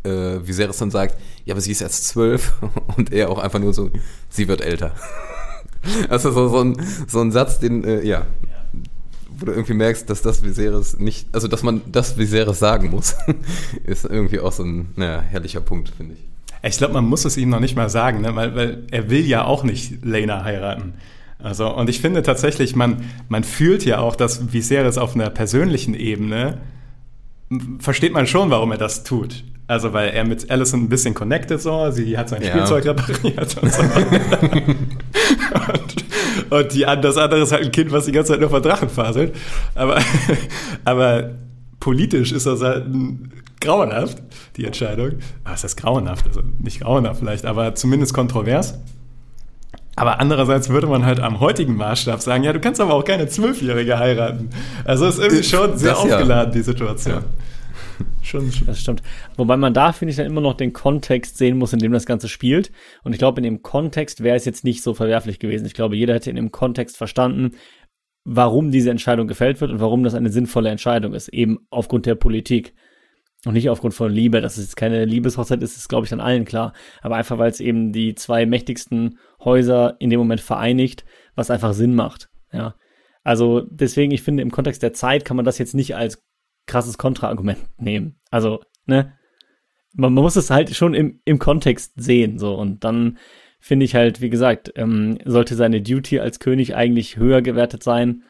äh, 0.03 0.39
Viserys 0.45 0.77
dann 0.77 0.91
sagt, 0.91 1.17
ja, 1.45 1.55
aber 1.55 1.61
sie 1.61 1.71
ist 1.71 1.81
erst 1.81 2.07
zwölf 2.07 2.53
und 2.97 3.11
er 3.11 3.31
auch 3.31 3.39
einfach 3.39 3.59
nur 3.59 3.73
so, 3.73 3.89
sie 4.29 4.47
wird 4.47 4.61
älter. 4.61 4.93
also 6.09 6.31
so, 6.31 6.59
ein, 6.59 6.79
so 7.07 7.19
ein 7.19 7.31
Satz, 7.31 7.59
den, 7.59 7.83
äh, 7.83 8.03
ja, 8.05 8.27
wo 9.37 9.45
du 9.45 9.51
irgendwie 9.51 9.73
merkst, 9.73 10.09
dass 10.09 10.21
das 10.21 10.43
Viserys 10.43 10.97
nicht, 10.99 11.27
also 11.33 11.47
dass 11.47 11.63
man 11.63 11.81
das 11.91 12.17
Viserys 12.17 12.59
sagen 12.59 12.89
muss, 12.89 13.15
ist 13.85 14.05
irgendwie 14.05 14.39
auch 14.39 14.51
so 14.51 14.63
ein 14.63 14.89
naja, 14.95 15.21
herrlicher 15.21 15.61
Punkt, 15.61 15.89
finde 15.89 16.15
ich. 16.15 16.25
Ich 16.63 16.77
glaube, 16.77 16.95
man 16.95 17.05
muss 17.05 17.25
es 17.25 17.37
ihm 17.37 17.49
noch 17.49 17.59
nicht 17.59 17.75
mal 17.75 17.89
sagen, 17.89 18.21
ne? 18.21 18.35
weil, 18.35 18.55
weil 18.55 18.83
er 18.91 19.09
will 19.09 19.25
ja 19.25 19.45
auch 19.45 19.63
nicht 19.63 20.03
Lena 20.03 20.43
heiraten. 20.43 20.93
Also, 21.39 21.71
und 21.73 21.87
ich 21.89 22.01
finde 22.01 22.23
tatsächlich, 22.23 22.75
man, 22.75 23.03
man 23.29 23.43
fühlt 23.43 23.85
ja 23.85 23.99
auch, 23.99 24.15
dass 24.15 24.51
Viserys 24.51 24.97
auf 24.97 25.13
einer 25.15 25.29
persönlichen 25.29 25.93
Ebene 25.93 26.57
versteht 27.79 28.13
man 28.13 28.27
schon, 28.27 28.49
warum 28.49 28.71
er 28.71 28.77
das 28.77 29.03
tut. 29.03 29.43
Also, 29.67 29.93
weil 29.93 30.09
er 30.09 30.23
mit 30.23 30.49
Alison 30.49 30.83
ein 30.83 30.89
bisschen 30.89 31.13
connected 31.13 31.61
so, 31.61 31.91
sie 31.91 32.17
hat 32.17 32.29
sein 32.29 32.41
ja. 32.41 32.49
Spielzeug 32.49 32.85
repariert 32.85 33.57
und 33.61 33.71
so. 33.71 33.83
und, 36.49 36.73
die, 36.73 36.81
das 36.81 37.17
andere 37.17 37.41
ist 37.41 37.51
halt 37.51 37.65
ein 37.65 37.71
Kind, 37.71 37.91
was 37.91 38.05
die 38.05 38.11
ganze 38.11 38.33
Zeit 38.33 38.41
nur 38.41 38.49
vor 38.49 38.61
Drachen 38.61 38.89
faselt. 38.89 39.35
Aber, 39.75 39.99
aber 40.85 41.31
politisch 41.79 42.31
ist 42.31 42.45
das 42.45 42.61
halt 42.61 42.85
grauenhaft, 43.59 44.21
die 44.55 44.65
Entscheidung. 44.65 45.13
Was 45.43 45.63
ist 45.63 45.77
grauenhaft? 45.77 46.27
Also 46.27 46.41
nicht 46.59 46.81
grauenhaft 46.81 47.19
vielleicht, 47.19 47.45
aber 47.45 47.75
zumindest 47.75 48.13
kontrovers. 48.13 48.79
Aber 49.95 50.19
andererseits 50.19 50.69
würde 50.69 50.85
man 50.85 51.05
halt 51.05 51.19
am 51.19 51.39
heutigen 51.39 51.75
Maßstab 51.75 52.21
sagen, 52.21 52.43
ja, 52.43 52.53
du 52.53 52.59
kannst 52.59 52.79
aber 52.79 52.93
auch 52.93 53.03
keine 53.03 53.27
Zwölfjährige 53.27 53.97
heiraten. 53.97 54.51
Also 54.85 55.07
ist 55.07 55.17
irgendwie 55.17 55.43
schon 55.43 55.75
sehr 55.75 55.93
das 55.93 55.99
aufgeladen, 55.99 56.51
ja. 56.51 56.55
die 56.57 56.61
Situation. 56.61 57.15
Ja. 57.15 57.23
Schon, 58.21 58.51
schon. 58.51 58.67
Das 58.67 58.79
stimmt. 58.79 59.01
Wobei 59.37 59.57
man 59.57 59.73
da, 59.73 59.91
finde 59.91 60.11
ich, 60.11 60.17
dann 60.17 60.25
immer 60.25 60.41
noch 60.41 60.55
den 60.55 60.73
Kontext 60.73 61.37
sehen 61.37 61.57
muss, 61.57 61.73
in 61.73 61.79
dem 61.79 61.91
das 61.91 62.05
Ganze 62.05 62.27
spielt. 62.27 62.71
Und 63.03 63.13
ich 63.13 63.19
glaube, 63.19 63.39
in 63.39 63.43
dem 63.43 63.61
Kontext 63.61 64.23
wäre 64.23 64.35
es 64.35 64.45
jetzt 64.45 64.63
nicht 64.63 64.83
so 64.83 64.93
verwerflich 64.93 65.39
gewesen. 65.39 65.65
Ich 65.65 65.73
glaube, 65.73 65.95
jeder 65.95 66.13
hätte 66.13 66.29
in 66.29 66.35
dem 66.35 66.51
Kontext 66.51 66.97
verstanden, 66.97 67.51
warum 68.23 68.71
diese 68.71 68.91
Entscheidung 68.91 69.27
gefällt 69.27 69.61
wird 69.61 69.71
und 69.71 69.79
warum 69.79 70.03
das 70.03 70.13
eine 70.13 70.29
sinnvolle 70.29 70.69
Entscheidung 70.69 71.13
ist. 71.13 71.29
Eben 71.29 71.59
aufgrund 71.69 72.05
der 72.05 72.15
Politik. 72.15 72.73
Und 73.45 73.53
nicht 73.53 73.69
aufgrund 73.69 73.93
von 73.93 74.11
Liebe, 74.11 74.41
dass 74.41 74.57
es 74.57 74.65
jetzt 74.65 74.75
keine 74.75 75.05
Liebeshochzeit 75.05 75.61
ist, 75.61 75.77
ist, 75.77 75.87
glaube 75.87 76.05
ich, 76.05 76.09
dann 76.09 76.19
allen 76.19 76.43
klar. 76.43 76.73
Aber 77.01 77.15
einfach, 77.15 77.37
weil 77.37 77.51
es 77.51 77.59
eben 77.59 77.93
die 77.93 78.15
zwei 78.15 78.45
mächtigsten 78.45 79.19
Häuser 79.43 79.95
in 79.99 80.09
dem 80.09 80.19
Moment 80.19 80.41
vereinigt, 80.41 81.05
was 81.35 81.51
einfach 81.51 81.73
Sinn 81.73 81.95
macht. 81.95 82.29
Ja. 82.51 82.75
Also 83.23 83.61
deswegen, 83.69 84.11
ich 84.11 84.23
finde, 84.23 84.41
im 84.41 84.51
Kontext 84.51 84.81
der 84.83 84.93
Zeit 84.93 85.23
kann 85.23 85.37
man 85.37 85.45
das 85.45 85.57
jetzt 85.57 85.75
nicht 85.75 85.95
als 85.95 86.26
krasses 86.67 86.97
Kontraargument 86.97 87.59
nehmen. 87.77 88.19
Also, 88.29 88.61
ne? 88.85 89.13
Man, 89.93 90.13
man 90.13 90.23
muss 90.23 90.35
es 90.35 90.49
halt 90.49 90.75
schon 90.75 90.93
im, 90.93 91.21
im 91.25 91.39
Kontext 91.39 91.93
sehen, 91.95 92.37
so. 92.37 92.55
Und 92.55 92.83
dann 92.83 93.17
finde 93.59 93.85
ich 93.85 93.95
halt, 93.95 94.21
wie 94.21 94.29
gesagt, 94.29 94.71
ähm, 94.75 95.17
sollte 95.25 95.55
seine 95.55 95.81
Duty 95.81 96.19
als 96.19 96.39
König 96.39 96.75
eigentlich 96.75 97.17
höher 97.17 97.41
gewertet 97.41 97.83
sein, 97.83 98.23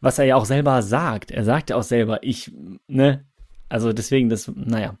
was 0.00 0.18
er 0.18 0.24
ja 0.24 0.36
auch 0.36 0.46
selber 0.46 0.82
sagt. 0.82 1.30
Er 1.30 1.44
sagt 1.44 1.70
ja 1.70 1.76
auch 1.76 1.82
selber, 1.82 2.22
ich, 2.22 2.52
ne, 2.88 3.24
also 3.68 3.92
deswegen, 3.92 4.28
das, 4.28 4.50
naja, 4.54 4.96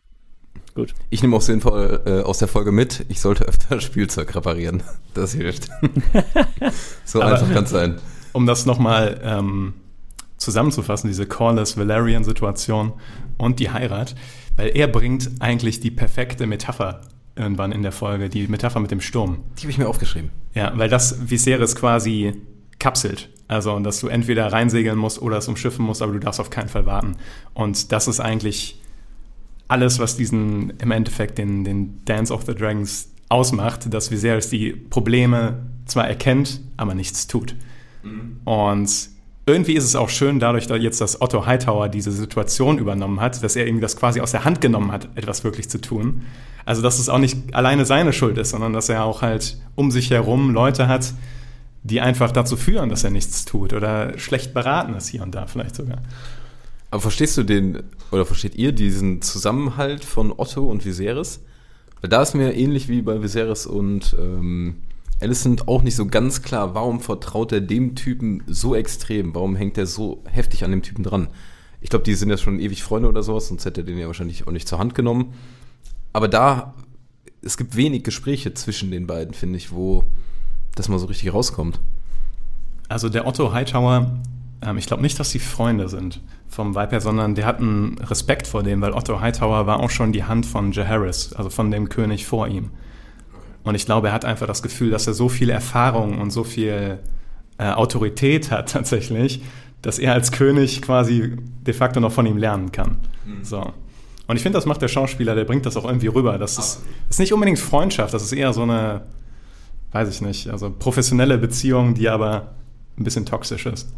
gut. 0.74 0.94
Ich 1.10 1.22
nehme 1.22 1.36
auch 1.36 1.42
sinnvoll 1.42 2.02
äh, 2.06 2.20
aus 2.20 2.38
der 2.38 2.48
Folge 2.48 2.72
mit, 2.72 3.04
ich 3.08 3.20
sollte 3.20 3.44
öfter 3.44 3.80
Spielzeug 3.82 4.34
reparieren. 4.34 4.82
Das 5.14 5.32
hilft. 5.32 5.68
so 7.04 7.20
Aber, 7.20 7.32
einfach 7.32 7.52
kann 7.52 7.64
es 7.64 7.70
sein. 7.70 8.00
Um 8.32 8.46
das 8.46 8.64
nochmal 8.64 9.20
ähm, 9.24 9.74
zusammenzufassen, 10.42 11.08
diese 11.08 11.26
Corliss 11.26 11.76
Valerian-Situation 11.76 12.92
und 13.38 13.58
die 13.58 13.70
Heirat, 13.70 14.14
weil 14.56 14.76
er 14.76 14.88
bringt 14.88 15.30
eigentlich 15.40 15.80
die 15.80 15.90
perfekte 15.90 16.46
Metapher 16.46 17.00
irgendwann 17.34 17.72
in 17.72 17.82
der 17.82 17.92
Folge, 17.92 18.28
die 18.28 18.46
Metapher 18.46 18.80
mit 18.80 18.90
dem 18.90 19.00
Sturm. 19.00 19.38
Die 19.56 19.62
habe 19.62 19.70
ich 19.70 19.78
mir 19.78 19.88
aufgeschrieben. 19.88 20.30
Ja, 20.54 20.72
weil 20.76 20.88
das 20.88 21.30
Viserys 21.30 21.74
quasi 21.74 22.34
kapselt. 22.78 23.30
Also, 23.48 23.78
dass 23.80 24.00
du 24.00 24.08
entweder 24.08 24.52
reinsegeln 24.52 24.98
musst 24.98 25.20
oder 25.20 25.38
es 25.38 25.48
umschiffen 25.48 25.84
musst, 25.84 26.02
aber 26.02 26.12
du 26.12 26.18
darfst 26.18 26.40
auf 26.40 26.50
keinen 26.50 26.68
Fall 26.68 26.86
warten. 26.86 27.16
Und 27.54 27.92
das 27.92 28.08
ist 28.08 28.20
eigentlich 28.20 28.80
alles, 29.68 29.98
was 29.98 30.16
diesen, 30.16 30.70
im 30.78 30.90
Endeffekt, 30.90 31.38
den, 31.38 31.64
den 31.64 32.04
Dance 32.04 32.32
of 32.32 32.44
the 32.46 32.54
Dragons 32.54 33.10
ausmacht, 33.28 33.92
dass 33.92 34.10
Viserys 34.10 34.50
die 34.50 34.72
Probleme 34.72 35.66
zwar 35.86 36.08
erkennt, 36.08 36.60
aber 36.76 36.94
nichts 36.94 37.26
tut. 37.26 37.54
Mhm. 38.02 38.40
Und 38.44 39.08
irgendwie 39.46 39.74
ist 39.74 39.84
es 39.84 39.96
auch 39.96 40.08
schön, 40.08 40.38
dadurch, 40.38 40.66
dass 40.66 40.80
jetzt 40.80 41.00
dass 41.00 41.20
Otto 41.20 41.46
Hightower 41.46 41.88
diese 41.88 42.12
Situation 42.12 42.78
übernommen 42.78 43.20
hat, 43.20 43.42
dass 43.42 43.56
er 43.56 43.66
ihm 43.66 43.80
das 43.80 43.96
quasi 43.96 44.20
aus 44.20 44.30
der 44.30 44.44
Hand 44.44 44.60
genommen 44.60 44.92
hat, 44.92 45.08
etwas 45.16 45.42
wirklich 45.42 45.68
zu 45.68 45.80
tun. 45.80 46.22
Also, 46.64 46.80
dass 46.80 47.00
es 47.00 47.08
auch 47.08 47.18
nicht 47.18 47.54
alleine 47.54 47.84
seine 47.84 48.12
Schuld 48.12 48.38
ist, 48.38 48.50
sondern 48.50 48.72
dass 48.72 48.88
er 48.88 49.04
auch 49.04 49.22
halt 49.22 49.58
um 49.74 49.90
sich 49.90 50.10
herum 50.10 50.50
Leute 50.50 50.86
hat, 50.86 51.12
die 51.82 52.00
einfach 52.00 52.30
dazu 52.30 52.56
führen, 52.56 52.88
dass 52.88 53.02
er 53.02 53.10
nichts 53.10 53.44
tut 53.44 53.72
oder 53.72 54.16
schlecht 54.16 54.54
beraten 54.54 54.94
ist 54.94 55.08
hier 55.08 55.22
und 55.22 55.34
da 55.34 55.46
vielleicht 55.46 55.74
sogar. 55.74 55.98
Aber 56.92 57.00
verstehst 57.00 57.36
du 57.36 57.42
den, 57.42 57.82
oder 58.12 58.24
versteht 58.24 58.54
ihr 58.54 58.72
diesen 58.72 59.22
Zusammenhalt 59.22 60.04
von 60.04 60.32
Otto 60.36 60.62
und 60.62 60.84
Viserys? 60.84 61.40
Weil 62.00 62.10
da 62.10 62.22
ist 62.22 62.34
mir 62.34 62.54
ähnlich 62.54 62.88
wie 62.88 63.02
bei 63.02 63.22
Viserys 63.22 63.66
und 63.66 64.14
ähm, 64.20 64.76
Alicent 65.22 65.68
auch 65.68 65.82
nicht 65.82 65.96
so 65.96 66.06
ganz 66.06 66.42
klar, 66.42 66.74
warum 66.74 67.00
vertraut 67.00 67.52
er 67.52 67.60
dem 67.60 67.94
Typen 67.94 68.42
so 68.46 68.74
extrem? 68.74 69.34
Warum 69.34 69.56
hängt 69.56 69.78
er 69.78 69.86
so 69.86 70.22
heftig 70.26 70.64
an 70.64 70.70
dem 70.70 70.82
Typen 70.82 71.04
dran? 71.04 71.28
Ich 71.80 71.90
glaube, 71.90 72.04
die 72.04 72.14
sind 72.14 72.30
ja 72.30 72.36
schon 72.36 72.60
ewig 72.60 72.82
Freunde 72.82 73.08
oder 73.08 73.22
sowas, 73.22 73.48
sonst 73.48 73.64
hätte 73.64 73.80
er 73.80 73.84
den 73.84 73.98
ja 73.98 74.06
wahrscheinlich 74.06 74.46
auch 74.46 74.52
nicht 74.52 74.68
zur 74.68 74.78
Hand 74.78 74.94
genommen. 74.94 75.32
Aber 76.12 76.28
da, 76.28 76.74
es 77.42 77.56
gibt 77.56 77.74
wenig 77.76 78.04
Gespräche 78.04 78.54
zwischen 78.54 78.90
den 78.90 79.06
beiden, 79.06 79.34
finde 79.34 79.56
ich, 79.56 79.72
wo 79.72 80.04
das 80.74 80.88
mal 80.88 80.98
so 80.98 81.06
richtig 81.06 81.32
rauskommt. 81.32 81.80
Also 82.88 83.08
der 83.08 83.26
Otto 83.26 83.52
Hightower, 83.52 84.20
ähm, 84.62 84.78
ich 84.78 84.86
glaube 84.86 85.02
nicht, 85.02 85.18
dass 85.18 85.30
sie 85.30 85.38
Freunde 85.38 85.88
sind 85.88 86.20
vom 86.48 86.74
Vibe 86.74 86.90
her, 86.90 87.00
sondern 87.00 87.34
der 87.34 87.46
hat 87.46 87.58
einen 87.58 87.98
Respekt 87.98 88.46
vor 88.46 88.62
dem, 88.62 88.80
weil 88.80 88.92
Otto 88.92 89.20
Hightower 89.20 89.66
war 89.66 89.80
auch 89.80 89.90
schon 89.90 90.12
die 90.12 90.24
Hand 90.24 90.46
von 90.46 90.72
Jaehaerys, 90.72 91.32
also 91.32 91.50
von 91.50 91.70
dem 91.70 91.88
König 91.88 92.26
vor 92.26 92.46
ihm. 92.48 92.70
Und 93.64 93.74
ich 93.74 93.86
glaube, 93.86 94.08
er 94.08 94.12
hat 94.12 94.24
einfach 94.24 94.46
das 94.46 94.62
Gefühl, 94.62 94.90
dass 94.90 95.06
er 95.06 95.14
so 95.14 95.28
viel 95.28 95.50
Erfahrung 95.50 96.18
und 96.18 96.30
so 96.30 96.44
viel 96.44 96.98
äh, 97.58 97.70
Autorität 97.70 98.50
hat 98.50 98.68
tatsächlich, 98.72 99.42
dass 99.82 99.98
er 99.98 100.12
als 100.12 100.32
König 100.32 100.82
quasi 100.82 101.36
de 101.66 101.74
facto 101.74 102.00
noch 102.00 102.12
von 102.12 102.26
ihm 102.26 102.36
lernen 102.36 102.72
kann. 102.72 102.98
Mhm. 103.24 103.44
So. 103.44 103.72
Und 104.26 104.36
ich 104.36 104.42
finde, 104.42 104.56
das 104.56 104.66
macht 104.66 104.82
der 104.82 104.88
Schauspieler, 104.88 105.34
der 105.34 105.44
bringt 105.44 105.66
das 105.66 105.76
auch 105.76 105.84
irgendwie 105.84 106.06
rüber. 106.06 106.38
Das 106.38 106.58
ist, 106.58 106.82
ist 107.10 107.18
nicht 107.18 107.32
unbedingt 107.32 107.58
Freundschaft, 107.58 108.14
das 108.14 108.22
ist 108.22 108.32
eher 108.32 108.52
so 108.52 108.62
eine, 108.62 109.02
weiß 109.90 110.08
ich 110.08 110.22
nicht, 110.22 110.48
also 110.48 110.70
professionelle 110.70 111.38
Beziehung, 111.38 111.94
die 111.94 112.08
aber 112.08 112.54
ein 112.96 113.04
bisschen 113.04 113.26
toxisch 113.26 113.66
ist. 113.66 113.92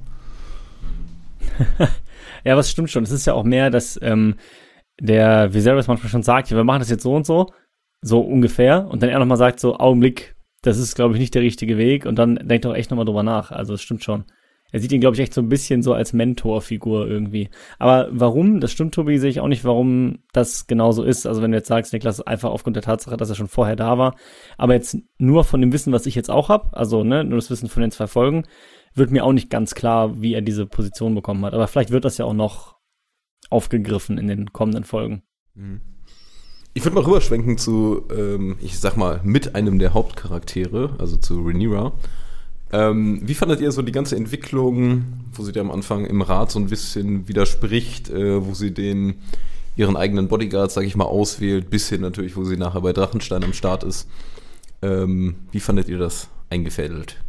ja, 2.45 2.57
was 2.57 2.71
stimmt 2.71 2.91
schon. 2.91 3.05
Es 3.05 3.11
ist 3.11 3.27
ja 3.27 3.35
auch 3.35 3.45
mehr, 3.45 3.71
dass 3.71 3.99
ähm, 4.03 4.37
der 5.01 5.53
Viserys 5.53 5.87
manchmal 5.87 6.11
schon 6.11 6.23
sagt, 6.23 6.51
ja, 6.51 6.57
wir 6.57 6.65
machen 6.65 6.81
das 6.81 6.91
jetzt 6.91 7.03
so 7.03 7.15
und 7.15 7.27
so, 7.27 7.53
so 8.05 8.21
ungefähr, 8.21 8.87
und 8.89 9.03
dann 9.03 9.09
er 9.09 9.19
nochmal 9.19 9.39
sagt, 9.39 9.61
so 9.61 9.79
Augenblick, 9.79 10.37
das 10.63 10.79
ist, 10.79 10.95
glaube 10.95 11.15
ich, 11.15 11.21
nicht 11.21 11.35
der 11.35 11.43
richtige 11.43 11.79
Weg, 11.79 12.05
und 12.05 12.19
dann 12.19 12.37
denkt 12.37 12.67
er 12.67 12.71
auch 12.71 12.77
echt 12.77 12.91
nochmal 12.91 13.07
drüber 13.07 13.23
nach. 13.23 13.51
Also 13.51 13.75
es 13.75 13.83
stimmt 13.83 14.05
schon. 14.05 14.25
Er 14.73 14.81
sieht 14.81 14.93
ihn, 14.93 15.01
glaube 15.01 15.15
ich, 15.15 15.21
echt 15.21 15.33
so 15.33 15.41
ein 15.41 15.49
bisschen 15.49 15.83
so 15.83 15.95
als 15.95 16.13
Mentorfigur 16.13 17.07
irgendwie. 17.07 17.49
Aber 17.79 18.09
warum, 18.11 18.61
das 18.61 18.73
stimmt, 18.73 18.93
Tobi, 18.93 19.19
sehe 19.19 19.31
ich 19.31 19.41
auch 19.41 19.49
nicht, 19.49 19.65
warum 19.65 20.19
das 20.33 20.67
genauso 20.67 21.05
ist. 21.05 21.27
Also 21.27 21.43
wenn 21.43 21.53
du 21.53 21.57
jetzt 21.57 21.69
sagst, 21.69 21.93
Niklas, 21.93 22.21
einfach 22.21 22.51
aufgrund 22.51 22.75
der 22.75 22.83
Tatsache, 22.83 23.17
dass 23.17 23.29
er 23.29 23.37
schon 23.37 23.47
vorher 23.47 23.77
da 23.77 23.99
war. 23.99 24.17
Aber 24.59 24.75
jetzt 24.75 24.99
nur 25.17 25.45
von 25.45 25.61
dem 25.61 25.73
Wissen, 25.73 25.93
was 25.93 26.07
ich 26.07 26.17
jetzt 26.17 26.31
auch 26.31 26.49
habe, 26.49 26.77
also 26.77 27.05
ne, 27.05 27.23
nur 27.23 27.39
das 27.39 27.51
Wissen 27.51 27.69
von 27.69 27.83
den 27.83 27.93
zwei 27.93 28.09
Folgen, 28.09 28.47
wird 28.95 29.13
mir 29.13 29.25
auch 29.25 29.33
nicht 29.33 29.49
ganz 29.49 29.77
klar, 29.77 30.21
wie 30.21 30.35
er 30.35 30.43
diese 30.43 30.67
Position 30.67 31.15
bekommen 31.15 31.45
hat. 31.45 31.55
Aber 31.55 31.69
vielleicht 31.69 31.91
wird 31.91 32.05
das 32.05 32.19
ja 32.19 32.25
auch 32.25 32.35
noch 32.35 32.77
aufgegriffen 33.51 34.19
in 34.19 34.27
den 34.27 34.53
kommenden 34.53 34.83
Folgen. 34.83 35.23
Mhm. 35.55 35.94
Ich 36.77 36.85
würde 36.85 36.97
mal 36.97 37.05
rüberschwenken 37.05 37.57
zu, 37.57 38.03
ähm, 38.11 38.57
ich 38.61 38.81
sag 38.81 38.97
mal, 38.97 39.21
mit 39.23 39.55
einem 39.55 39.79
der 39.79 39.95
Hauptcharaktere, 39.95 40.97
also 40.99 41.17
zu 41.17 41.41
Rhaenyra. 41.41 41.93
Ähm, 42.73 43.21
wie 43.23 43.35
fandet 43.35 43.61
ihr 43.61 43.71
so 43.71 43.83
die 43.83 43.93
ganze 43.93 44.17
Entwicklung, 44.17 45.05
wo 45.33 45.45
sie 45.45 45.53
dir 45.53 45.61
am 45.61 45.71
Anfang 45.71 46.05
im 46.05 46.21
Rat 46.21 46.51
so 46.51 46.59
ein 46.59 46.67
bisschen 46.67 47.29
widerspricht, 47.29 48.11
äh, 48.11 48.45
wo 48.45 48.55
sie 48.55 48.75
den 48.75 49.15
ihren 49.77 49.97
eigenen 49.97 50.27
Bodyguard, 50.27 50.73
sag 50.73 50.85
ich 50.85 50.97
mal, 50.97 51.05
auswählt, 51.05 51.71
bis 51.71 51.89
hin 51.89 52.01
natürlich, 52.01 52.37
wo 52.37 52.45
sie 52.45 52.57
nachher 52.57 52.81
bei 52.81 52.93
Drachenstein 52.93 53.45
am 53.45 53.53
Start 53.53 53.85
ist. 53.85 54.09
Ähm, 54.83 55.37
wie 55.53 55.61
fandet 55.61 55.89
ihr 55.89 55.99
das 55.99 56.29
eingefädelt? 56.51 57.21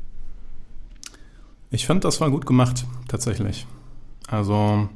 Ich 1.69 1.85
fand, 1.85 2.03
das 2.03 2.19
war 2.19 2.31
gut 2.31 2.47
gemacht, 2.47 2.85
tatsächlich. 3.07 3.67
Also, 4.27 4.89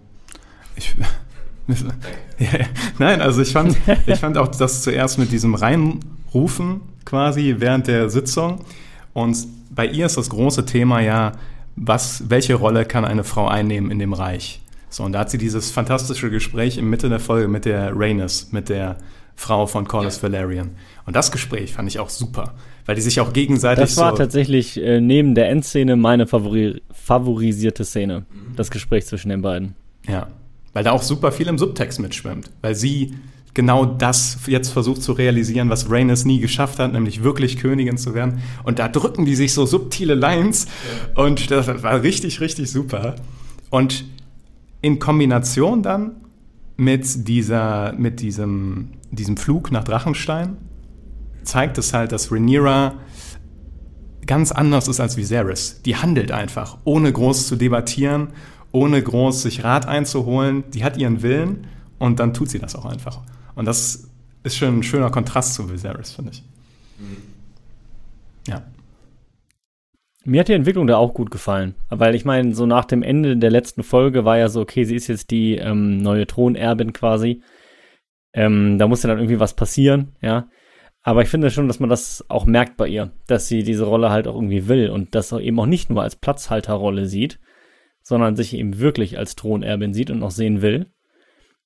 ich. 0.76 0.96
ja, 2.40 2.66
nein, 2.98 3.22
also 3.22 3.42
ich 3.42 3.52
fand, 3.52 3.78
ich 4.06 4.20
fand 4.20 4.38
auch 4.38 4.48
das 4.48 4.84
zuerst 4.84 5.20
mit 5.20 5.32
diesem 5.32 5.56
Reinrufen 5.56 6.82
quasi 7.06 7.56
während 7.60 7.88
der 7.88 8.10
Sitzung. 8.10 8.62
Und 9.14 9.38
bei 9.70 9.86
ihr 9.86 10.06
ist 10.06 10.18
das 10.18 10.30
große 10.30 10.66
Thema 10.66 11.00
ja, 11.02 11.34
was, 11.76 12.30
welche 12.30 12.56
Rolle 12.56 12.86
kann 12.86 13.06
eine 13.06 13.24
Frau 13.24 13.48
einnehmen 13.48 13.92
in 13.92 14.00
dem 14.00 14.14
Reich? 14.14 14.62
So, 14.90 15.04
und 15.04 15.14
da 15.14 15.20
hat 15.20 15.30
sie 15.30 15.38
dieses 15.38 15.72
fantastische 15.72 16.30
Gespräch 16.30 16.78
in 16.78 16.90
Mitte 16.90 17.10
der 17.10 17.20
Folge 17.20 17.48
mit 17.48 17.66
der 17.66 17.92
Rhaenys, 17.96 18.52
mit 18.52 18.70
der 18.70 18.98
Frau 19.36 19.68
von 19.68 19.88
Corlys 19.88 20.18
ja. 20.18 20.24
Valerian. 20.24 20.72
Und 21.06 21.16
das 21.16 21.32
Gespräch 21.32 21.74
fand 21.74 21.88
ich 21.88 22.00
auch 22.00 22.10
super, 22.10 22.56
weil 22.86 22.96
die 22.96 23.02
sich 23.02 23.20
auch 23.22 23.32
gegenseitig 23.32 23.84
Das 23.84 23.98
war 23.98 24.12
so 24.12 24.18
tatsächlich 24.18 24.82
äh, 24.82 25.00
neben 25.00 25.36
der 25.36 25.50
Endszene 25.50 25.96
meine 25.96 26.28
favori 26.28 26.82
favorisierte 26.92 27.86
Szene, 27.86 28.26
mhm. 28.30 28.56
das 28.56 28.70
Gespräch 28.70 29.06
zwischen 29.06 29.30
den 29.30 29.42
beiden. 29.42 29.76
Ja, 30.08 30.28
weil 30.80 30.86
da 30.86 30.92
auch 30.94 31.04
super 31.04 31.34
viel 31.34 31.50
im 31.50 31.58
Subtext 31.58 32.00
mitschwimmt, 32.00 32.52
weil 32.62 32.74
sie 32.74 33.14
genau 33.54 33.84
das 33.84 34.38
jetzt 34.48 34.70
versucht 34.70 35.04
zu 35.04 35.12
realisieren, 35.12 35.70
was 35.70 35.92
Rhaenys 35.92 36.24
nie 36.24 36.40
geschafft 36.40 36.80
hat, 36.80 36.94
nämlich 36.94 37.22
wirklich 37.22 37.58
Königin 37.58 37.98
zu 37.98 38.14
werden. 38.14 38.42
Und 38.64 38.80
da 38.80 38.88
drücken 38.88 39.26
die 39.26 39.36
sich 39.36 39.54
so 39.54 39.66
subtile 39.66 40.16
Lines 40.16 40.68
ja. 41.18 41.22
und 41.22 41.52
das 41.52 41.68
war 41.84 42.02
richtig, 42.02 42.40
richtig 42.40 42.72
super. 42.72 43.18
Und 43.70 44.06
in 44.80 45.00
Kombination 45.00 45.84
dann 45.84 46.16
mit 46.78 47.28
dieser, 47.28 47.92
mit 47.98 48.22
diesem 48.22 48.92
diesem 49.12 49.36
Flug 49.36 49.74
nach 49.74 49.84
Drachenstein 49.84 50.56
zeigt 51.44 51.78
es 51.78 51.94
halt, 51.94 52.14
dass 52.14 52.32
Rhaenyra 52.32 52.94
ganz 54.26 54.54
anders 54.54 54.88
ist 54.88 55.02
als 55.02 55.18
Viserys. 55.18 55.82
Die 55.84 55.98
handelt 55.98 56.32
einfach, 56.32 56.78
ohne 56.86 57.12
groß 57.12 57.48
zu 57.48 57.58
debattieren, 57.58 58.30
ohne 58.72 59.02
groß 59.02 59.44
sich 59.44 59.64
Rat 59.64 59.88
einzuholen. 59.88 60.64
Die 60.74 60.84
hat 60.84 60.98
ihren 60.98 61.22
Willen 61.22 61.68
und 61.98 62.20
dann 62.20 62.34
tut 62.34 62.50
sie 62.50 62.60
das 62.60 62.76
auch 62.76 62.86
einfach. 62.86 63.22
Und 63.56 63.66
das 63.66 64.10
ist 64.44 64.58
schon 64.58 64.80
ein 64.80 64.84
schöner 64.84 65.12
Kontrast 65.12 65.56
zu 65.56 65.70
Viserys, 65.72 66.12
finde 66.12 66.32
ich. 66.32 66.44
Ja. 68.48 68.64
Mir 70.26 70.42
hat 70.42 70.48
die 70.48 70.54
Entwicklung 70.54 70.88
da 70.88 70.98
auch 70.98 71.14
gut 71.14 71.32
gefallen, 71.32 71.76
weil 71.90 72.14
ich 72.14 72.26
meine, 72.26 72.54
so 72.54 72.66
nach 72.66 72.86
dem 72.86 73.04
Ende 73.04 73.38
der 73.38 73.52
letzten 73.52 73.84
Folge 73.84 74.26
war 74.26 74.38
ja 74.38 74.50
so, 74.50 74.62
okay, 74.62 74.84
sie 74.84 74.96
ist 74.96 75.08
jetzt 75.08 75.32
die 75.32 75.56
ähm, 75.56 76.02
neue 76.02 76.28
Thronerbin 76.28 76.94
quasi. 76.94 77.42
Ähm, 78.34 78.78
da 78.78 78.88
muss 78.88 79.02
ja 79.04 79.10
dann 79.10 79.18
irgendwie 79.18 79.40
was 79.40 79.56
passieren, 79.56 80.16
ja. 80.22 80.48
Aber 81.02 81.22
ich 81.22 81.30
finde 81.30 81.50
schon, 81.50 81.68
dass 81.68 81.80
man 81.80 81.90
das 81.90 82.26
auch 82.28 82.46
merkt 82.46 82.78
bei 82.78 82.88
ihr, 82.88 83.12
dass 83.28 83.48
sie 83.48 83.64
diese 83.64 83.86
Rolle 83.86 84.10
halt 84.12 84.28
auch 84.28 84.36
irgendwie 84.36 84.68
will 84.68 84.90
und 84.90 85.16
das 85.16 85.32
eben 85.32 85.60
auch 85.60 85.66
nicht 85.66 85.90
nur 85.90 86.04
als 86.04 86.18
Platzhalterrolle 86.18 87.06
sieht, 87.06 87.40
sondern 88.10 88.36
sich 88.36 88.56
eben 88.56 88.80
wirklich 88.80 89.20
als 89.20 89.36
Thronerbin 89.36 89.94
sieht 89.94 90.10
und 90.10 90.24
auch 90.24 90.32
sehen 90.32 90.64
will. 90.64 90.88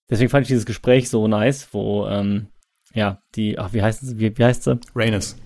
Deswegen 0.10 0.30
fand 0.30 0.44
ich 0.44 0.50
dieses 0.50 0.66
Gespräch 0.66 1.10
so 1.10 1.30
nice, 1.30 1.70
wo, 1.72 2.06
ähm, 2.06 2.48
ja, 2.94 3.22
die, 3.36 3.58
ach, 3.58 3.72
wie 3.72 3.82
heißt 3.82 4.06
sie, 4.06 4.20
wie, 4.20 4.38
wie 4.38 4.44
heißt 4.44 4.64
sie? 4.64 4.78
Rhaenys. 4.94 5.38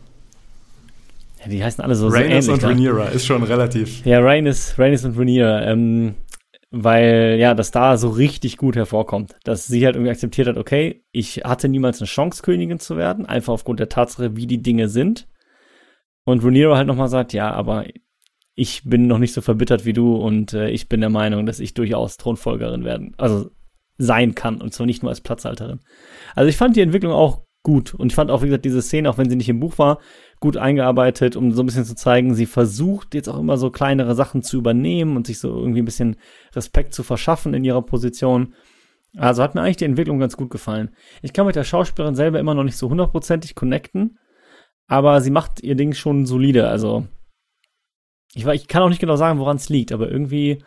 Ja, 1.39 1.50
die 1.50 1.64
heißen 1.64 1.84
alle 1.84 1.93
so, 1.93 2.08
Rhaenys 2.08 2.45
so 2.45 2.54
ähnlich. 2.54 2.66
und 2.66 2.72
Rhaenyra 2.72 3.10
ist 3.10 3.28
schon 3.28 3.43
relativ. 3.43 4.04
Ja, 4.08 4.20
Rhaenys, 4.20 4.74
Rhaenys 4.80 5.06
und 5.06 5.20
Rhaenyra. 5.20 5.68
Ähm, 5.68 6.16
weil 6.72 7.38
ja, 7.39 7.54
das 7.54 7.70
da 7.70 7.95
so 7.95 8.10
richtig 8.10 8.58
gut 8.58 8.76
hervorkommt, 8.76 9.36
dass 9.43 9.68
sie 9.68 9.86
halt 9.86 9.95
irgendwie 9.95 10.12
akzeptiert 10.12 10.48
hat, 10.48 10.58
okay, 10.58 11.06
ich 11.12 11.43
hatte 11.45 11.70
niemals 11.70 12.02
eine 12.02 12.08
Chance, 12.08 12.41
Königin 12.41 12.80
zu 12.80 12.98
werden, 12.98 13.28
einfach 13.28 13.54
aufgrund 13.54 13.80
der 13.80 13.88
Tatsache, 13.88 14.36
wie 14.36 14.48
die 14.48 14.64
Dinge 14.64 14.89
sind. 14.89 15.28
Und 16.26 16.43
Rhaenyra 16.43 16.76
halt 16.76 16.88
nochmal 16.88 17.08
sagt, 17.08 17.34
ja, 17.34 17.52
aber 17.52 17.86
ich 18.60 18.84
bin 18.84 19.05
noch 19.05 19.20
nicht 19.20 19.34
so 19.34 19.41
verbittert 19.41 19.86
wie 19.86 19.93
du 19.93 20.16
und 20.16 20.51
äh, 20.53 20.70
ich 20.72 20.89
bin 20.89 20.99
der 20.99 21.12
Meinung, 21.12 21.45
dass 21.45 21.60
ich 21.60 21.76
durchaus 21.76 22.18
Thronfolgerin 22.18 22.84
werden, 22.84 23.14
also 23.18 23.51
sein 23.99 24.34
kann 24.34 24.60
und 24.62 24.74
zwar 24.74 24.88
nicht 24.88 25.03
nur 25.03 25.12
als 25.12 25.22
Platzhalterin. 25.22 25.80
Also 26.36 26.49
ich 26.49 26.58
fand 26.58 26.76
die 26.76 26.82
Entwicklung 26.82 27.14
auch 27.14 27.43
gut 27.62 27.93
und 27.93 28.12
ich 28.12 28.16
fand 28.16 28.32
auch, 28.32 28.41
wie 28.41 28.47
gesagt, 28.47 28.66
diese 28.66 28.82
Szene, 28.82 29.12
auch 29.12 29.20
wenn 29.20 29.30
sie 29.30 29.36
nicht 29.36 29.49
im 29.49 29.60
Buch 29.60 29.78
war, 29.78 29.99
gut 30.39 30.58
eingearbeitet, 30.58 31.36
um 31.36 31.51
so 31.51 31.62
ein 31.62 31.68
bisschen 31.68 31.86
zu 31.86 31.95
zeigen, 31.95 32.34
sie 32.34 32.47
versucht 32.47 33.14
jetzt 33.14 33.30
auch 33.30 33.38
immer 33.38 33.58
so 33.58 33.70
kleinere 33.70 34.16
Sachen 34.16 34.41
zu 34.41 34.58
übernehmen 34.58 35.16
und 35.18 35.28
sich 35.28 35.38
so 35.38 35.55
irgendwie 35.55 35.84
ein 35.84 35.86
bisschen 35.86 36.16
Respekt 36.55 36.95
zu 36.95 37.03
verschaffen 37.03 37.53
in 37.53 37.64
ihrer 37.64 37.84
Position. 37.84 38.55
Also 39.18 39.43
hat 39.43 39.53
mir 39.53 39.62
eigentlich 39.62 39.78
die 39.78 39.86
Entwicklung 39.86 40.18
ganz 40.18 40.36
gut 40.36 40.49
gefallen. 40.49 40.95
Ich 41.22 41.32
kann 41.32 41.45
mit 41.45 41.55
der 41.55 41.64
Schauspielerin 41.64 42.16
selber 42.16 42.39
immer 42.39 42.55
noch 42.55 42.64
nicht 42.64 42.78
so 42.78 42.89
hundertprozentig 42.89 43.53
connecten, 43.53 44.18
aber 44.88 45.22
sie 45.22 45.32
macht 45.32 45.62
ihr 45.62 45.76
Ding 45.76 45.93
schon 45.93 46.26
solide. 46.26 46.68
Also 46.70 47.05
ich, 48.34 48.45
ich 48.45 48.67
kann 48.67 48.84
auch 48.84 48.89
nicht 48.89 49.01
genau 49.01 49.15
sagen, 49.15 49.39
woran 49.39 49.57
es 49.57 49.69
liegt, 49.69 49.91
aber 49.91 50.09
irgendwie, 50.09 50.63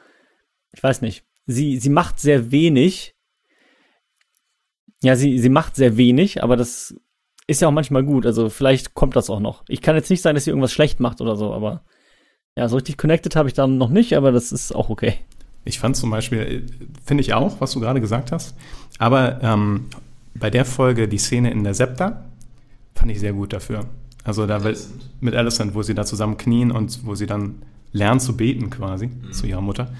ich 0.72 0.82
weiß 0.82 1.02
nicht. 1.02 1.24
Sie, 1.46 1.78
sie 1.78 1.90
macht 1.90 2.20
sehr 2.20 2.50
wenig. 2.50 3.14
Ja, 5.02 5.16
sie, 5.16 5.38
sie 5.38 5.48
macht 5.48 5.76
sehr 5.76 5.96
wenig, 5.96 6.42
aber 6.42 6.56
das 6.56 6.94
ist 7.46 7.60
ja 7.60 7.68
auch 7.68 7.72
manchmal 7.72 8.04
gut. 8.04 8.26
Also 8.26 8.50
vielleicht 8.50 8.94
kommt 8.94 9.16
das 9.16 9.30
auch 9.30 9.40
noch. 9.40 9.64
Ich 9.68 9.82
kann 9.82 9.96
jetzt 9.96 10.10
nicht 10.10 10.22
sagen, 10.22 10.34
dass 10.34 10.44
sie 10.44 10.50
irgendwas 10.50 10.72
schlecht 10.72 11.00
macht 11.00 11.20
oder 11.20 11.36
so, 11.36 11.52
aber 11.52 11.84
ja, 12.56 12.68
so 12.68 12.76
richtig 12.76 12.98
connected 12.98 13.36
habe 13.36 13.48
ich 13.48 13.54
dann 13.54 13.78
noch 13.78 13.90
nicht, 13.90 14.16
aber 14.16 14.32
das 14.32 14.52
ist 14.52 14.74
auch 14.74 14.90
okay. 14.90 15.14
Ich 15.64 15.78
fand 15.78 15.96
zum 15.96 16.10
Beispiel, 16.10 16.66
finde 17.04 17.22
ich 17.22 17.34
auch, 17.34 17.60
was 17.60 17.72
du 17.72 17.80
gerade 17.80 18.00
gesagt 18.00 18.32
hast, 18.32 18.56
aber 18.98 19.42
ähm, 19.42 19.86
bei 20.34 20.50
der 20.50 20.64
Folge 20.64 21.08
die 21.08 21.18
Szene 21.18 21.50
in 21.50 21.64
der 21.64 21.74
Septa 21.74 22.24
fand 22.94 23.10
ich 23.10 23.20
sehr 23.20 23.32
gut 23.32 23.52
dafür. 23.52 23.86
Also 24.24 24.46
da 24.46 24.56
Alicent. 24.56 25.10
mit 25.20 25.34
Alicent, 25.34 25.74
wo 25.74 25.82
sie 25.82 25.94
da 25.94 26.04
zusammen 26.04 26.36
knien 26.36 26.70
und 26.70 27.04
wo 27.04 27.14
sie 27.14 27.26
dann 27.26 27.62
lernt 27.92 28.22
zu 28.22 28.36
beten 28.36 28.70
quasi 28.70 29.06
mhm. 29.06 29.32
zu 29.32 29.46
ihrer 29.46 29.60
Mutter. 29.60 29.92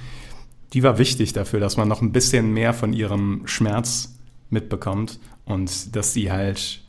Die 0.73 0.83
war 0.83 0.99
wichtig 0.99 1.33
dafür, 1.33 1.59
dass 1.59 1.77
man 1.77 1.89
noch 1.89 2.03
ein 2.03 2.13
bisschen 2.13 2.53
mehr 2.53 2.73
von 2.73 2.93
ihrem 2.93 3.43
Schmerz 3.47 4.15
mitbekommt 4.51 5.19
und 5.45 5.97
dass 5.97 6.13
sie 6.13 6.31
halt 6.31 6.83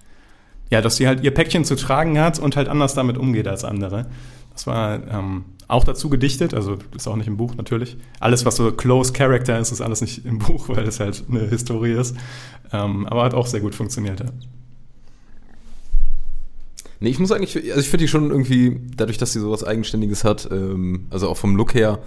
ja, 0.71 0.81
dass 0.81 0.95
sie 0.95 1.05
halt 1.05 1.21
ihr 1.23 1.31
Päckchen 1.31 1.65
zu 1.65 1.75
tragen 1.75 2.17
hat 2.17 2.39
und 2.39 2.55
halt 2.55 2.69
anders 2.69 2.93
damit 2.93 3.17
umgeht 3.17 3.47
als 3.47 3.63
andere. 3.65 4.07
Das 4.53 4.65
war 4.67 5.05
ähm, 5.07 5.43
auch 5.67 5.83
dazu 5.83 6.09
gedichtet, 6.09 6.53
also 6.53 6.77
ist 6.95 7.07
auch 7.07 7.17
nicht 7.17 7.27
im 7.27 7.37
Buch 7.37 7.55
natürlich. 7.55 7.97
Alles, 8.19 8.45
was 8.45 8.55
so 8.55 8.71
close 8.71 9.11
Character 9.11 9.59
ist, 9.59 9.71
ist 9.71 9.81
alles 9.81 10.01
nicht 10.01 10.25
im 10.25 10.39
Buch, 10.39 10.69
weil 10.75 10.85
das 10.85 10.99
halt 10.99 11.23
eine 11.29 11.41
Historie 11.41 11.91
ist. 11.91 12.15
Ähm, 12.71 13.05
aber 13.05 13.23
hat 13.23 13.33
auch 13.33 13.47
sehr 13.47 13.59
gut 13.59 13.75
funktioniert. 13.75 14.21
Ja. 14.21 14.27
Nee, 17.01 17.09
ich 17.09 17.19
muss 17.19 17.31
eigentlich, 17.31 17.55
also 17.57 17.81
ich 17.81 17.89
finde 17.89 18.05
die 18.05 18.07
schon 18.07 18.29
irgendwie, 18.29 18.79
dadurch, 18.95 19.17
dass 19.17 19.33
sie 19.33 19.39
sowas 19.39 19.63
Eigenständiges 19.63 20.23
hat, 20.23 20.47
ähm, 20.51 21.07
also 21.09 21.29
auch 21.29 21.37
vom 21.37 21.55
Look 21.55 21.73
her, 21.73 21.99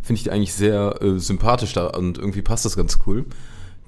finde 0.00 0.18
ich 0.18 0.24
die 0.24 0.30
eigentlich 0.30 0.54
sehr 0.54 1.02
äh, 1.02 1.18
sympathisch 1.18 1.74
da 1.74 1.88
und 1.88 2.16
irgendwie 2.16 2.40
passt 2.40 2.64
das 2.64 2.74
ganz 2.74 2.98
cool. 3.06 3.26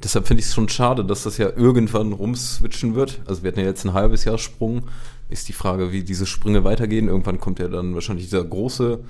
Deshalb 0.02 0.26
finde 0.26 0.42
ich 0.42 0.46
es 0.46 0.54
schon 0.54 0.68
schade, 0.68 1.02
dass 1.02 1.22
das 1.22 1.38
ja 1.38 1.50
irgendwann 1.56 2.12
rumswitchen 2.12 2.94
wird. 2.94 3.20
Also 3.26 3.42
wir 3.42 3.48
hatten 3.48 3.61
ja 3.61 3.66
jetzt 3.66 3.84
ein 3.84 3.94
halbes 3.94 4.24
Jahr 4.24 4.36
Sprung. 4.36 4.82
Ist 5.30 5.48
die 5.48 5.54
Frage, 5.54 5.92
wie 5.92 6.02
diese 6.02 6.26
Sprünge 6.26 6.62
weitergehen. 6.62 7.08
Irgendwann 7.08 7.40
kommt 7.40 7.58
ja 7.58 7.68
dann 7.68 7.94
wahrscheinlich 7.94 8.26
dieser 8.26 8.44
große 8.44 9.00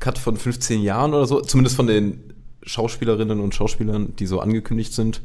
Cut 0.00 0.18
von 0.18 0.36
15 0.36 0.82
Jahren 0.82 1.14
oder 1.14 1.26
so. 1.26 1.40
Zumindest 1.40 1.76
von 1.76 1.86
den 1.86 2.34
Schauspielerinnen 2.62 3.38
und 3.38 3.54
Schauspielern, 3.54 4.14
die 4.16 4.26
so 4.26 4.40
angekündigt 4.40 4.92
sind. 4.92 5.22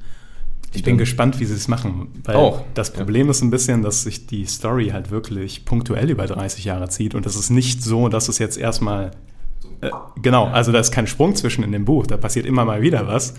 Ich 0.74 0.84
bin 0.84 0.98
gespannt, 0.98 1.40
wie 1.40 1.46
sie 1.46 1.54
es 1.54 1.68
machen. 1.68 2.08
Weil 2.24 2.38
Auch, 2.38 2.64
das 2.74 2.94
Problem 2.94 3.30
ist 3.30 3.42
ein 3.42 3.50
bisschen, 3.50 3.82
dass 3.82 4.04
sich 4.04 4.26
die 4.28 4.46
Story 4.46 4.90
halt 4.90 5.12
wirklich 5.12 5.66
punktuell 5.66 6.10
über 6.10 6.26
30 6.26 6.64
Jahre 6.64 6.88
zieht. 6.88 7.14
Und 7.14 7.26
es 7.26 7.36
ist 7.36 7.50
nicht 7.50 7.84
so, 7.84 8.08
dass 8.08 8.30
es 8.30 8.38
jetzt 8.38 8.58
erstmal. 8.58 9.12
Äh, 9.82 9.90
genau, 10.22 10.46
also 10.46 10.72
da 10.72 10.80
ist 10.80 10.92
kein 10.92 11.08
Sprung 11.08 11.36
zwischen 11.36 11.64
in 11.64 11.74
dem 11.74 11.84
Buch. 11.84 12.08
Da 12.08 12.16
passiert 12.16 12.46
immer 12.46 12.64
mal 12.64 12.82
wieder 12.82 13.06
was. 13.06 13.34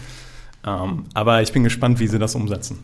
Ähm, 0.67 1.05
aber 1.15 1.41
ich 1.41 1.53
bin 1.53 1.65
gespannt, 1.65 2.01
wie 2.01 2.07
sie 2.07 2.19
das 2.19 2.35
umsetzen. 2.35 2.81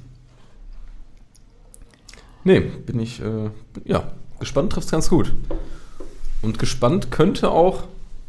Nee, 2.44 2.60
bin 2.60 2.98
ich, 3.00 3.20
äh, 3.20 3.50
ja, 3.84 4.10
gespannt 4.40 4.72
trifft 4.72 4.86
es 4.86 4.90
ganz 4.90 5.10
gut. 5.10 5.34
Und 6.40 6.58
gespannt 6.58 7.10
könnte 7.10 7.50
auch 7.50 7.84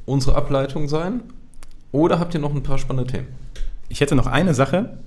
unsere 0.05 0.35
Ableitung 0.35 0.89
sein. 0.89 1.21
Oder 1.91 2.19
habt 2.19 2.33
ihr 2.33 2.39
noch 2.39 2.53
ein 2.53 2.63
paar 2.63 2.77
spannende 2.77 3.09
Themen? 3.09 3.27
Ich 3.87 4.01
hätte 4.01 4.15
noch 4.15 4.27
eine 4.27 4.53
Sache, 4.53 4.99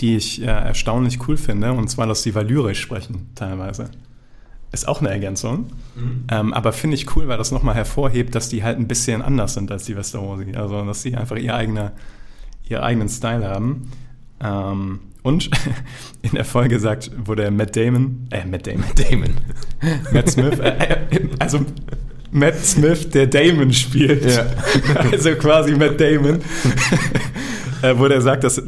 die 0.00 0.16
ich 0.16 0.42
äh, 0.42 0.46
erstaunlich 0.46 1.26
cool 1.28 1.36
finde, 1.36 1.72
und 1.72 1.88
zwar, 1.88 2.06
dass 2.06 2.22
sie 2.22 2.34
valyrisch 2.34 2.80
sprechen, 2.80 3.30
teilweise. 3.34 3.90
Ist 4.72 4.88
auch 4.88 5.00
eine 5.00 5.10
Ergänzung. 5.10 5.66
Ähm, 6.30 6.54
aber 6.54 6.72
finde 6.72 6.96
ich 6.96 7.14
cool, 7.14 7.28
weil 7.28 7.36
das 7.36 7.52
nochmal 7.52 7.74
hervorhebt, 7.74 8.34
dass 8.34 8.48
die 8.48 8.64
halt 8.64 8.78
ein 8.78 8.88
bisschen 8.88 9.20
anders 9.20 9.52
sind 9.52 9.70
als 9.70 9.84
die 9.84 9.94
Westerosi. 9.94 10.54
Also, 10.54 10.82
dass 10.86 11.02
sie 11.02 11.14
einfach 11.14 11.36
ihr 11.36 11.54
eigener, 11.54 11.92
ihren 12.66 12.82
eigenen 12.82 13.08
Style 13.10 13.46
haben. 13.46 13.90
Ähm, 14.40 15.00
und 15.22 15.50
in 16.22 16.30
der 16.32 16.46
Folge 16.46 16.80
sagt, 16.80 17.10
wo 17.22 17.34
der 17.34 17.50
Matt 17.50 17.76
Damon, 17.76 18.28
äh, 18.30 18.46
Matt 18.46 18.66
Damon, 18.66 18.84
Damon. 18.96 19.30
Matt 20.12 20.30
Smith, 20.30 20.58
äh, 20.58 21.04
äh, 21.10 21.28
also 21.38 21.60
Matt 22.30 22.64
Smith, 22.64 23.10
der 23.10 23.26
Damon 23.26 23.72
spielt. 23.72 24.24
Ja. 24.24 24.46
Also 25.12 25.34
quasi 25.34 25.74
Matt 25.76 26.00
Damon. 26.00 26.40
äh, 27.82 27.94
wo 27.96 28.08
der 28.08 28.22
sagt, 28.22 28.44
dass, 28.44 28.62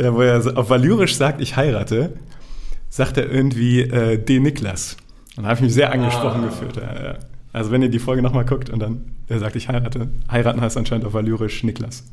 wo 0.00 0.22
er 0.22 0.56
auf 0.58 0.70
Valyrisch 0.70 1.14
sagt, 1.14 1.40
ich 1.40 1.56
heirate, 1.56 2.14
sagt 2.88 3.16
er 3.16 3.30
irgendwie 3.30 3.80
äh, 3.82 4.18
de 4.18 4.40
Niklas. 4.40 4.96
Und 5.36 5.44
da 5.44 5.50
habe 5.50 5.58
ich 5.58 5.62
mich 5.62 5.74
sehr 5.74 5.92
angesprochen 5.92 6.42
gefühlt. 6.42 6.76
Ja, 6.76 7.02
ja. 7.02 7.18
Also 7.52 7.70
wenn 7.70 7.82
ihr 7.82 7.88
die 7.88 7.98
Folge 7.98 8.22
nochmal 8.22 8.44
guckt 8.44 8.70
und 8.70 8.78
dann 8.80 9.16
er 9.28 9.38
sagt, 9.38 9.56
ich 9.56 9.68
heirate, 9.68 10.08
heiraten 10.30 10.60
heißt 10.60 10.76
anscheinend 10.76 11.06
auf 11.06 11.14
Valyrisch 11.14 11.62
Niklas. 11.62 12.04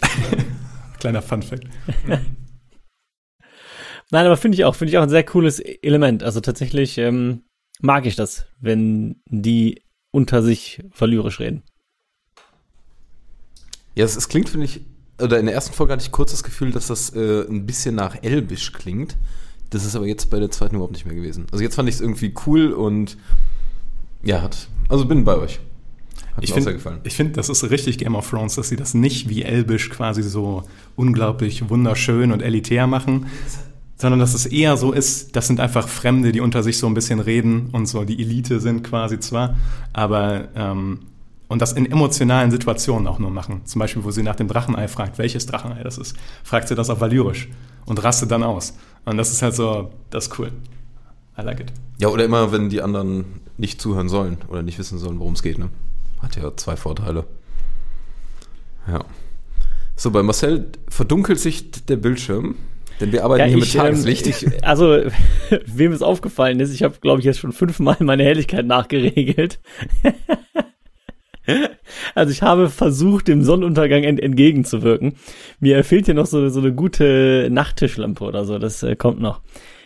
Kleiner 1.00 1.22
Funfact. 1.22 1.64
Nein, 4.12 4.26
aber 4.26 4.36
finde 4.36 4.56
ich 4.56 4.64
auch, 4.64 4.74
finde 4.74 4.90
ich 4.90 4.98
auch 4.98 5.02
ein 5.02 5.08
sehr 5.08 5.24
cooles 5.24 5.60
Element. 5.60 6.22
Also 6.22 6.40
tatsächlich 6.40 6.98
ähm, 6.98 7.42
mag 7.80 8.06
ich 8.06 8.16
das, 8.16 8.46
wenn 8.60 9.22
die 9.26 9.82
unter 10.10 10.42
sich 10.42 10.82
valyrisch 10.96 11.38
reden. 11.40 11.62
Ja, 13.94 14.04
es, 14.04 14.16
es 14.16 14.28
klingt, 14.28 14.48
finde 14.48 14.66
ich, 14.66 14.80
oder 15.22 15.38
in 15.38 15.46
der 15.46 15.54
ersten 15.54 15.72
Folge 15.74 15.92
hatte 15.92 16.02
ich 16.02 16.12
kurz 16.12 16.30
das 16.30 16.42
Gefühl, 16.42 16.72
dass 16.72 16.88
das 16.88 17.14
äh, 17.14 17.46
ein 17.48 17.66
bisschen 17.66 17.94
nach 17.94 18.22
Elbisch 18.22 18.72
klingt. 18.72 19.16
Das 19.70 19.84
ist 19.84 19.94
aber 19.94 20.06
jetzt 20.06 20.30
bei 20.30 20.40
der 20.40 20.50
zweiten 20.50 20.74
überhaupt 20.76 20.94
nicht 20.94 21.06
mehr 21.06 21.14
gewesen. 21.14 21.46
Also 21.52 21.62
jetzt 21.62 21.76
fand 21.76 21.88
ich 21.88 21.96
es 21.96 22.00
irgendwie 22.00 22.34
cool 22.46 22.72
und 22.72 23.16
ja, 24.22 24.42
hat, 24.42 24.68
also 24.88 25.04
bin 25.04 25.24
bei 25.24 25.36
euch. 25.36 25.60
Hat 26.36 26.44
Ich 26.44 26.52
finde, 26.52 26.74
gefallen. 26.74 27.00
ich 27.04 27.14
find, 27.14 27.36
das 27.36 27.48
ist 27.48 27.68
richtig 27.70 27.98
Game 27.98 28.14
of 28.14 28.28
Thrones, 28.28 28.56
dass 28.56 28.68
sie 28.68 28.76
das 28.76 28.94
nicht 28.94 29.28
wie 29.28 29.42
Elbisch 29.42 29.90
quasi 29.90 30.22
so 30.22 30.64
unglaublich 30.96 31.68
wunderschön 31.70 32.32
und 32.32 32.42
elitär 32.42 32.86
machen, 32.86 33.26
sondern 33.96 34.20
dass 34.20 34.34
es 34.34 34.46
eher 34.46 34.76
so 34.76 34.92
ist, 34.92 35.36
das 35.36 35.46
sind 35.46 35.60
einfach 35.60 35.88
Fremde, 35.88 36.32
die 36.32 36.40
unter 36.40 36.62
sich 36.62 36.78
so 36.78 36.86
ein 36.86 36.94
bisschen 36.94 37.20
reden 37.20 37.68
und 37.72 37.86
so 37.86 38.04
die 38.04 38.20
Elite 38.20 38.60
sind 38.60 38.82
quasi 38.82 39.20
zwar, 39.20 39.56
aber 39.92 40.48
ähm, 40.54 41.00
und 41.50 41.60
das 41.60 41.72
in 41.72 41.84
emotionalen 41.84 42.52
Situationen 42.52 43.08
auch 43.08 43.18
nur 43.18 43.30
machen. 43.30 43.62
Zum 43.64 43.80
Beispiel, 43.80 44.04
wo 44.04 44.12
sie 44.12 44.22
nach 44.22 44.36
dem 44.36 44.46
Drachenei 44.46 44.86
fragt, 44.86 45.18
welches 45.18 45.46
Drachenei 45.46 45.82
das 45.82 45.98
ist, 45.98 46.16
fragt 46.44 46.68
sie 46.68 46.76
das 46.76 46.90
auf 46.90 47.00
Valyrisch 47.00 47.48
und 47.86 48.02
rastet 48.04 48.30
dann 48.30 48.44
aus. 48.44 48.78
Und 49.04 49.16
das 49.16 49.32
ist 49.32 49.42
halt 49.42 49.56
so, 49.56 49.90
das 50.10 50.28
ist 50.28 50.38
cool. 50.38 50.52
I 51.36 51.42
like 51.42 51.58
it. 51.58 51.72
Ja, 51.98 52.06
oder 52.06 52.24
immer, 52.24 52.52
wenn 52.52 52.70
die 52.70 52.80
anderen 52.80 53.24
nicht 53.58 53.80
zuhören 53.82 54.08
sollen 54.08 54.38
oder 54.46 54.62
nicht 54.62 54.78
wissen 54.78 54.98
sollen, 54.98 55.18
worum 55.18 55.32
es 55.32 55.42
geht, 55.42 55.58
ne? 55.58 55.70
Hat 56.22 56.36
ja 56.36 56.56
zwei 56.56 56.76
Vorteile. 56.76 57.24
Ja. 58.86 59.04
So, 59.96 60.12
bei 60.12 60.22
Marcel 60.22 60.68
verdunkelt 60.88 61.40
sich 61.40 61.72
der 61.72 61.96
Bildschirm, 61.96 62.54
denn 63.00 63.10
wir 63.10 63.24
arbeiten 63.24 63.48
hier 63.48 63.58
mit 63.58 63.74
ähm, 63.74 63.80
Tageslicht. 63.80 64.28
ich, 64.28 64.64
also, 64.64 65.02
wem 65.66 65.90
es 65.90 66.02
aufgefallen 66.02 66.60
ist, 66.60 66.72
ich 66.72 66.84
habe, 66.84 66.94
glaube 67.00 67.18
ich, 67.18 67.24
jetzt 67.24 67.40
schon 67.40 67.52
fünfmal 67.52 67.96
meine 67.98 68.22
Helligkeit 68.22 68.66
nachgeregelt. 68.66 69.58
Also 72.14 72.32
ich 72.32 72.42
habe 72.42 72.70
versucht, 72.70 73.28
dem 73.28 73.42
Sonnenuntergang 73.42 74.04
ent 74.04 74.20
entgegenzuwirken. 74.20 75.14
Mir 75.58 75.82
fehlt 75.82 76.06
hier 76.06 76.14
noch 76.14 76.26
so, 76.26 76.48
so 76.48 76.60
eine 76.60 76.72
gute 76.72 77.48
Nachttischlampe 77.50 78.24
oder 78.24 78.44
so. 78.44 78.58
Das 78.58 78.82
äh, 78.82 78.94
kommt 78.96 79.20
noch. 79.20 79.40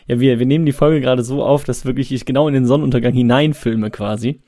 Ja, 0.06 0.20
wir, 0.20 0.38
wir 0.38 0.46
nehmen 0.46 0.66
die 0.66 0.72
Folge 0.72 1.00
gerade 1.00 1.22
so 1.22 1.42
auf, 1.42 1.64
dass 1.64 1.86
wirklich 1.86 2.12
ich 2.12 2.26
genau 2.26 2.46
in 2.46 2.54
den 2.54 2.66
Sonnenuntergang 2.66 3.14
hineinfilme 3.14 3.90
quasi. 3.90 4.40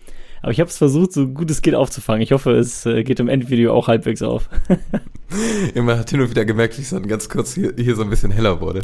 Aber 0.42 0.52
ich 0.52 0.60
habe 0.60 0.68
es 0.68 0.78
versucht, 0.78 1.12
so 1.12 1.26
gut 1.28 1.50
es 1.50 1.62
geht 1.62 1.74
aufzufangen. 1.74 2.22
Ich 2.22 2.32
hoffe, 2.32 2.52
es 2.52 2.86
äh, 2.86 3.02
geht 3.02 3.18
im 3.20 3.28
Endvideo 3.28 3.72
auch 3.72 3.88
halbwegs 3.88 4.22
auf. 4.22 4.48
Immer 5.74 5.98
hat 5.98 6.10
hin 6.10 6.20
und 6.20 6.30
wieder 6.30 6.44
gemerkt, 6.44 6.78
wie 6.78 6.82
es 6.82 6.90
dann 6.90 7.08
ganz 7.08 7.28
kurz 7.28 7.54
hier, 7.54 7.72
hier 7.76 7.96
so 7.96 8.02
ein 8.02 8.10
bisschen 8.10 8.30
heller 8.30 8.60
wurde. 8.60 8.82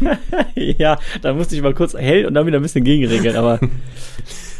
ja, 0.54 0.98
da 1.22 1.34
musste 1.34 1.56
ich 1.56 1.62
mal 1.62 1.74
kurz 1.74 1.94
hell 1.94 2.26
und 2.26 2.34
dann 2.34 2.46
wieder 2.46 2.58
ein 2.58 2.62
bisschen 2.62 2.84
gegenregeln, 2.84 3.36
aber 3.36 3.58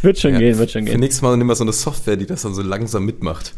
wird 0.05 0.19
schon 0.19 0.35
Ja, 0.35 0.39
gehen, 0.39 0.59
wird 0.59 0.71
schon 0.71 0.85
Für 0.85 0.91
gehen. 0.93 1.01
nächstes 1.01 1.23
Mal 1.23 1.37
nimm 1.37 1.47
mal 1.47 1.57
so 1.57 1.65
eine 1.65 1.73
Software, 1.73 2.17
die 2.17 2.27
das 2.27 2.43
dann 2.43 2.55
so 2.55 2.63
langsam 2.63 3.05
mitmacht. 3.05 3.53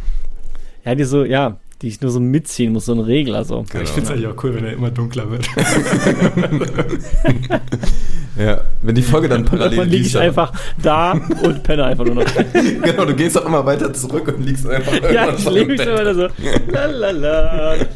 Ja, 0.85 0.95
die 0.95 1.05
so, 1.05 1.25
ja, 1.25 1.59
die 1.83 1.89
ich 1.89 2.01
nur 2.01 2.11
so 2.11 2.21
mitziehen 2.21 2.73
muss, 2.73 2.87
so 2.87 2.93
ein 2.95 3.01
Regler 3.01 3.45
so. 3.45 3.65
Aber 3.71 3.83
ich 3.83 3.89
finde 3.91 4.03
es 4.05 4.11
eigentlich 4.11 4.27
auch 4.29 4.43
cool, 4.45 4.55
wenn 4.55 4.65
er 4.65 4.73
immer 4.73 4.91
dunkler 4.91 5.31
wird. 5.31 5.47
Ja, 8.39 8.61
wenn 8.83 8.95
die 8.95 9.03
Folge 9.03 9.29
dann 9.31 9.47
parallel 9.47 9.79
Dann 9.79 9.87
liege 9.89 9.97
ich 9.97 10.03
liest, 10.03 10.15
dann- 10.17 10.23
einfach 10.25 10.53
da 10.83 11.13
und 11.13 11.63
penne 11.63 11.85
einfach 11.85 12.05
nur 12.05 12.17
noch. 12.17 12.25
genau, 12.83 13.07
du 13.07 13.15
gehst 13.15 13.39
auch 13.41 13.47
immer 13.47 13.65
weiter 13.65 13.93
zurück 13.95 14.29
und 14.29 14.45
liegst 14.45 14.69
einfach 14.69 14.93
ja, 15.11 15.29
irgendwann 15.29 15.55
ich 15.57 15.63
im 15.63 15.69
mich 15.69 15.81
immer 15.81 16.15
so. 16.15 16.29
Lalala. 16.71 17.75
Äh, 17.77 17.87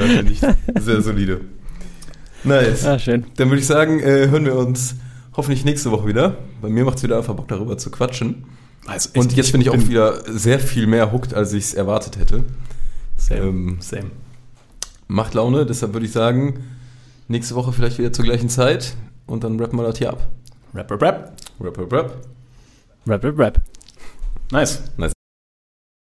Finde 0.00 0.32
ich 0.32 0.40
sehr 0.82 1.02
solide. 1.02 1.40
Nice. 2.42 2.84
Ah, 2.84 2.98
schön. 2.98 3.26
Dann 3.36 3.48
würde 3.48 3.60
ich 3.60 3.66
sagen, 3.66 4.00
äh, 4.00 4.28
hören 4.28 4.44
wir 4.44 4.56
uns 4.56 4.96
hoffentlich 5.36 5.64
nächste 5.64 5.90
Woche 5.90 6.06
wieder. 6.06 6.36
Bei 6.60 6.68
mir 6.68 6.84
macht 6.84 6.98
es 6.98 7.02
wieder 7.02 7.16
einfach 7.18 7.34
Bock, 7.34 7.48
darüber 7.48 7.76
zu 7.78 7.90
quatschen. 7.90 8.44
Also 8.86 9.08
echt, 9.14 9.16
Und 9.18 9.36
jetzt 9.36 9.52
bin 9.52 9.60
ich 9.60 9.70
auch 9.70 9.74
bin- 9.76 9.88
wieder 9.88 10.22
sehr 10.30 10.58
viel 10.60 10.86
mehr 10.86 11.10
hooked, 11.12 11.32
als 11.34 11.52
ich 11.52 11.64
es 11.64 11.74
erwartet 11.74 12.18
hätte. 12.18 12.44
Same, 13.16 13.40
Ähm, 13.40 13.76
same. 13.80 14.10
macht 15.08 15.34
Laune, 15.34 15.64
deshalb 15.66 15.92
würde 15.94 16.06
ich 16.06 16.12
sagen, 16.12 16.64
nächste 17.28 17.54
Woche 17.54 17.72
vielleicht 17.72 17.98
wieder 17.98 18.12
zur 18.12 18.24
gleichen 18.24 18.48
Zeit 18.48 18.94
und 19.26 19.44
dann 19.44 19.58
rappen 19.58 19.78
wir 19.78 19.84
das 19.86 19.98
hier 19.98 20.10
ab. 20.10 20.28
Rap, 20.74 20.90
rap, 20.90 21.02
rap. 21.02 21.32
Rap, 21.60 21.78
rap, 21.78 21.92
rap. 21.92 22.14
Rap, 23.06 23.24
rap, 23.24 23.38
rap. 23.38 23.62
Nice. 24.50 24.82
Nice. 24.98 25.12